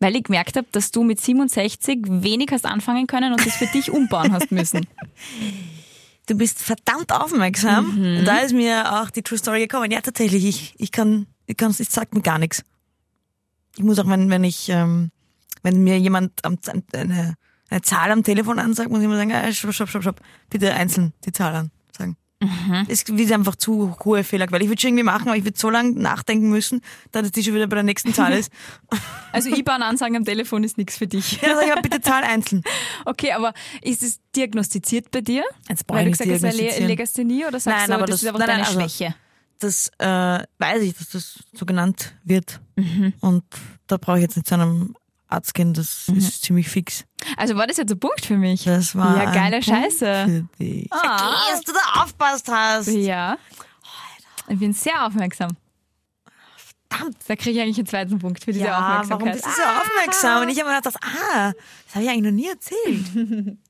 Weil 0.01 0.17
ich 0.17 0.25
gemerkt 0.25 0.57
habe, 0.57 0.67
dass 0.73 0.91
du 0.91 1.05
mit 1.05 1.21
67 1.21 2.01
wenig 2.07 2.49
hast 2.51 2.67
anfangen 2.67 3.07
können 3.07 3.33
und 3.33 3.45
das 3.45 3.57
für 3.57 3.67
dich 3.67 3.91
umbauen 3.91 4.33
hast 4.33 4.51
müssen. 4.51 4.87
Du 6.27 6.37
bist 6.37 6.61
verdammt 6.61 7.13
aufmerksam. 7.13 7.97
Mhm. 7.97 8.25
Da 8.25 8.39
ist 8.39 8.53
mir 8.53 9.03
auch 9.03 9.11
die 9.11 9.23
True 9.23 9.37
Story 9.37 9.63
gekommen. 9.63 9.91
Ja, 9.91 10.01
tatsächlich, 10.01 10.45
ich, 10.45 10.75
ich 10.79 10.93
kann, 10.93 11.27
ich 11.47 11.57
kann, 11.57 11.75
ich 11.77 11.91
sagt 11.91 12.15
mir 12.15 12.23
gar 12.23 12.39
nichts. 12.39 12.63
Ich 13.77 13.83
muss 13.83 13.99
auch, 13.99 14.07
wenn, 14.07 14.31
wenn 14.31 14.45
ich, 14.45 14.69
ähm, 14.69 15.11
wenn 15.65 15.83
mir 15.83 15.99
jemand 15.99 16.45
am, 16.45 16.59
eine, 16.95 17.35
eine 17.69 17.83
Zahl 17.83 18.13
am 18.13 18.23
Telefon 18.23 18.61
ansagt, 18.61 18.89
muss 18.89 19.01
ich 19.01 19.07
immer 19.07 19.17
sagen, 19.17 19.33
äh, 19.33 19.53
stopp, 19.53 19.75
stopp, 19.75 19.89
stopp, 19.89 20.03
stopp, 20.03 20.21
bitte 20.49 20.73
einzeln 20.73 21.13
die 21.25 21.33
Zahl 21.33 21.57
an 21.57 21.71
sagen. 21.97 22.17
Mhm. 22.43 22.87
Das 22.89 23.03
ist 23.03 23.33
einfach 23.33 23.57
zu 23.57 23.97
hohe 24.05 24.25
Fehlerquelle. 24.25 24.63
Ich 24.65 24.69
würde 24.69 24.81
schon 24.81 24.89
irgendwie 24.91 25.05
machen, 25.05 25.29
aber 25.29 25.37
ich 25.37 25.45
würde 25.45 25.59
so 25.59 25.71
lange 25.71 25.93
nachdenken 25.93 26.51
müssen, 26.51 26.81
dass 27.13 27.31
die 27.31 27.43
schon 27.45 27.55
wieder 27.55 27.67
bei 27.67 27.77
der 27.77 27.85
nächsten 27.85 28.13
Zahl 28.15 28.33
ist. 28.33 28.53
Also 29.35 29.49
IBAN-Ansagen 29.49 30.15
am 30.17 30.25
Telefon 30.27 30.63
ist 30.63 30.77
nichts 30.77 30.99
für 30.99 31.07
dich. 31.07 31.41
Ja, 31.41 31.49
dann 31.49 31.57
sag 31.57 31.67
ich, 31.67 31.73
aber 31.73 31.81
bitte 31.83 32.01
Zahl 32.03 32.23
einzeln. 32.25 32.63
Okay, 33.07 33.33
aber 33.33 33.55
ist 33.81 34.03
es 34.03 34.21
diagnostiziert 34.37 35.11
bei 35.11 35.23
dir? 35.23 35.43
Jetzt 35.69 35.85
Weil 35.89 36.09
ich 36.09 36.19
du 36.19 36.25
gesagt 36.25 36.45
hast, 36.45 36.61
eine 36.61 36.79
Le. 36.81 36.87
Legasthenie 36.87 37.47
oder 37.47 37.59
sagst 37.59 37.79
Nein, 37.81 37.89
du, 37.89 37.95
aber 37.95 38.07
das, 38.07 38.17
das- 38.17 38.23
ist 38.23 38.29
einfach 38.29 38.39
nein, 38.41 38.49
nein, 38.49 38.57
deine 38.67 38.69
also- 38.69 38.81
Schwäche? 38.81 39.15
Das 39.59 39.91
äh, 39.99 40.45
weiß 40.59 40.83
ich, 40.83 40.95
dass 40.99 41.11
das 41.11 41.39
so 41.55 41.65
genannt 41.65 42.15
wird. 42.25 42.61
Mhm. 42.77 43.13
Und 43.21 43.45
da 43.87 43.97
brauche 43.97 44.17
ich 44.19 44.23
jetzt 44.23 44.37
nicht 44.37 44.49
zu 44.49 44.55
einem 44.55 44.97
Arzt 45.33 45.55
gehen, 45.55 45.75
das 45.75 46.09
Mhm. 46.09 46.19
ist 46.19 46.43
ziemlich 46.43 46.69
fix. 46.69 47.05
Also 47.37 47.57
war 47.57 47.67
das 47.67 47.77
jetzt 47.79 47.91
ein 47.93 47.99
Punkt 48.01 48.25
für 48.25 48.37
mich? 48.37 48.65
Das 48.65 48.95
war 48.97 49.17
Ja, 49.17 49.33
geile 49.33 49.57
ein 49.57 49.63
Punkt 49.63 49.83
Scheiße. 49.85 50.25
Für 50.27 50.47
dich. 50.65 50.93
Ah. 50.93 51.17
Okay, 51.17 51.51
dass 51.53 51.61
du 51.63 51.73
da 51.73 52.03
aufpasst 52.03 52.49
hast. 52.49 52.89
Ja. 52.89 53.37
Ich 54.49 54.59
bin 54.59 54.73
sehr 54.73 55.07
aufmerksam. 55.07 55.57
Verdammt. 56.91 57.17
Da 57.27 57.37
kriege 57.37 57.51
ich 57.53 57.61
eigentlich 57.61 57.79
einen 57.79 57.87
zweiten 57.87 58.19
Punkt 58.19 58.45
für 58.45 58.53
diese 58.53 58.67
Ja, 58.67 58.73
warum 58.73 59.13
Aufmerksamkeit. 59.13 59.33
bist 59.35 59.47
du 59.47 59.51
so 59.51 59.63
aufmerksam? 59.63 60.43
Und 60.43 60.49
ich 60.51 60.59
habe 60.61 60.71
mir 60.71 60.77
gedacht, 60.77 60.97
ah, 61.03 61.53
das 61.87 61.95
habe 61.95 62.05
ich 62.05 62.11
eigentlich 62.11 62.23
noch 62.23 62.31
nie 62.33 62.49
erzählt. 62.49 63.59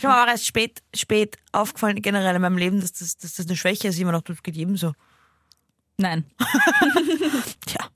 Ich 0.00 0.04
habe 0.04 0.14
mir 0.14 0.22
auch 0.22 0.28
erst 0.28 0.46
spät, 0.46 0.80
spät 0.94 1.38
aufgefallen, 1.50 2.00
generell 2.00 2.36
in 2.36 2.40
meinem 2.40 2.56
Leben, 2.56 2.80
dass 2.80 2.92
das, 2.92 3.16
dass 3.16 3.34
das 3.34 3.46
eine 3.46 3.56
Schwäche 3.56 3.88
ist. 3.88 3.96
Ich 3.96 4.00
immer 4.00 4.12
noch, 4.12 4.22
das 4.22 4.44
geht 4.44 4.54
jedem 4.54 4.76
so. 4.76 4.92
Nein. 5.96 6.24
Tja. 7.66 7.87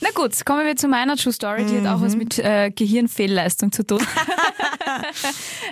Na 0.00 0.08
gut, 0.14 0.44
kommen 0.46 0.64
wir 0.66 0.76
zu 0.76 0.88
meiner 0.88 1.16
True 1.16 1.32
Story. 1.32 1.64
Die 1.66 1.76
hat 1.78 1.86
auch 1.86 1.98
Mhm. 1.98 2.04
was 2.04 2.16
mit 2.16 2.38
äh, 2.38 2.70
Gehirnfehlleistung 2.70 3.70
zu 3.72 3.86
tun. 3.86 4.00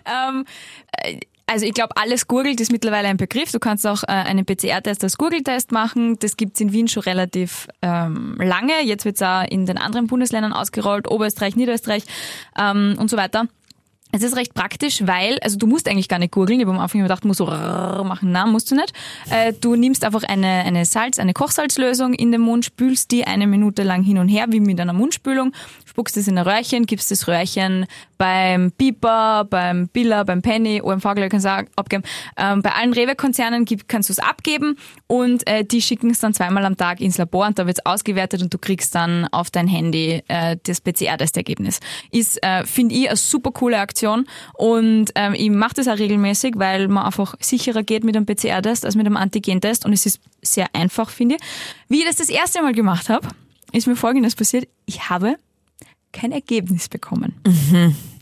ähm, 0.04 0.44
äh, 0.92 1.20
also 1.50 1.64
ich 1.64 1.72
glaube, 1.72 1.96
alles 1.96 2.26
googelt 2.28 2.60
ist 2.60 2.70
mittlerweile 2.70 3.08
ein 3.08 3.16
Begriff. 3.16 3.50
Du 3.52 3.58
kannst 3.58 3.86
auch 3.86 4.02
äh, 4.02 4.08
einen 4.08 4.44
PCR-Test 4.44 5.02
als 5.02 5.16
Google-Test 5.16 5.72
machen. 5.72 6.18
Das 6.18 6.36
gibt's 6.36 6.60
in 6.60 6.72
Wien 6.72 6.88
schon 6.88 7.04
relativ 7.04 7.68
ähm, 7.80 8.36
lange. 8.38 8.82
Jetzt 8.84 9.06
wird's 9.06 9.22
auch 9.22 9.44
in 9.48 9.64
den 9.64 9.78
anderen 9.78 10.08
Bundesländern 10.08 10.52
ausgerollt, 10.52 11.10
Oberösterreich, 11.10 11.56
Niederösterreich 11.56 12.04
ähm, 12.58 12.96
und 12.98 13.08
so 13.08 13.16
weiter. 13.16 13.46
Es 14.10 14.22
ist 14.22 14.36
recht 14.36 14.54
praktisch, 14.54 15.06
weil, 15.06 15.38
also 15.42 15.58
du 15.58 15.66
musst 15.66 15.86
eigentlich 15.86 16.08
gar 16.08 16.18
nicht 16.18 16.32
gurgeln. 16.32 16.58
Ich 16.58 16.66
habe 16.66 16.74
am 16.74 16.82
Anfang 16.82 17.02
gedacht, 17.02 17.24
musst 17.26 17.38
so 17.38 17.44
rrrr 17.44 18.04
machen. 18.04 18.32
Nein, 18.32 18.50
musst 18.50 18.70
du 18.70 18.74
nicht. 18.74 18.92
Äh, 19.30 19.52
Du 19.60 19.76
nimmst 19.76 20.04
einfach 20.04 20.22
eine, 20.22 20.46
eine 20.46 20.84
Salz, 20.84 21.18
eine 21.18 21.34
Kochsalzlösung 21.34 22.14
in 22.14 22.32
den 22.32 22.40
Mund, 22.40 22.64
spülst 22.64 23.10
die 23.10 23.26
eine 23.26 23.46
Minute 23.46 23.82
lang 23.82 24.02
hin 24.02 24.18
und 24.18 24.28
her, 24.28 24.46
wie 24.48 24.60
mit 24.60 24.80
einer 24.80 24.92
Mundspülung, 24.92 25.52
spuckst 25.98 26.16
es 26.16 26.28
in 26.28 26.38
ein 26.38 26.46
Röhrchen, 26.46 26.86
gibst 26.86 27.10
das 27.10 27.26
Röhrchen 27.26 27.84
beim 28.18 28.70
Piper, 28.70 29.44
beim 29.50 29.88
Billa, 29.88 30.22
beim 30.22 30.42
Penny, 30.42 30.80
OMV 30.80 31.02
gleich 31.16 31.28
kannst 31.28 31.44
du 31.44 31.66
abgeben. 31.74 32.04
Ähm, 32.36 32.62
bei 32.62 32.70
allen 32.70 32.92
Rewe-Konzernen 32.92 33.64
kannst 33.88 34.08
du 34.08 34.12
es 34.12 34.20
abgeben 34.20 34.76
und 35.08 35.44
äh, 35.48 35.64
die 35.64 35.82
schicken 35.82 36.10
es 36.10 36.20
dann 36.20 36.34
zweimal 36.34 36.64
am 36.66 36.76
Tag 36.76 37.00
ins 37.00 37.18
Labor 37.18 37.48
und 37.48 37.58
da 37.58 37.66
wird 37.66 37.78
es 37.78 37.86
ausgewertet 37.86 38.42
und 38.42 38.54
du 38.54 38.58
kriegst 38.58 38.94
dann 38.94 39.26
auf 39.32 39.50
dein 39.50 39.66
Handy 39.66 40.22
äh, 40.28 40.56
das 40.62 40.80
PCR-Testergebnis. 40.80 41.80
Ist, 42.12 42.40
äh, 42.44 42.64
finde 42.64 42.94
ich, 42.94 43.08
eine 43.08 43.16
super 43.16 43.50
coole 43.50 43.80
Aktion 43.80 44.26
und 44.54 45.10
ähm, 45.16 45.34
ich 45.34 45.50
mache 45.50 45.74
das 45.74 45.88
auch 45.88 45.98
regelmäßig, 45.98 46.54
weil 46.58 46.86
man 46.86 47.06
einfach 47.06 47.34
sicherer 47.40 47.82
geht 47.82 48.04
mit 48.04 48.16
einem 48.16 48.24
PCR-Test 48.24 48.84
als 48.84 48.94
mit 48.94 49.06
einem 49.06 49.16
Antigen-Test 49.16 49.84
und 49.84 49.92
es 49.92 50.06
ist 50.06 50.20
sehr 50.42 50.68
einfach, 50.74 51.10
finde 51.10 51.36
ich. 51.36 51.40
Wie 51.88 51.98
ich 51.98 52.06
das 52.06 52.16
das 52.16 52.28
erste 52.28 52.62
Mal 52.62 52.72
gemacht 52.72 53.08
habe, 53.08 53.26
ist 53.72 53.88
mir 53.88 53.96
Folgendes 53.96 54.36
passiert. 54.36 54.68
Ich 54.86 55.10
habe 55.10 55.36
kein 56.12 56.32
Ergebnis 56.32 56.88
bekommen. 56.88 57.34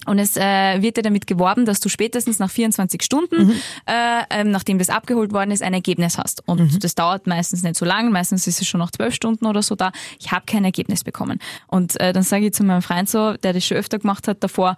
Und 0.06 0.20
es 0.20 0.36
äh, 0.36 0.80
wird 0.82 0.96
ja 0.96 1.02
damit 1.02 1.26
geworben, 1.26 1.66
dass 1.66 1.80
du 1.80 1.88
spätestens 1.88 2.38
nach 2.38 2.50
24 2.50 3.02
Stunden, 3.02 3.50
äh, 3.86 4.22
ähm, 4.30 4.50
nachdem 4.52 4.78
das 4.78 4.88
abgeholt 4.88 5.32
worden 5.32 5.50
ist, 5.50 5.62
ein 5.62 5.74
Ergebnis 5.74 6.16
hast. 6.16 6.46
Und 6.46 6.82
das 6.84 6.94
dauert 6.94 7.26
meistens 7.26 7.64
nicht 7.64 7.76
so 7.76 7.84
lang, 7.84 8.12
meistens 8.12 8.46
ist 8.46 8.60
es 8.60 8.68
schon 8.68 8.78
nach 8.78 8.92
12 8.92 9.14
Stunden 9.14 9.46
oder 9.46 9.62
so 9.62 9.74
da. 9.74 9.90
Ich 10.20 10.30
habe 10.30 10.44
kein 10.46 10.64
Ergebnis 10.64 11.02
bekommen. 11.02 11.40
Und 11.66 11.98
äh, 12.00 12.12
dann 12.12 12.22
sage 12.22 12.46
ich 12.46 12.52
zu 12.52 12.62
meinem 12.62 12.82
Freund 12.82 13.08
so, 13.08 13.34
der 13.34 13.52
das 13.52 13.66
schon 13.66 13.76
öfter 13.76 13.98
gemacht 13.98 14.28
hat 14.28 14.44
davor, 14.44 14.76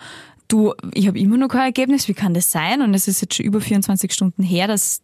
du, 0.48 0.72
ich 0.94 1.06
habe 1.06 1.18
immer 1.18 1.36
noch 1.36 1.48
kein 1.48 1.66
Ergebnis, 1.66 2.08
wie 2.08 2.14
kann 2.14 2.32
das 2.32 2.50
sein? 2.50 2.80
Und 2.80 2.94
es 2.94 3.06
ist 3.06 3.20
jetzt 3.20 3.34
schon 3.34 3.44
über 3.44 3.60
24 3.60 4.12
Stunden 4.12 4.42
her, 4.42 4.66
dass 4.66 5.02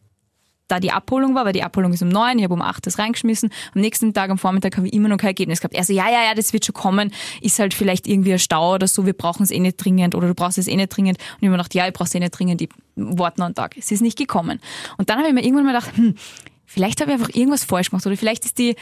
da 0.68 0.80
die 0.80 0.90
Abholung 0.90 1.34
war, 1.34 1.44
weil 1.44 1.52
die 1.52 1.62
Abholung 1.62 1.92
ist 1.92 2.02
um 2.02 2.08
neun, 2.08 2.38
ich 2.38 2.44
habe 2.44 2.54
um 2.54 2.62
acht 2.62 2.86
das 2.86 2.98
reingeschmissen. 2.98 3.50
Am 3.74 3.80
nächsten 3.80 4.14
Tag 4.14 4.30
am 4.30 4.38
Vormittag 4.38 4.76
habe 4.76 4.86
ich 4.86 4.92
immer 4.92 5.08
noch 5.08 5.18
kein 5.18 5.28
Ergebnis 5.28 5.60
gehabt. 5.60 5.74
Er 5.74 5.84
so, 5.84 5.92
ja, 5.92 6.08
ja, 6.08 6.24
ja, 6.24 6.34
das 6.34 6.52
wird 6.52 6.64
schon 6.64 6.74
kommen. 6.74 7.12
Ist 7.40 7.58
halt 7.58 7.74
vielleicht 7.74 8.06
irgendwie 8.06 8.32
ein 8.32 8.38
Stau 8.38 8.74
oder 8.74 8.88
so, 8.88 9.04
wir 9.06 9.12
brauchen 9.12 9.42
es 9.42 9.50
eh 9.50 9.60
nicht 9.60 9.76
dringend 9.76 10.14
oder 10.14 10.28
du 10.28 10.34
brauchst 10.34 10.58
es 10.58 10.66
eh 10.66 10.76
nicht 10.76 10.88
dringend. 10.88 11.18
Und 11.18 11.24
ich 11.24 11.46
habe 11.46 11.50
mir 11.50 11.56
gedacht, 11.58 11.74
ja, 11.74 11.86
ich 11.86 11.92
brauche 11.92 12.08
es 12.08 12.14
eh 12.14 12.20
nicht 12.20 12.30
dringend, 12.30 12.62
ich 12.62 12.70
warte 12.96 13.40
noch 13.40 13.46
einen 13.46 13.54
Tag. 13.54 13.76
Es 13.76 13.90
ist 13.90 14.00
nicht 14.00 14.16
gekommen. 14.16 14.60
Und 14.96 15.10
dann 15.10 15.18
habe 15.18 15.28
ich 15.28 15.34
mir 15.34 15.44
irgendwann 15.44 15.64
mal 15.64 15.74
gedacht, 15.74 15.96
hm, 15.96 16.14
vielleicht 16.64 17.00
habe 17.00 17.12
ich 17.12 17.18
einfach 17.18 17.34
irgendwas 17.34 17.64
falsch 17.64 17.90
gemacht 17.90 18.06
oder 18.06 18.16
vielleicht 18.16 18.44
ist 18.44 18.58
die 18.58 18.76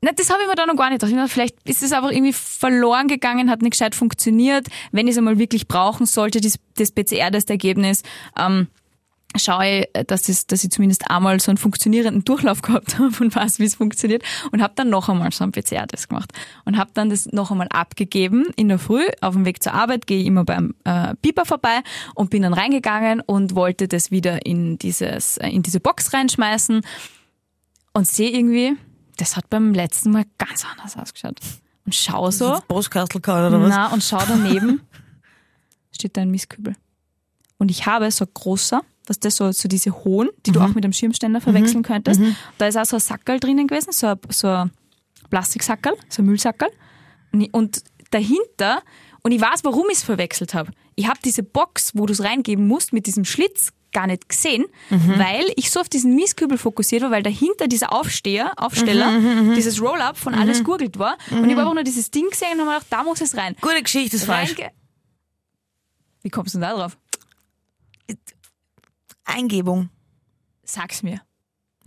na, 0.00 0.12
das 0.12 0.30
habe 0.30 0.42
ich 0.42 0.48
mir 0.48 0.54
da 0.54 0.64
noch 0.64 0.76
gar 0.76 0.90
nicht 0.90 1.00
gedacht. 1.00 1.28
Vielleicht 1.28 1.56
ist 1.64 1.82
es 1.82 1.92
einfach 1.92 2.12
irgendwie 2.12 2.32
verloren 2.32 3.08
gegangen, 3.08 3.50
hat 3.50 3.62
nicht 3.62 3.72
gescheit 3.72 3.96
funktioniert. 3.96 4.68
Wenn 4.92 5.08
ich 5.08 5.12
es 5.12 5.18
einmal 5.18 5.38
wirklich 5.38 5.66
brauchen 5.66 6.06
sollte, 6.06 6.40
das, 6.40 6.56
das 6.76 6.92
PCR-Testergebnis, 6.92 8.04
ähm, 8.38 8.68
schaue 9.36 9.80
ich, 9.80 10.06
dass, 10.06 10.28
es, 10.28 10.46
dass 10.46 10.64
ich 10.64 10.70
zumindest 10.70 11.10
einmal 11.10 11.38
so 11.40 11.50
einen 11.50 11.58
funktionierenden 11.58 12.24
Durchlauf 12.24 12.62
gehabt 12.62 12.98
habe 12.98 13.12
und 13.20 13.34
weiß, 13.34 13.58
wie 13.58 13.64
es 13.64 13.76
funktioniert 13.76 14.22
und 14.52 14.62
habe 14.62 14.72
dann 14.76 14.90
noch 14.90 15.08
einmal 15.08 15.30
so 15.32 15.44
einen 15.44 15.52
PCR-Test 15.52 16.08
gemacht 16.08 16.32
und 16.64 16.78
habe 16.78 16.90
dann 16.94 17.10
das 17.10 17.26
noch 17.26 17.50
einmal 17.50 17.68
abgegeben 17.68 18.46
in 18.56 18.68
der 18.68 18.78
Früh 18.78 19.06
auf 19.20 19.34
dem 19.34 19.44
Weg 19.44 19.62
zur 19.62 19.74
Arbeit 19.74 20.06
gehe 20.06 20.20
ich 20.20 20.26
immer 20.26 20.44
beim 20.44 20.74
äh, 20.84 21.14
Piper 21.16 21.44
vorbei 21.44 21.80
und 22.14 22.30
bin 22.30 22.42
dann 22.42 22.54
reingegangen 22.54 23.20
und 23.20 23.54
wollte 23.54 23.88
das 23.88 24.10
wieder 24.10 24.46
in 24.46 24.78
dieses 24.78 25.36
äh, 25.36 25.48
in 25.48 25.62
diese 25.62 25.80
Box 25.80 26.12
reinschmeißen 26.12 26.82
und 27.92 28.06
sehe 28.06 28.30
irgendwie, 28.30 28.76
das 29.16 29.36
hat 29.36 29.50
beim 29.50 29.74
letzten 29.74 30.10
Mal 30.10 30.24
ganz 30.38 30.64
anders 30.64 30.96
ausgeschaut 30.96 31.40
und 31.88 31.94
schau 31.94 32.30
so 32.30 32.50
Das 32.50 32.66
Postkastel 32.66 33.20
gehabt, 33.22 33.50
oder 33.50 33.62
was? 33.62 33.70
na, 33.70 33.86
und 33.88 34.04
schau 34.04 34.20
daneben, 34.28 34.82
steht 35.90 36.18
da 36.18 36.20
ein 36.20 36.30
Mistkübel. 36.30 36.76
Und 37.56 37.70
ich 37.70 37.86
habe 37.86 38.10
so 38.10 38.26
ein 38.26 38.30
großer, 38.34 38.82
was 39.08 39.18
das 39.20 39.36
so, 39.36 39.50
so 39.52 39.68
diese 39.68 39.92
hohen, 40.04 40.28
die 40.46 40.50
Mhm. 40.50 40.54
du 40.54 40.60
auch 40.60 40.74
mit 40.74 40.84
einem 40.84 40.92
Schirmständer 40.92 41.40
verwechseln 41.40 41.82
könntest. 41.82 42.20
Da 42.58 42.66
ist 42.68 42.76
auch 42.76 42.84
so 42.84 42.96
ein 42.96 43.00
Sackerl 43.00 43.40
drinnen 43.40 43.66
gewesen, 43.66 43.92
so 43.92 44.06
ein, 44.08 44.18
so 44.30 44.48
ein 44.48 44.70
Plastiksackerl, 45.30 45.94
so 46.08 46.22
ein 46.22 46.26
Müllsackerl. 46.26 46.70
Und, 47.52 47.82
dahinter, 48.10 48.82
und 49.22 49.32
ich 49.32 49.40
weiß, 49.40 49.64
warum 49.64 49.86
ich 49.90 49.98
es 49.98 50.02
verwechselt 50.02 50.54
habe. 50.54 50.70
Ich 50.94 51.06
habe 51.08 51.18
diese 51.24 51.42
Box, 51.42 51.92
wo 51.94 52.06
du 52.06 52.12
es 52.12 52.22
reingeben 52.24 52.66
musst, 52.66 52.92
mit 52.92 53.06
diesem 53.06 53.24
Schlitz 53.24 53.70
gar 53.92 54.06
nicht 54.06 54.28
gesehen, 54.28 54.64
Mhm. 54.90 55.18
weil 55.18 55.44
ich 55.56 55.70
so 55.70 55.80
auf 55.80 55.88
diesen 55.88 56.14
Mieskübel 56.14 56.58
fokussiert 56.58 57.02
war, 57.02 57.10
weil 57.10 57.22
dahinter 57.22 57.68
dieser 57.68 57.92
Aufsteher, 57.92 58.52
Aufsteller, 58.56 59.10
Mhm, 59.12 59.54
dieses 59.54 59.80
Roll-Up 59.80 60.16
von 60.18 60.34
alles 60.34 60.62
gurgelt 60.64 60.98
war. 60.98 61.16
Und 61.30 61.44
ich 61.44 61.50
habe 61.52 61.60
einfach 61.62 61.74
nur 61.74 61.84
dieses 61.84 62.10
Ding 62.10 62.28
gesehen 62.30 62.52
und 62.54 62.60
habe 62.60 62.66
mir 62.70 62.74
gedacht, 62.76 62.86
da 62.90 63.02
muss 63.02 63.20
es 63.20 63.36
rein. 63.36 63.56
Gute 63.60 63.82
Geschichte 63.82 64.16
ist 64.16 64.24
falsch. 64.24 64.54
Wie 66.22 66.30
kommst 66.30 66.54
du 66.54 66.58
denn 66.58 66.68
da 66.68 66.74
drauf? 66.76 66.98
Eingebung. 69.28 69.90
Sag's 70.64 71.02
mir. 71.02 71.20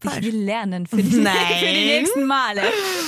Falsch. 0.03 0.17
Ich 0.25 0.33
will 0.33 0.43
lernen 0.45 0.87
für 0.87 0.95
die, 0.97 1.03
für 1.11 1.17
die 1.17 1.21
Nein. 1.21 1.35
nächsten 1.61 2.25
Male. 2.25 2.61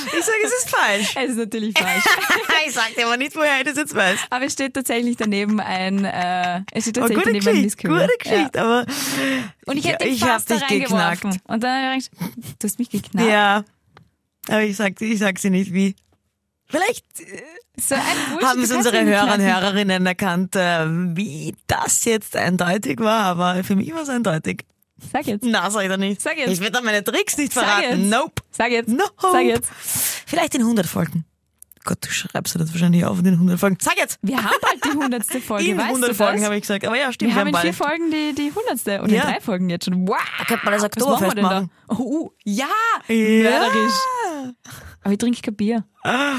Ich 0.06 0.24
sage, 0.24 0.38
es 0.46 0.52
ist 0.54 0.69
falsch. 0.69 1.15
Es 1.24 1.30
ist 1.32 1.38
natürlich 1.38 1.76
falsch. 1.78 2.04
ich 2.67 2.74
sag 2.74 2.93
dir 2.96 3.08
aber 3.08 3.17
nicht, 3.17 3.36
woher 3.36 3.58
ich 3.60 3.63
das 3.65 3.78
jetzt 3.78 3.96
weiß. 3.96 4.19
Aber 4.30 4.46
es 4.46 4.54
steht 4.54 4.76
tatsächlich 4.76 5.17
daneben 5.17 5.60
ein, 5.60 6.06
äh, 6.06 6.62
es 6.72 6.84
steht 6.84 7.00
Aber 7.00 7.08
tatsächlich 7.08 7.43
gute 7.43 7.52
daneben 7.56 7.72
ein 7.72 8.08
gute 8.08 8.17
Geschichte, 8.19 8.62
aber 8.62 8.86
Ja. 8.86 9.43
Und 9.65 9.78
ich 9.78 9.86
hätte 9.88 10.06
Ja, 10.08 10.12
ich 10.13 10.24
hab 10.24 10.46
dich 10.46 10.67
geknackt. 10.67 11.24
Und 11.24 11.63
dann 11.63 11.86
habe 11.89 11.98
ich 11.98 12.12
du 12.12 12.63
hast 12.63 12.78
mich 12.78 12.89
geknackt. 12.91 13.28
ja. 13.30 13.63
Aber 14.50 14.62
ich 14.62 14.76
sag, 14.76 15.02
ich 15.02 15.17
sag 15.19 15.39
sie 15.39 15.50
nicht 15.50 15.74
wie. 15.74 15.96
Vielleicht 16.69 17.06
äh, 17.19 17.43
So 17.80 17.95
haben 17.95 18.62
es 18.63 18.71
unsere 18.71 19.04
Hörer 19.04 19.34
und. 19.36 19.41
Hörerinnen 19.41 20.06
erkannt, 20.06 20.56
äh, 20.56 20.86
wie 21.15 21.56
das 21.68 22.05
jetzt 22.05 22.36
eindeutig 22.36 22.99
war, 22.99 23.26
aber 23.26 23.64
für 23.64 23.76
mich 23.76 23.93
war 23.93 24.01
es 24.03 24.09
eindeutig. 24.09 24.66
Sag 25.11 25.26
jetzt. 25.28 25.43
Na, 25.45 25.70
sag 25.70 25.84
ich 25.84 25.89
doch 25.89 25.97
nicht. 25.97 26.22
Sag 26.22 26.38
jetzt. 26.38 26.51
Ich 26.51 26.61
werde 26.61 26.82
meine 26.82 27.03
Tricks 27.03 27.38
nicht 27.38 27.51
Sag 27.53 27.66
verraten. 27.66 28.01
jetzt. 28.01 28.09
Nope. 28.11 28.41
Sag 28.51 28.72
jetzt. 28.72 28.88
Nope. 28.89 29.11
Sag 29.20 29.43
jetzt. 29.43 29.70
Vielleicht 30.26 30.55
in 30.55 30.61
100 30.61 30.86
Folgen. 30.88 31.26
Gott, 31.86 31.97
du 31.99 32.09
schreibst 32.09 32.55
dir 32.55 32.59
das 32.59 32.72
wahrscheinlich 32.72 33.03
auf 33.03 33.18
in 33.18 33.26
den 33.26 33.34
100 33.34 33.59
Folgen. 33.59 33.78
Sag 33.82 33.97
jetzt! 33.97 34.18
Wir 34.22 34.38
haben 34.41 34.55
bald 34.61 34.86
die 34.86 34.97
hundertste 34.97 35.41
Folge, 35.41 35.66
in 35.68 35.78
weißt 35.78 35.88
100 35.89 36.09
du 36.11 36.16
Folgen 36.16 36.45
habe 36.45 36.55
ich 36.55 36.61
gesagt. 36.61 36.88
Aber 36.88 36.97
ja, 36.97 37.11
stimmt, 37.11 37.32
Wir 37.34 37.39
haben 37.41 37.47
in 37.47 37.51
bald. 37.51 37.64
vier 37.66 37.74
Folgen 37.74 38.09
die, 38.09 38.34
die 38.34 38.53
hundertste 38.55 39.01
und 39.01 39.11
Ja. 39.11 39.24
in 39.24 39.28
drei 39.34 39.41
Folgen 39.41 39.70
jetzt 39.70 39.84
schon. 39.84 40.07
Wow! 40.07 40.16
Da 40.39 40.45
könnte 40.45 40.64
man 40.64 40.74
das 40.76 40.82
machen 40.84 40.95
wir 41.01 41.03
Oktoberfest 41.03 41.38
denn 41.38 41.43
da? 41.43 41.49
machen. 41.49 41.72
Oh, 41.89 42.32
ja! 42.45 42.68
Ja. 43.09 43.49
Mörderisch. 43.49 43.93
Aber 45.04 45.12
ich 45.12 45.18
trinke 45.18 45.41
kein 45.41 45.56
Bier. 45.56 45.86
Ah, 46.04 46.38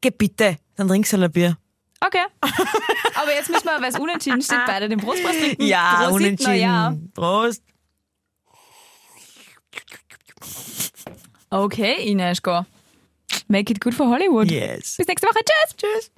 geh 0.00 0.10
bitte, 0.10 0.58
dann 0.76 0.88
trinkst 0.88 1.12
du 1.12 1.16
halt 1.18 1.30
ein 1.30 1.32
Bier. 1.32 1.58
Okay. 2.00 2.24
Aber 3.14 3.32
jetzt 3.34 3.50
müssen 3.50 3.64
wir, 3.64 3.80
weil 3.80 3.90
es 3.90 3.98
unentschieden 3.98 4.42
steht, 4.42 4.64
beide 4.66 4.88
den 4.88 4.98
Brustpreis 4.98 5.38
trinken. 5.38 5.62
Ja, 5.62 5.96
Prosit, 5.96 6.14
unentschieden. 6.14 6.56
Ja. 6.60 6.94
Prost. 7.14 7.62
Okay, 11.50 12.10
Ineschko. 12.10 12.66
Make 13.48 13.72
it 13.72 13.80
good 13.80 13.94
for 13.94 14.08
Hollywood. 14.08 14.50
Yes. 14.50 14.96
Bis 14.96 15.06
nächste 15.06 15.26
Woche. 15.26 15.40
Tschüss. 15.44 15.76
Tschüss. 15.76 16.10